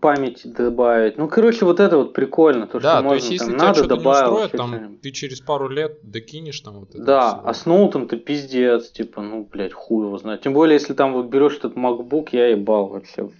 память 0.00 0.42
добавить. 0.52 1.16
Ну, 1.18 1.26
короче, 1.28 1.64
вот 1.64 1.80
это 1.80 1.96
вот 1.98 2.12
прикольно, 2.12 2.66
то, 2.66 2.80
да, 2.80 2.94
что 2.94 2.98
то 2.98 3.02
можно 3.04 3.16
есть 3.16 3.30
если 3.30 3.46
там 3.46 3.56
надо 3.56 3.86
добавил. 3.86 4.32
устроит, 4.34 4.52
там 4.52 4.98
ты 5.02 5.10
через 5.10 5.40
пару 5.40 5.68
лет 5.68 5.98
докинешь 6.02 6.60
там 6.60 6.80
вот 6.80 6.90
это 6.94 7.02
Да, 7.04 7.28
всего. 7.30 7.48
а 7.48 7.54
с 7.54 7.66
ноутом-то 7.66 8.16
пиздец, 8.18 8.90
типа, 8.90 9.22
ну, 9.22 9.44
блядь, 9.50 9.72
хуй 9.72 10.06
его 10.06 10.18
знает. 10.18 10.42
Тем 10.42 10.52
более, 10.52 10.74
если 10.74 10.92
там 10.94 11.14
вот 11.14 11.26
берешь 11.26 11.56
этот 11.56 11.76
MacBook, 11.76 12.28
я 12.32 12.48
ебал 12.48 12.88
вообще. 12.88 13.30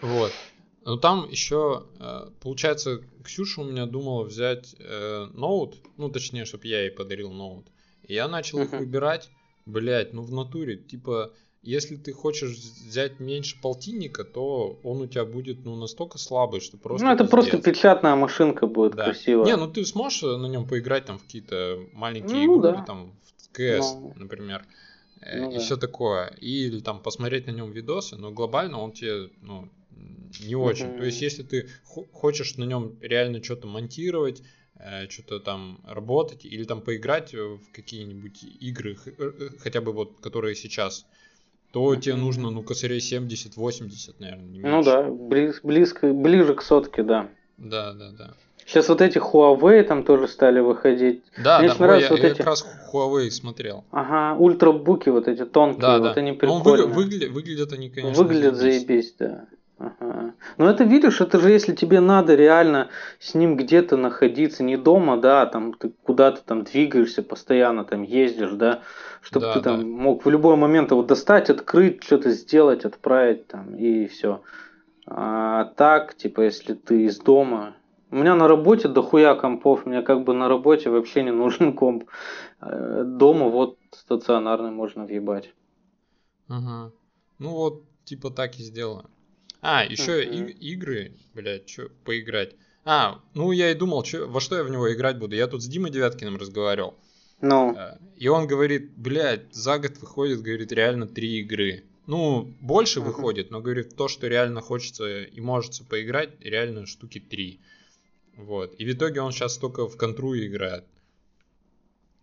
Вот. 0.00 0.32
Но 0.86 0.96
там 0.96 1.28
еще, 1.30 1.84
э, 2.00 2.30
получается, 2.42 3.00
Ксюша 3.22 3.60
у 3.60 3.64
меня 3.64 3.84
думала 3.84 4.24
взять 4.24 4.74
э, 4.78 5.26
ноут, 5.34 5.74
ну 5.98 6.08
точнее, 6.08 6.46
чтобы 6.46 6.66
я 6.66 6.80
ей 6.82 6.90
подарил 6.90 7.30
ноут. 7.32 7.66
Я 8.10 8.28
начал 8.28 8.60
их 8.60 8.72
выбирать, 8.72 9.30
блять, 9.66 10.12
ну 10.12 10.22
в 10.22 10.32
натуре, 10.32 10.76
типа, 10.76 11.32
если 11.62 11.96
ты 11.96 12.12
хочешь 12.12 12.50
взять 12.56 13.20
меньше 13.20 13.60
полтинника, 13.60 14.24
то 14.24 14.78
он 14.82 15.02
у 15.02 15.06
тебя 15.06 15.24
будет 15.24 15.64
ну 15.64 15.76
настолько 15.76 16.18
слабый, 16.18 16.60
что 16.60 16.76
просто. 16.78 17.06
ну, 17.06 17.12
это 17.12 17.24
просто 17.24 17.58
пиздец. 17.58 17.76
печатная 17.76 18.14
машинка 18.14 18.66
будет 18.66 18.94
Да. 18.96 19.04
красивая. 19.04 19.44
Не, 19.46 19.56
ну 19.56 19.70
ты 19.70 19.84
сможешь 19.84 20.22
на 20.22 20.46
нем 20.46 20.66
поиграть 20.66 21.04
там 21.04 21.18
в 21.18 21.22
какие-то 21.22 21.78
маленькие 21.92 22.46
Ну, 22.46 22.58
игры, 22.58 22.72
да. 22.78 22.84
там 22.84 23.12
в 23.26 23.48
КС, 23.52 23.92
Ну. 23.94 24.12
например. 24.16 24.64
э, 25.20 25.38
Ну 25.42 25.50
и 25.50 25.54
да. 25.56 25.60
все 25.60 25.76
такое. 25.76 26.28
Или 26.40 26.80
там 26.80 26.98
посмотреть 27.02 27.46
на 27.46 27.50
нем 27.50 27.72
видосы, 27.72 28.16
но 28.16 28.30
глобально 28.32 28.80
он 28.80 28.92
тебе, 28.92 29.28
ну, 29.42 29.68
не 30.42 30.54
очень. 30.54 30.86
Мгм. 30.86 30.98
То 30.98 31.04
есть, 31.04 31.20
если 31.20 31.42
ты 31.42 31.68
хо- 31.84 32.06
хочешь 32.10 32.56
на 32.56 32.64
нем 32.64 32.96
реально 33.02 33.42
что-то 33.44 33.66
монтировать, 33.66 34.42
что-то 35.08 35.40
там 35.40 35.80
работать, 35.86 36.44
или 36.44 36.64
там 36.64 36.80
поиграть 36.80 37.34
в 37.34 37.58
какие-нибудь 37.72 38.42
игры, 38.60 38.96
э, 39.06 39.10
э, 39.18 39.48
хотя 39.58 39.80
бы 39.80 39.92
вот, 39.92 40.20
которые 40.20 40.54
сейчас 40.54 41.06
то 41.72 41.94
тебе 41.96 42.16
нужно, 42.16 42.50
ну, 42.50 42.62
косарей 42.62 42.98
70-80, 43.00 44.16
наверное, 44.18 44.46
не 44.46 44.60
Ну 44.60 44.82
да, 44.82 45.02
близ- 45.08 45.60
близко, 45.62 46.12
ближе 46.12 46.54
к 46.54 46.62
сотке, 46.62 47.02
да. 47.02 47.28
Да, 47.58 47.92
да, 47.92 48.10
да. 48.10 48.34
Сейчас 48.66 48.88
вот 48.88 49.00
эти 49.00 49.18
Huawei 49.18 49.82
там 49.84 50.04
тоже 50.04 50.28
стали 50.28 50.60
выходить. 50.60 51.22
Да, 51.42 51.58
Мне 51.58 51.68
да, 51.68 51.74
очень 51.74 51.84
нравятся 51.84 52.04
я, 52.06 52.10
вот 52.10 52.20
я 52.24 52.28
эти- 52.30 52.36
как 52.38 52.46
раз 52.46 52.66
Huawei 52.92 53.30
смотрел. 53.30 53.84
Ага, 53.90 54.36
ультрабуки 54.38 55.08
вот 55.10 55.28
эти 55.28 55.44
тонкие, 55.44 55.80
Да, 55.80 55.98
вот 55.98 56.14
да. 56.14 56.20
они 56.20 56.30
Ну, 56.32 56.36
вы- 56.36 56.62
прикольные. 56.62 56.86
выгля- 56.88 57.28
выглядят 57.30 57.72
они, 57.72 57.90
конечно, 57.90 58.22
Выглядят 58.22 58.56
заебись, 58.56 59.14
да. 59.18 59.46
Ага. 59.80 60.34
Ну 60.58 60.66
это 60.66 60.84
видишь, 60.84 61.22
это 61.22 61.38
же 61.40 61.50
если 61.50 61.74
тебе 61.74 62.00
надо 62.00 62.34
реально 62.34 62.90
с 63.18 63.34
ним 63.34 63.56
где-то 63.56 63.96
находиться, 63.96 64.62
не 64.62 64.76
дома, 64.76 65.16
да, 65.16 65.46
там 65.46 65.72
ты 65.72 65.88
куда-то 66.02 66.42
там 66.44 66.64
двигаешься 66.64 67.22
постоянно, 67.22 67.84
там 67.84 68.02
ездишь, 68.02 68.52
да, 68.52 68.82
чтобы 69.22 69.46
Да, 69.46 69.54
ты 69.54 69.60
там 69.62 69.78
да. 69.80 69.86
мог 69.86 70.26
в 70.26 70.28
любой 70.28 70.56
момент 70.56 70.90
его 70.90 71.02
достать, 71.02 71.48
открыть, 71.48 72.04
что-то 72.04 72.30
сделать, 72.30 72.84
отправить 72.84 73.46
там 73.46 73.74
и 73.74 74.06
все. 74.06 74.42
А 75.06 75.64
так, 75.76 76.14
типа, 76.14 76.42
если 76.42 76.74
ты 76.74 77.04
из 77.06 77.18
дома, 77.18 77.74
у 78.10 78.16
меня 78.16 78.34
на 78.34 78.48
работе 78.48 78.88
дохуя 78.88 79.34
компов, 79.34 79.86
мне 79.86 80.02
как 80.02 80.24
бы 80.24 80.34
на 80.34 80.48
работе 80.48 80.90
вообще 80.90 81.22
не 81.22 81.32
нужен 81.32 81.72
комп. 81.76 82.04
Э, 82.60 83.02
Дома 83.04 83.48
вот 83.48 83.78
стационарный 83.92 84.70
можно 84.72 85.06
въебать. 85.06 85.54
Ага. 86.48 86.92
Ну 87.38 87.50
вот, 87.50 87.84
типа 88.04 88.30
так 88.30 88.58
и 88.58 88.62
сделаю. 88.62 89.08
А, 89.62 89.84
еще 89.84 90.24
Мгм. 90.24 90.46
игры, 90.48 91.12
блядь, 91.34 91.68
что 91.68 91.90
поиграть. 92.04 92.54
А, 92.84 93.20
ну 93.34 93.52
я 93.52 93.70
и 93.70 93.74
думал, 93.74 94.02
чё, 94.02 94.26
во 94.28 94.40
что 94.40 94.56
я 94.56 94.64
в 94.64 94.70
него 94.70 94.92
играть 94.92 95.18
буду. 95.18 95.36
Я 95.36 95.46
тут 95.46 95.62
с 95.62 95.66
Димой 95.66 95.90
Девяткиным 95.90 96.36
разговаривал. 96.36 96.94
Ну, 97.42 97.74
Э, 97.76 97.96
И 98.16 98.28
он 98.28 98.46
говорит, 98.46 98.90
блядь, 98.96 99.54
за 99.54 99.78
год 99.78 99.98
выходит, 99.98 100.42
говорит, 100.42 100.72
реально 100.72 101.06
три 101.06 101.40
игры. 101.40 101.84
Ну, 102.06 102.54
больше 102.60 103.00
Мгм. 103.00 103.08
выходит, 103.10 103.50
но, 103.50 103.60
говорит, 103.60 103.96
то, 103.96 104.08
что 104.08 104.26
реально 104.28 104.60
хочется 104.60 105.22
и 105.22 105.40
может 105.40 105.86
поиграть, 105.88 106.30
реально 106.40 106.86
штуки 106.86 107.20
три. 107.20 107.60
Вот. 108.36 108.74
И 108.78 108.84
в 108.84 108.92
итоге 108.92 109.20
он 109.20 109.32
сейчас 109.32 109.58
только 109.58 109.86
в 109.86 109.96
контру 109.96 110.34
играет. 110.36 110.84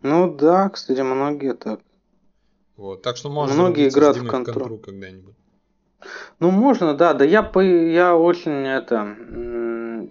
ну 0.02 0.34
да, 0.36 0.68
кстати, 0.68 1.00
многие 1.00 1.54
так. 1.54 1.80
Вот. 2.76 3.02
Так 3.02 3.16
что 3.16 3.30
можно 3.30 3.54
Многие 3.54 3.88
играют 3.88 4.16
в 4.16 4.20
Димой 4.20 4.44
контру. 4.44 4.78
когда-нибудь. 4.78 5.34
Ну, 6.40 6.50
можно, 6.50 6.94
да, 6.94 7.14
да 7.14 7.24
я, 7.24 7.42
по, 7.42 7.60
я 7.60 8.16
очень 8.16 8.66
это, 8.66 10.08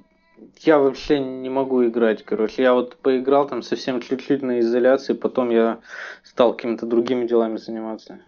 я 0.62 0.80
вообще 0.80 1.20
не 1.20 1.50
могу 1.50 1.86
играть, 1.86 2.24
короче, 2.24 2.64
я 2.64 2.74
вот 2.74 2.98
поиграл 2.98 3.48
там 3.48 3.62
совсем 3.62 4.02
чуть-чуть 4.02 4.42
на 4.42 4.60
изоляции, 4.60 5.14
потом 5.14 5.50
я 5.50 5.80
стал 6.24 6.54
какими-то 6.54 6.86
другими 6.86 7.28
делами 7.28 7.58
заниматься. 7.58 8.20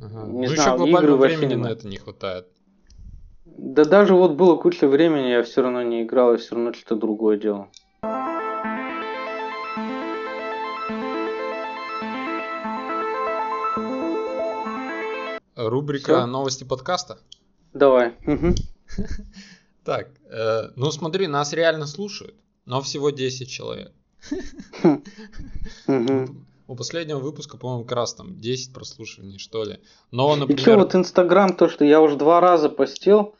Ага. 0.00 0.26
Не 0.26 0.46
ну 0.46 0.54
знаю, 0.54 0.70
еще 0.70 0.76
глобального 0.76 1.16
времени 1.16 1.54
не 1.54 1.56
на 1.56 1.68
это 1.68 1.86
не 1.86 1.98
хватает. 1.98 2.46
Да 3.44 3.84
даже 3.84 4.14
вот 4.14 4.32
было 4.32 4.56
куча 4.56 4.88
времени, 4.88 5.28
я 5.28 5.42
все 5.42 5.62
равно 5.62 5.82
не 5.82 6.02
играл, 6.02 6.32
я 6.32 6.38
все 6.38 6.54
равно 6.54 6.72
что-то 6.72 6.96
другое 6.96 7.38
делал. 7.38 7.68
Рубрика 15.84 16.20
Всё? 16.20 16.26
новости 16.26 16.64
подкаста. 16.64 17.18
Давай. 17.74 18.14
Мгм. 18.24 18.54
Так, 19.84 20.08
э, 20.30 20.70
ну 20.76 20.90
смотри, 20.90 21.26
нас 21.26 21.52
реально 21.52 21.84
слушают, 21.86 22.34
но 22.64 22.80
всего 22.80 23.10
10 23.10 23.50
человек. 23.50 23.92
У 26.66 26.74
последнего 26.74 27.18
выпуска, 27.18 27.58
по-моему, 27.58 27.84
как 27.84 27.92
раз 27.92 28.14
там 28.14 28.40
10 28.40 28.72
прослушиваний, 28.72 29.38
что 29.38 29.62
ли. 29.62 29.80
Но, 30.10 30.32
И 30.32 30.36
что, 30.36 30.46
например, 30.46 30.78
вот 30.78 30.94
Инстаграм, 30.94 31.52
то, 31.52 31.68
что 31.68 31.84
я 31.84 32.00
уже 32.00 32.16
два 32.16 32.40
раза 32.40 32.70
постил, 32.70 33.34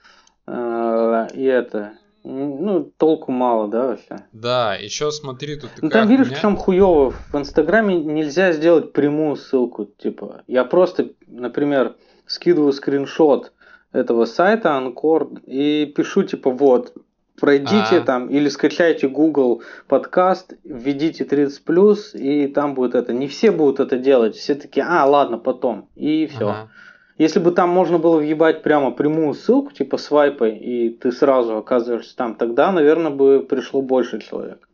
э, 0.47 1.29
и 1.33 1.45
это, 1.45 1.95
ну, 2.25 2.93
толку 2.99 3.33
мало, 3.33 3.69
да, 3.69 3.87
вообще? 3.87 4.27
да, 4.33 4.75
еще 4.75 5.11
смотри, 5.13 5.57
тут 5.57 5.71
Ну 5.81 5.89
там 5.89 6.07
видишь, 6.07 6.29
в 6.31 6.39
чем 6.39 6.59
хуево. 6.59 7.15
В 7.33 7.35
Инстаграме 7.37 7.99
нельзя 7.99 8.53
сделать 8.53 8.93
прямую 8.93 9.37
ссылку. 9.37 9.87
Типа, 9.87 10.43
я 10.47 10.67
просто, 10.67 11.09
например, 11.27 11.97
скидываю 12.27 12.73
скриншот 12.73 13.53
этого 13.93 14.25
сайта 14.25 14.77
Анкор 14.77 15.31
и 15.47 15.93
пишу, 15.97 16.25
типа, 16.25 16.51
вот, 16.51 16.95
пройдите 17.41 17.99
А. 17.99 18.01
там 18.01 18.29
или 18.29 18.49
скачайте 18.49 19.09
Google 19.09 19.63
подкаст, 19.89 20.55
введите 20.65 21.25
30 21.25 22.15
и 22.15 22.47
там 22.49 22.75
будет 22.75 22.95
это. 22.95 23.13
Не 23.13 23.29
все 23.29 23.51
будут 23.51 23.81
это 23.81 23.99
делать. 23.99 24.37
Все 24.37 24.55
такие, 24.55 24.87
а, 24.87 25.05
ладно, 25.05 25.39
потом. 25.39 25.89
И 25.95 26.27
все. 26.27 26.69
Если 27.17 27.39
бы 27.39 27.53
там 27.53 27.71
можно 27.71 27.99
было 27.99 28.17
въебать 28.19 28.65
прямо 28.65 28.91
прямую 28.91 29.35
ссылку, 29.35 29.73
типа 29.73 29.99
свайпай, 29.99 30.57
и 30.57 30.91
ты 30.91 31.13
сразу 31.13 31.57
оказываешься 31.57 32.17
там, 32.17 32.35
тогда, 32.35 32.73
наверное, 32.73 33.13
бы 33.13 33.47
пришло 33.49 33.83
больше 33.83 34.21
человек. 34.21 34.69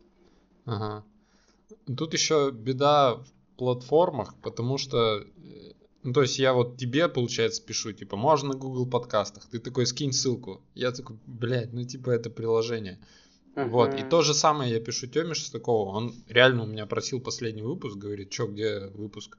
Ага. 0.65 1.03
Тут 1.97 2.13
еще 2.13 2.51
беда 2.51 3.15
в 3.15 3.57
платформах, 3.57 4.33
потому 4.41 4.79
что, 4.79 5.19
э, 5.19 5.23
ну, 6.03 6.13
то 6.13 6.21
есть 6.21 6.39
я 6.39 6.53
вот 6.53 6.77
тебе, 6.77 7.07
получается, 7.07 7.61
пишу, 7.61 7.91
типа, 7.91 8.17
можно 8.17 8.49
на 8.49 8.55
Google 8.55 8.85
подкастах, 8.85 9.45
ты 9.45 9.59
такой, 9.59 9.85
скинь 9.85 10.13
ссылку. 10.13 10.61
Я 10.73 10.91
такой, 10.91 11.17
блядь, 11.27 11.73
ну, 11.73 11.83
типа, 11.83 12.09
это 12.09 12.29
приложение. 12.29 12.99
Вот, 13.55 13.93
и 13.93 14.03
то 14.03 14.21
же 14.21 14.33
самое 14.33 14.71
я 14.71 14.79
пишу 14.79 15.07
Тёме 15.07 15.33
Шестакову, 15.33 15.91
он 15.91 16.15
реально 16.27 16.63
у 16.63 16.67
меня 16.67 16.85
просил 16.85 17.19
последний 17.19 17.61
выпуск, 17.61 17.97
говорит, 17.97 18.29
чё, 18.29 18.47
где 18.47 18.87
выпуск? 18.87 19.37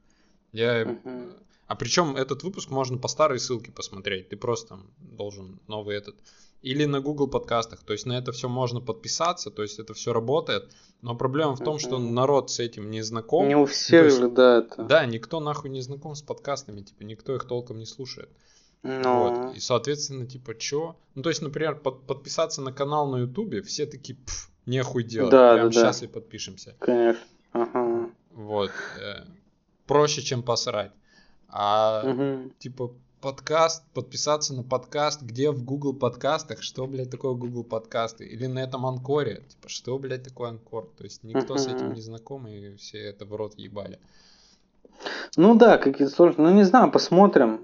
Я... 0.53 0.85
Мгм. 0.85 1.33
А 1.67 1.75
причем 1.75 2.17
этот 2.17 2.43
выпуск 2.43 2.69
можно 2.69 2.99
по 2.99 3.09
старой 3.09 3.39
ссылке 3.39 3.73
посмотреть, 3.73 4.29
ты 4.29 4.37
просто 4.37 4.69
там 4.69 4.91
должен 4.99 5.59
новый 5.69 5.97
этот. 5.97 6.17
Или 6.63 6.85
на 6.85 7.01
Google 7.01 7.27
подкастах, 7.29 7.83
то 7.83 7.93
есть 7.93 8.07
на 8.07 8.13
это 8.17 8.31
все 8.31 8.49
можно 8.49 8.81
подписаться, 8.81 9.51
то 9.51 9.63
есть 9.63 9.81
это 9.81 9.95
все 9.95 10.13
работает, 10.13 10.71
но 11.01 11.17
проблема 11.17 11.57
в 11.57 11.59
том, 11.65 11.79
что 11.81 11.99
народ 11.99 12.51
с 12.51 12.61
этим 12.61 12.89
не 12.91 13.03
знаком. 13.03 13.49
Не 13.49 13.57
у 13.57 13.67
всех 13.67 14.05
есть- 14.05 14.19
же, 14.19 14.29
да, 14.29 14.59
это. 14.59 14.85
Да, 14.85 15.05
никто 15.07 15.41
нахуй 15.41 15.71
не 15.71 15.81
знаком 15.81 16.15
с 16.15 16.23
подкастами, 16.23 16.83
типа 16.83 17.03
никто 17.03 17.35
их 17.35 17.45
толком 17.47 17.79
не 17.79 17.87
слушает. 17.87 18.29
Ну, 18.85 19.03
Вот. 19.47 19.57
И, 19.57 19.61
соответственно, 19.61 20.27
типа, 20.27 20.55
чё? 20.57 20.97
Ну, 21.15 21.23
то 21.23 21.29
есть, 21.31 21.43
например, 21.43 21.77
под- 21.77 22.07
подписаться 22.07 22.63
на 22.63 22.73
канал 22.73 23.09
на 23.11 23.19
Ютубе, 23.19 23.63
все 23.63 23.87
такие, 23.87 24.17
пф, 24.17 24.49
нехуй 24.67 25.03
делать. 25.05 25.31
Да, 25.31 25.55
Прям 25.55 25.71
да, 25.71 25.75
да. 25.75 25.81
сейчас 25.81 26.03
и 26.03 26.07
подпишемся. 26.09 26.75
конечно. 26.79 27.23
Ага. 27.53 28.11
Вот. 28.33 28.71
э, 29.01 29.25
проще, 29.87 30.23
чем 30.23 30.43
посрать. 30.43 30.91
А, 31.49 32.03
Мгм. 32.05 32.53
типа, 32.59 32.93
подкаст, 33.23 33.85
подписаться 33.95 34.53
на 34.53 34.64
подкаст, 34.64 35.23
где 35.23 35.51
в 35.53 35.64
Google 35.64 35.95
подкастах, 35.95 36.62
что, 36.62 36.87
блядь, 36.87 37.11
такое 37.11 37.35
Google 37.35 37.62
подкасты? 37.62 38.27
Или 38.27 38.47
на 38.47 38.59
этом 38.59 38.85
Анкоре, 38.85 39.45
типа, 39.49 39.68
что, 39.68 39.97
блядь, 39.99 40.25
такое 40.25 40.51
Анкор? 40.51 40.91
То 40.99 41.05
есть, 41.05 41.23
никто 41.23 41.57
с 41.57 41.68
этим 41.68 41.95
не 41.95 42.01
знаком, 42.01 42.49
и 42.49 42.75
все 42.77 42.99
это 42.99 43.25
в 43.25 43.35
рот 43.35 43.55
ебали. 43.57 43.99
Ну 45.37 45.55
да, 45.55 45.79
какие-то 45.79 46.12
сложные. 46.12 46.49
Ну 46.49 46.55
не 46.55 46.64
знаю, 46.64 46.91
посмотрим. 46.91 47.61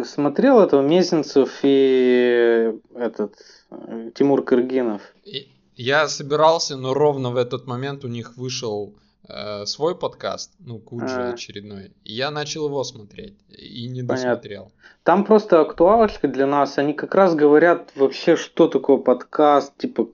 Э, 0.00 0.04
Смотрел 0.04 0.60
этого 0.60 0.82
Мезенцев 0.82 1.60
и 1.62 2.72
этот 2.94 3.34
э, 3.70 4.10
Тимур 4.14 4.44
Кыргинов. 4.44 5.02
И 5.24 5.48
я 5.76 6.08
собирался, 6.08 6.76
но 6.76 6.94
ровно 6.94 7.30
в 7.30 7.36
этот 7.36 7.66
момент 7.66 8.04
у 8.04 8.08
них 8.08 8.36
вышел 8.36 8.94
э, 9.28 9.66
свой 9.66 9.96
подкаст, 9.96 10.52
ну, 10.58 10.78
Куджи 10.78 11.06
А. 11.20 11.30
очередной. 11.30 11.92
И 12.04 12.12
я 12.12 12.30
начал 12.30 12.66
его 12.66 12.84
смотреть 12.84 13.36
и 13.48 13.88
не 13.88 14.02
Понятно. 14.02 14.30
досмотрел. 14.30 14.72
Там 15.02 15.24
просто 15.24 15.60
актуалочка 15.60 16.28
для 16.28 16.46
нас. 16.46 16.78
Они 16.78 16.92
как 16.92 17.14
раз 17.14 17.34
говорят 17.34 17.92
вообще, 17.96 18.36
что 18.36 18.68
такое 18.68 18.98
подкаст, 18.98 19.76
типа, 19.76 20.08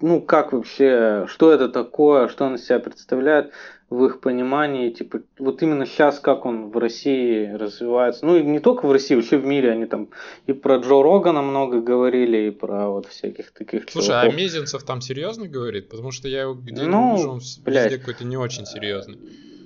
ну 0.00 0.20
как 0.20 0.52
вообще, 0.52 1.26
что 1.28 1.52
это 1.52 1.68
такое, 1.68 2.28
что 2.28 2.44
он 2.46 2.54
из 2.54 2.64
себя 2.66 2.80
представляет 2.80 3.52
в 3.90 4.04
их 4.06 4.20
понимании, 4.20 4.90
типа, 4.90 5.20
вот 5.38 5.62
именно 5.62 5.84
сейчас, 5.84 6.20
как 6.20 6.46
он 6.46 6.70
в 6.70 6.78
России 6.78 7.50
развивается. 7.52 8.24
Ну 8.24 8.36
и 8.36 8.42
не 8.44 8.60
только 8.60 8.86
в 8.86 8.92
России, 8.92 9.16
вообще 9.16 9.36
в 9.36 9.44
мире. 9.44 9.72
Они 9.72 9.84
там 9.86 10.08
и 10.46 10.52
про 10.52 10.76
Джо 10.76 11.02
Рогана 11.02 11.42
много 11.42 11.80
говорили, 11.80 12.46
и 12.46 12.50
про 12.50 12.88
вот 12.88 13.06
всяких 13.06 13.50
таких 13.50 13.90
Слушай, 13.90 14.10
а 14.16 14.20
чуваков. 14.22 14.36
Мезенцев 14.36 14.82
там 14.84 15.00
серьезно 15.00 15.48
говорит? 15.48 15.88
Потому 15.88 16.12
что 16.12 16.28
я 16.28 16.42
его 16.42 16.54
где 16.54 16.82
Ну, 16.82 17.16
вижу, 17.16 17.30
он 17.32 17.40
блядь. 17.64 17.84
везде 17.90 17.98
какой-то 17.98 18.24
не 18.24 18.36
очень 18.36 18.64
серьезный. 18.64 19.18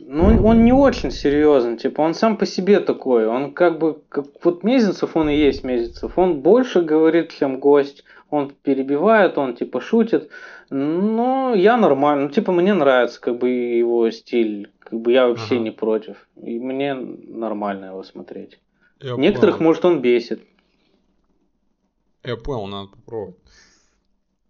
Ну, 0.06 0.24
он- 0.26 0.44
он 0.46 0.64
не 0.64 0.72
очень 0.72 1.10
серьезный, 1.10 1.76
типа, 1.76 2.00
он 2.02 2.14
сам 2.14 2.36
по 2.36 2.46
себе 2.46 2.80
такой, 2.80 3.26
он 3.26 3.52
как 3.52 3.78
бы, 3.78 3.98
как, 4.08 4.26
вот 4.42 4.62
Мезенцев, 4.62 5.16
он 5.16 5.28
и 5.28 5.36
есть 5.36 5.64
Мезенцев, 5.64 6.16
он 6.18 6.40
больше 6.40 6.82
говорит, 6.82 7.30
чем 7.38 7.58
гость, 7.58 8.04
он 8.34 8.50
перебивает, 8.50 9.38
он 9.38 9.54
типа 9.54 9.80
шутит, 9.80 10.30
но 10.70 11.54
я 11.54 11.76
нормально, 11.76 12.24
ну, 12.24 12.30
типа, 12.30 12.52
мне 12.52 12.74
нравится, 12.74 13.20
как 13.20 13.38
бы, 13.38 13.48
его 13.48 14.10
стиль, 14.10 14.72
как 14.80 15.00
бы, 15.00 15.12
я 15.12 15.28
вообще 15.28 15.56
Ага. 15.56 15.64
не 15.64 15.70
против, 15.70 16.28
и 16.36 16.58
мне 16.58 16.94
нормально 16.94 17.86
его 17.86 18.02
смотреть. 18.02 18.58
Я 19.00 19.16
Некоторых, 19.16 19.56
понял. 19.58 19.68
может, 19.68 19.84
он 19.84 20.00
бесит. 20.00 20.42
Я 22.24 22.36
понял, 22.36 22.66
надо 22.66 22.88
попробовать. 22.90 23.36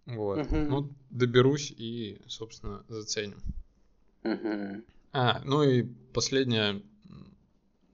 Вот. 0.05 0.37
Мгм. 0.37 0.69
Ну, 0.69 0.89
доберусь 1.09 1.71
и, 1.71 2.19
собственно, 2.27 2.83
заценим. 2.87 3.39
Мгм. 4.23 4.83
А, 5.13 5.41
ну 5.43 5.63
и 5.63 5.83
последняя 6.13 6.81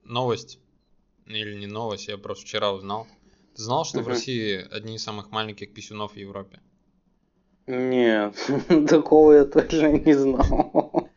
новость. 0.04 0.58
Или 1.26 1.54
не 1.54 1.66
новость, 1.66 2.08
я 2.08 2.18
просто 2.18 2.44
вчера 2.44 2.72
узнал. 2.72 3.06
Ты 3.56 3.62
знал, 3.62 3.84
что 3.84 3.98
в 3.98 4.02
Мгм. 4.02 4.10
России 4.10 4.66
одни 4.70 4.94
из 4.96 5.02
самых 5.02 5.30
маленьких 5.30 5.72
писюнов 5.74 6.12
в 6.12 6.16
Европе? 6.16 6.60
Нет, 7.66 8.34
такого 8.88 9.32
я 9.32 9.44
точно 9.44 9.92
не 9.92 10.14
знал. 10.14 11.08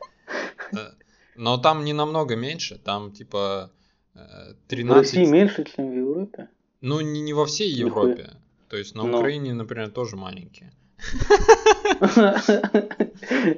Но 1.35 1.57
там 1.57 1.83
не 1.83 1.93
намного 1.93 2.35
меньше, 2.35 2.77
там 2.77 3.11
типа 3.11 3.71
э, 4.15 4.53
В 4.53 4.69
13... 4.69 4.95
России 5.17 5.25
меньше, 5.31 5.63
чем 5.65 5.89
в 5.91 5.93
Европе? 5.95 6.47
Ну, 6.81 7.01
не, 7.01 7.21
не 7.21 7.33
во 7.33 7.45
всей 7.45 7.73
Нихуя. 7.83 8.09
Европе. 8.11 8.29
То 8.69 8.77
есть 8.77 8.95
на 8.95 9.03
Ну. 9.03 9.17
Украине, 9.17 9.53
например, 9.53 9.89
тоже 9.91 10.15
маленькие. 10.15 10.71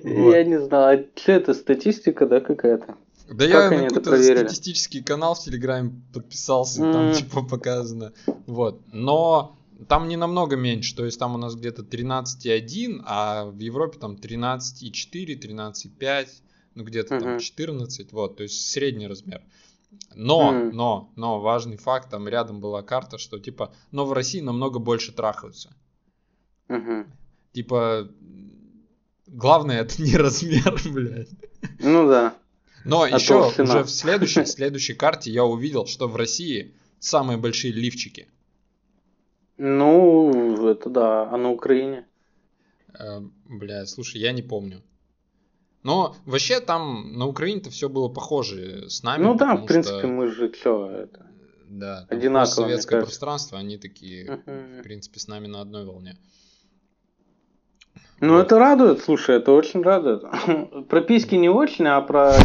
Я 0.04 0.44
не 0.44 0.60
знаю, 0.60 1.00
а 1.00 1.20
что 1.20 1.32
это, 1.32 1.54
статистика, 1.54 2.26
да, 2.26 2.40
какая-то? 2.42 2.96
Да 3.30 3.48
Как 3.48 3.72
я 3.72 3.82
на 3.82 3.88
какой-то 3.88 4.24
статистический 4.24 5.04
канал 5.04 5.36
в 5.36 5.40
Телеграме 5.40 6.02
подписался, 6.14 6.88
и 6.88 6.92
там 6.92 7.12
типа 7.12 7.44
показано. 7.44 8.14
Вот. 8.46 8.82
Но 8.94 9.58
там 9.88 10.08
не 10.08 10.18
намного 10.18 10.56
меньше, 10.56 10.96
то 10.96 11.06
есть 11.06 11.20
там 11.20 11.36
у 11.36 11.38
нас 11.38 11.56
где-то 11.56 11.84
13,1, 11.84 13.02
а 13.06 13.46
в 13.46 13.60
Европе 13.60 14.00
там 14.00 14.16
13,4, 14.16 15.40
13,5, 15.40 16.28
ну 16.76 16.84
где-то 16.84 17.20
там 17.20 17.32
Мгм. 17.32 17.40
14, 17.40 18.12
вот, 18.14 18.38
то 18.38 18.44
есть 18.44 18.72
средний 18.72 19.08
размер. 19.08 19.42
Но, 20.16 20.52
Мгм. 20.52 20.76
но, 20.76 21.12
но 21.16 21.40
важный 21.40 21.78
факт, 21.78 22.10
там 22.10 22.28
рядом 22.28 22.60
была 22.60 22.82
карта, 22.82 23.18
что 23.18 23.40
типа, 23.40 23.74
но 23.92 24.06
в 24.06 24.14
России 24.14 24.42
намного 24.42 24.80
больше 24.80 25.12
трахаются. 25.12 25.74
Мгм. 26.68 27.06
Типа, 27.54 28.10
главное 29.28 29.82
это 29.82 30.02
не 30.02 30.16
размер, 30.18 30.80
блядь. 30.92 31.30
Ну 31.80 32.08
да. 32.08 32.36
Но 32.88 33.02
А 33.02 33.10
еще 33.10 33.52
уже 33.62 33.84
в 33.84 33.90
следующей, 33.90 34.46
следующей 34.46 34.94
карте 34.94 35.30
я 35.30 35.44
увидел, 35.44 35.86
что 35.86 36.08
в 36.08 36.16
России 36.16 36.74
самые 37.00 37.38
большие 37.38 37.74
лифчики. 37.74 38.28
Ну, 39.58 40.68
это 40.70 40.90
да, 40.90 41.30
а 41.30 41.38
на 41.38 41.52
Украине? 41.52 42.06
Э, 42.98 43.20
бля, 43.46 43.86
слушай, 43.86 44.22
я 44.22 44.32
не 44.32 44.42
помню. 44.42 44.82
Но 45.84 46.16
вообще 46.26 46.60
там 46.60 47.14
на 47.18 47.28
Украине-то 47.28 47.70
все 47.70 47.90
было 47.90 48.08
похоже 48.10 48.90
с 48.90 49.04
нами. 49.04 49.24
Ну 49.24 49.36
да, 49.36 49.56
в 49.56 49.66
принципе, 49.66 50.00
что, 50.00 50.08
мы 50.08 50.28
же 50.28 50.54
что, 50.54 50.90
это... 50.90 51.28
да, 51.68 52.06
одинаково, 52.10 52.54
советское 52.54 53.02
пространство, 53.02 53.58
они 53.58 53.78
такие, 53.78 54.26
в 54.46 54.50
Мгм. 54.50 54.84
принципе, 54.84 55.20
с 55.20 55.28
нами 55.28 55.48
на 55.48 55.62
одной 55.62 55.86
волне. 55.86 56.18
Ну 58.20 58.34
Вот. 58.34 58.46
это 58.46 58.58
радует, 58.58 59.02
слушай, 59.02 59.36
это 59.38 59.52
очень 59.52 59.82
радует. 59.84 60.24
Про 60.90 61.02
письки 61.02 61.36
не 61.36 61.50
очень, 61.50 61.88
а 61.88 62.02
про. 62.02 62.34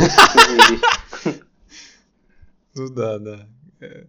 Ну 2.74 2.88
да, 2.88 3.18
да. 3.18 3.46
Э, 3.80 4.06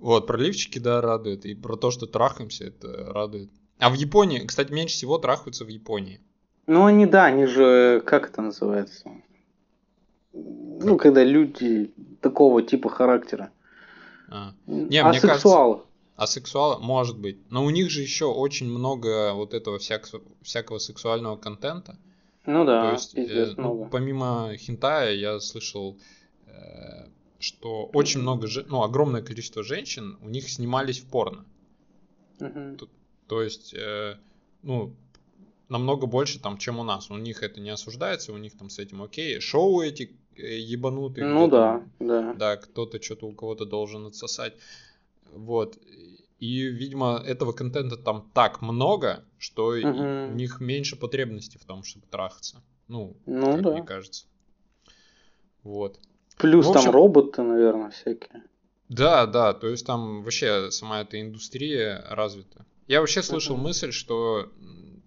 Вот, 0.00 0.26
про 0.26 0.36
лифчики, 0.36 0.80
да, 0.80 1.00
радует. 1.00 1.46
И 1.46 1.54
про 1.54 1.76
то, 1.76 1.92
что 1.92 2.06
трахаемся, 2.06 2.64
это 2.64 3.12
радует. 3.12 3.50
А 3.78 3.88
в 3.90 3.94
Японии, 3.94 4.40
кстати, 4.40 4.72
меньше 4.72 4.94
всего 4.94 5.18
трахаются 5.18 5.64
в 5.64 5.68
Японии. 5.68 6.20
Ну 6.66 6.86
они, 6.86 7.06
да, 7.06 7.26
они 7.26 7.46
же, 7.46 8.02
как 8.04 8.30
это 8.30 8.42
называется? 8.42 9.10
Ну, 10.32 10.96
когда 10.96 11.22
люди 11.22 11.92
такого 12.20 12.62
типа 12.62 12.88
характера. 12.88 13.50
А. 14.28 14.54
Не, 14.66 15.02
мне 15.02 15.18
Асексуалы. 15.18 15.82
А 16.16 16.26
сексуал, 16.26 16.80
может 16.80 17.18
быть. 17.18 17.38
Но 17.50 17.64
у 17.64 17.70
них 17.70 17.90
же 17.90 18.00
еще 18.00 18.26
очень 18.26 18.68
много 18.68 19.32
вот 19.34 19.52
этого 19.52 19.78
всяк- 19.78 20.08
всякого 20.42 20.78
сексуального 20.78 21.36
контента. 21.36 21.98
Ну 22.46 22.64
да, 22.64 22.82
То 22.82 22.92
есть, 22.92 23.14
э, 23.14 23.16
пиздец 23.16 23.56
ну, 23.56 23.74
много. 23.74 23.90
помимо 23.90 24.54
хентая, 24.56 25.14
я 25.14 25.40
слышал, 25.40 25.98
э, 26.46 27.08
что 27.38 27.86
очень 27.92 28.20
много, 28.20 28.48
ну, 28.66 28.82
огромное 28.82 29.22
количество 29.22 29.62
женщин 29.62 30.18
у 30.22 30.28
них 30.28 30.48
снимались 30.48 31.00
в 31.00 31.06
порно. 31.06 31.44
Мгм. 32.38 32.78
То 33.26 33.42
есть, 33.42 33.74
э, 33.74 34.16
ну, 34.62 34.94
намного 35.68 36.06
больше 36.06 36.38
там, 36.38 36.58
чем 36.58 36.78
у 36.78 36.84
нас. 36.84 37.10
У 37.10 37.16
них 37.16 37.42
это 37.42 37.60
не 37.60 37.70
осуждается, 37.70 38.32
у 38.32 38.38
них 38.38 38.56
там 38.56 38.70
с 38.70 38.78
этим 38.78 39.02
окей. 39.02 39.40
Шоу 39.40 39.80
эти 39.80 40.16
э, 40.36 40.58
ебанутые. 40.58 41.26
Ну 41.26 41.48
да, 41.48 41.82
да. 41.98 42.34
да, 42.34 42.56
кто-то 42.56 43.02
что-то 43.02 43.26
у 43.26 43.32
кого-то 43.32 43.64
должен 43.64 44.06
отсосать. 44.06 44.54
Вот. 45.34 45.78
И, 46.40 46.62
видимо, 46.64 47.22
этого 47.24 47.52
контента 47.52 47.96
там 47.96 48.30
так 48.34 48.60
много, 48.62 49.24
что 49.38 49.72
Мгм. 49.72 50.32
у 50.32 50.34
них 50.34 50.60
меньше 50.60 50.96
потребности 50.96 51.58
в 51.58 51.64
том, 51.64 51.84
чтобы 51.84 52.06
трахаться. 52.06 52.62
Ну, 52.88 53.16
Ну 53.26 53.52
как 53.52 53.62
да. 53.62 53.70
мне 53.72 53.82
кажется. 53.82 54.26
Вот. 55.62 55.98
Плюс 56.36 56.66
общем- 56.66 56.82
там 56.82 56.92
роботы, 56.92 57.42
наверное, 57.42 57.90
всякие. 57.90 58.42
Да, 58.88 59.26
да, 59.26 59.54
то 59.54 59.68
есть 59.68 59.86
там 59.86 60.22
вообще 60.22 60.70
сама 60.70 61.00
эта 61.00 61.20
индустрия 61.20 62.04
развита. 62.10 62.66
Я 62.86 63.00
вообще 63.00 63.22
слышал 63.22 63.54
Мгм. 63.56 63.64
мысль, 63.64 63.92
что 63.92 64.52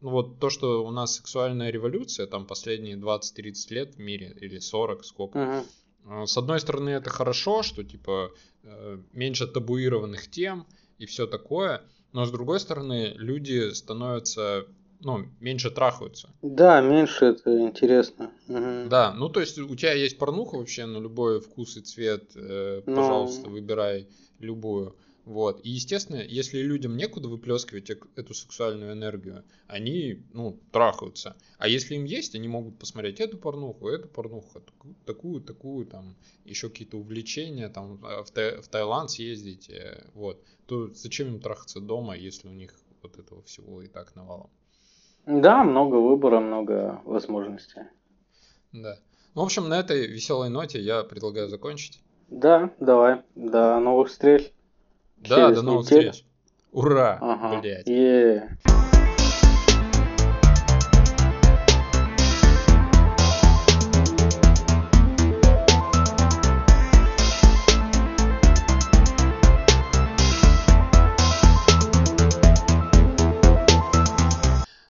ну 0.01 0.09
вот 0.09 0.39
то, 0.39 0.49
что 0.49 0.85
у 0.85 0.91
нас 0.91 1.15
сексуальная 1.15 1.69
революция, 1.69 2.25
там 2.27 2.47
последние 2.47 2.97
20-30 2.97 3.69
лет 3.71 3.95
в 3.95 3.99
мире, 3.99 4.35
или 4.41 4.57
40, 4.59 5.03
сколько, 5.05 5.37
Мгм. 5.37 5.63
А, 6.09 6.25
С 6.25 6.37
одной 6.37 6.59
стороны, 6.59 6.89
это 6.91 7.09
хорошо, 7.09 7.63
что 7.63 7.83
типа 7.83 8.31
э, 8.63 8.97
меньше 9.13 9.47
табуированных 9.47 10.29
тем 10.29 10.65
и 10.97 11.05
все 11.05 11.27
такое, 11.27 11.81
но 12.13 12.25
с 12.25 12.31
другой 12.31 12.59
стороны, 12.59 13.13
люди 13.17 13.71
становятся, 13.73 14.65
ну, 15.01 15.25
меньше 15.39 15.69
трахаются. 15.69 16.29
Да, 16.41 16.81
меньше 16.81 17.25
это 17.25 17.59
интересно. 17.59 18.31
Мгм. 18.47 18.89
Да, 18.89 19.13
ну 19.13 19.29
то 19.29 19.41
есть 19.41 19.57
у 19.59 19.75
тебя 19.75 19.93
есть 19.93 20.17
порнуха 20.17 20.55
вообще 20.57 20.85
на 20.85 20.97
любой 20.97 21.41
вкус 21.41 21.77
и 21.77 21.81
цвет, 21.81 22.31
э, 22.35 22.81
Ну. 22.85 22.95
пожалуйста, 22.95 23.49
выбирай 23.49 24.07
любую. 24.39 24.95
Вот. 25.27 25.59
И, 25.65 25.71
естественно, 25.71 26.21
если 26.25 26.59
людям 26.59 26.95
некуда 26.95 27.27
выплескивать 27.27 27.89
эту 27.89 28.33
сексуальную 28.33 28.93
энергию, 28.93 29.43
они, 29.67 30.23
ну, 30.31 30.57
трахаются. 30.71 31.35
А 31.57 31.67
если 31.67 31.95
им 31.95 32.05
есть, 32.05 32.33
они 32.33 32.47
могут 32.47 32.79
посмотреть 32.79 33.19
эту 33.19 33.37
порнуху, 33.37 33.89
эту 33.89 34.07
порнуху, 34.07 34.61
таку- 34.61 34.95
такую, 35.05 35.41
такую, 35.41 35.85
там, 35.85 36.15
еще 36.45 36.69
какие-то 36.69 36.95
увлечения, 36.97 37.67
там, 37.67 37.99
э, 38.05 38.23
в, 38.23 38.31
Тай- 38.31 38.61
в 38.61 38.69
Таиланд 38.69 39.11
съездить, 39.11 39.69
э, 39.69 40.05
вот. 40.13 40.41
То 40.65 40.93
зачем 40.93 41.27
им 41.27 41.41
трахаться 41.41 41.81
дома, 41.81 42.15
если 42.15 42.47
у 42.47 42.53
них 42.53 42.73
вот 43.03 43.19
этого 43.19 43.41
всего 43.43 43.81
и 43.81 43.87
так 43.87 44.15
навалом? 44.15 44.49
Да, 45.25 45.61
много 45.65 45.95
выбора, 45.95 46.39
много 46.39 47.01
возможностей. 47.03 47.81
Да. 48.71 48.97
Ну, 49.35 49.41
в 49.41 49.43
общем, 49.43 49.67
на 49.67 49.77
этой 49.77 50.07
веселой 50.07 50.47
ноте 50.47 50.79
я 50.79 51.03
предлагаю 51.03 51.49
закончить. 51.49 51.99
Да, 52.29 52.71
давай. 52.79 53.23
До 53.35 53.77
новых 53.81 54.07
встреч. 54.07 54.53
Да, 55.19 55.51
до 55.51 55.61
новых 55.61 55.83
встреч. 55.83 56.23
Ура, 56.71 57.17
Ага. 57.21 57.59
блядь. 57.61 57.87
Е. 57.87 58.49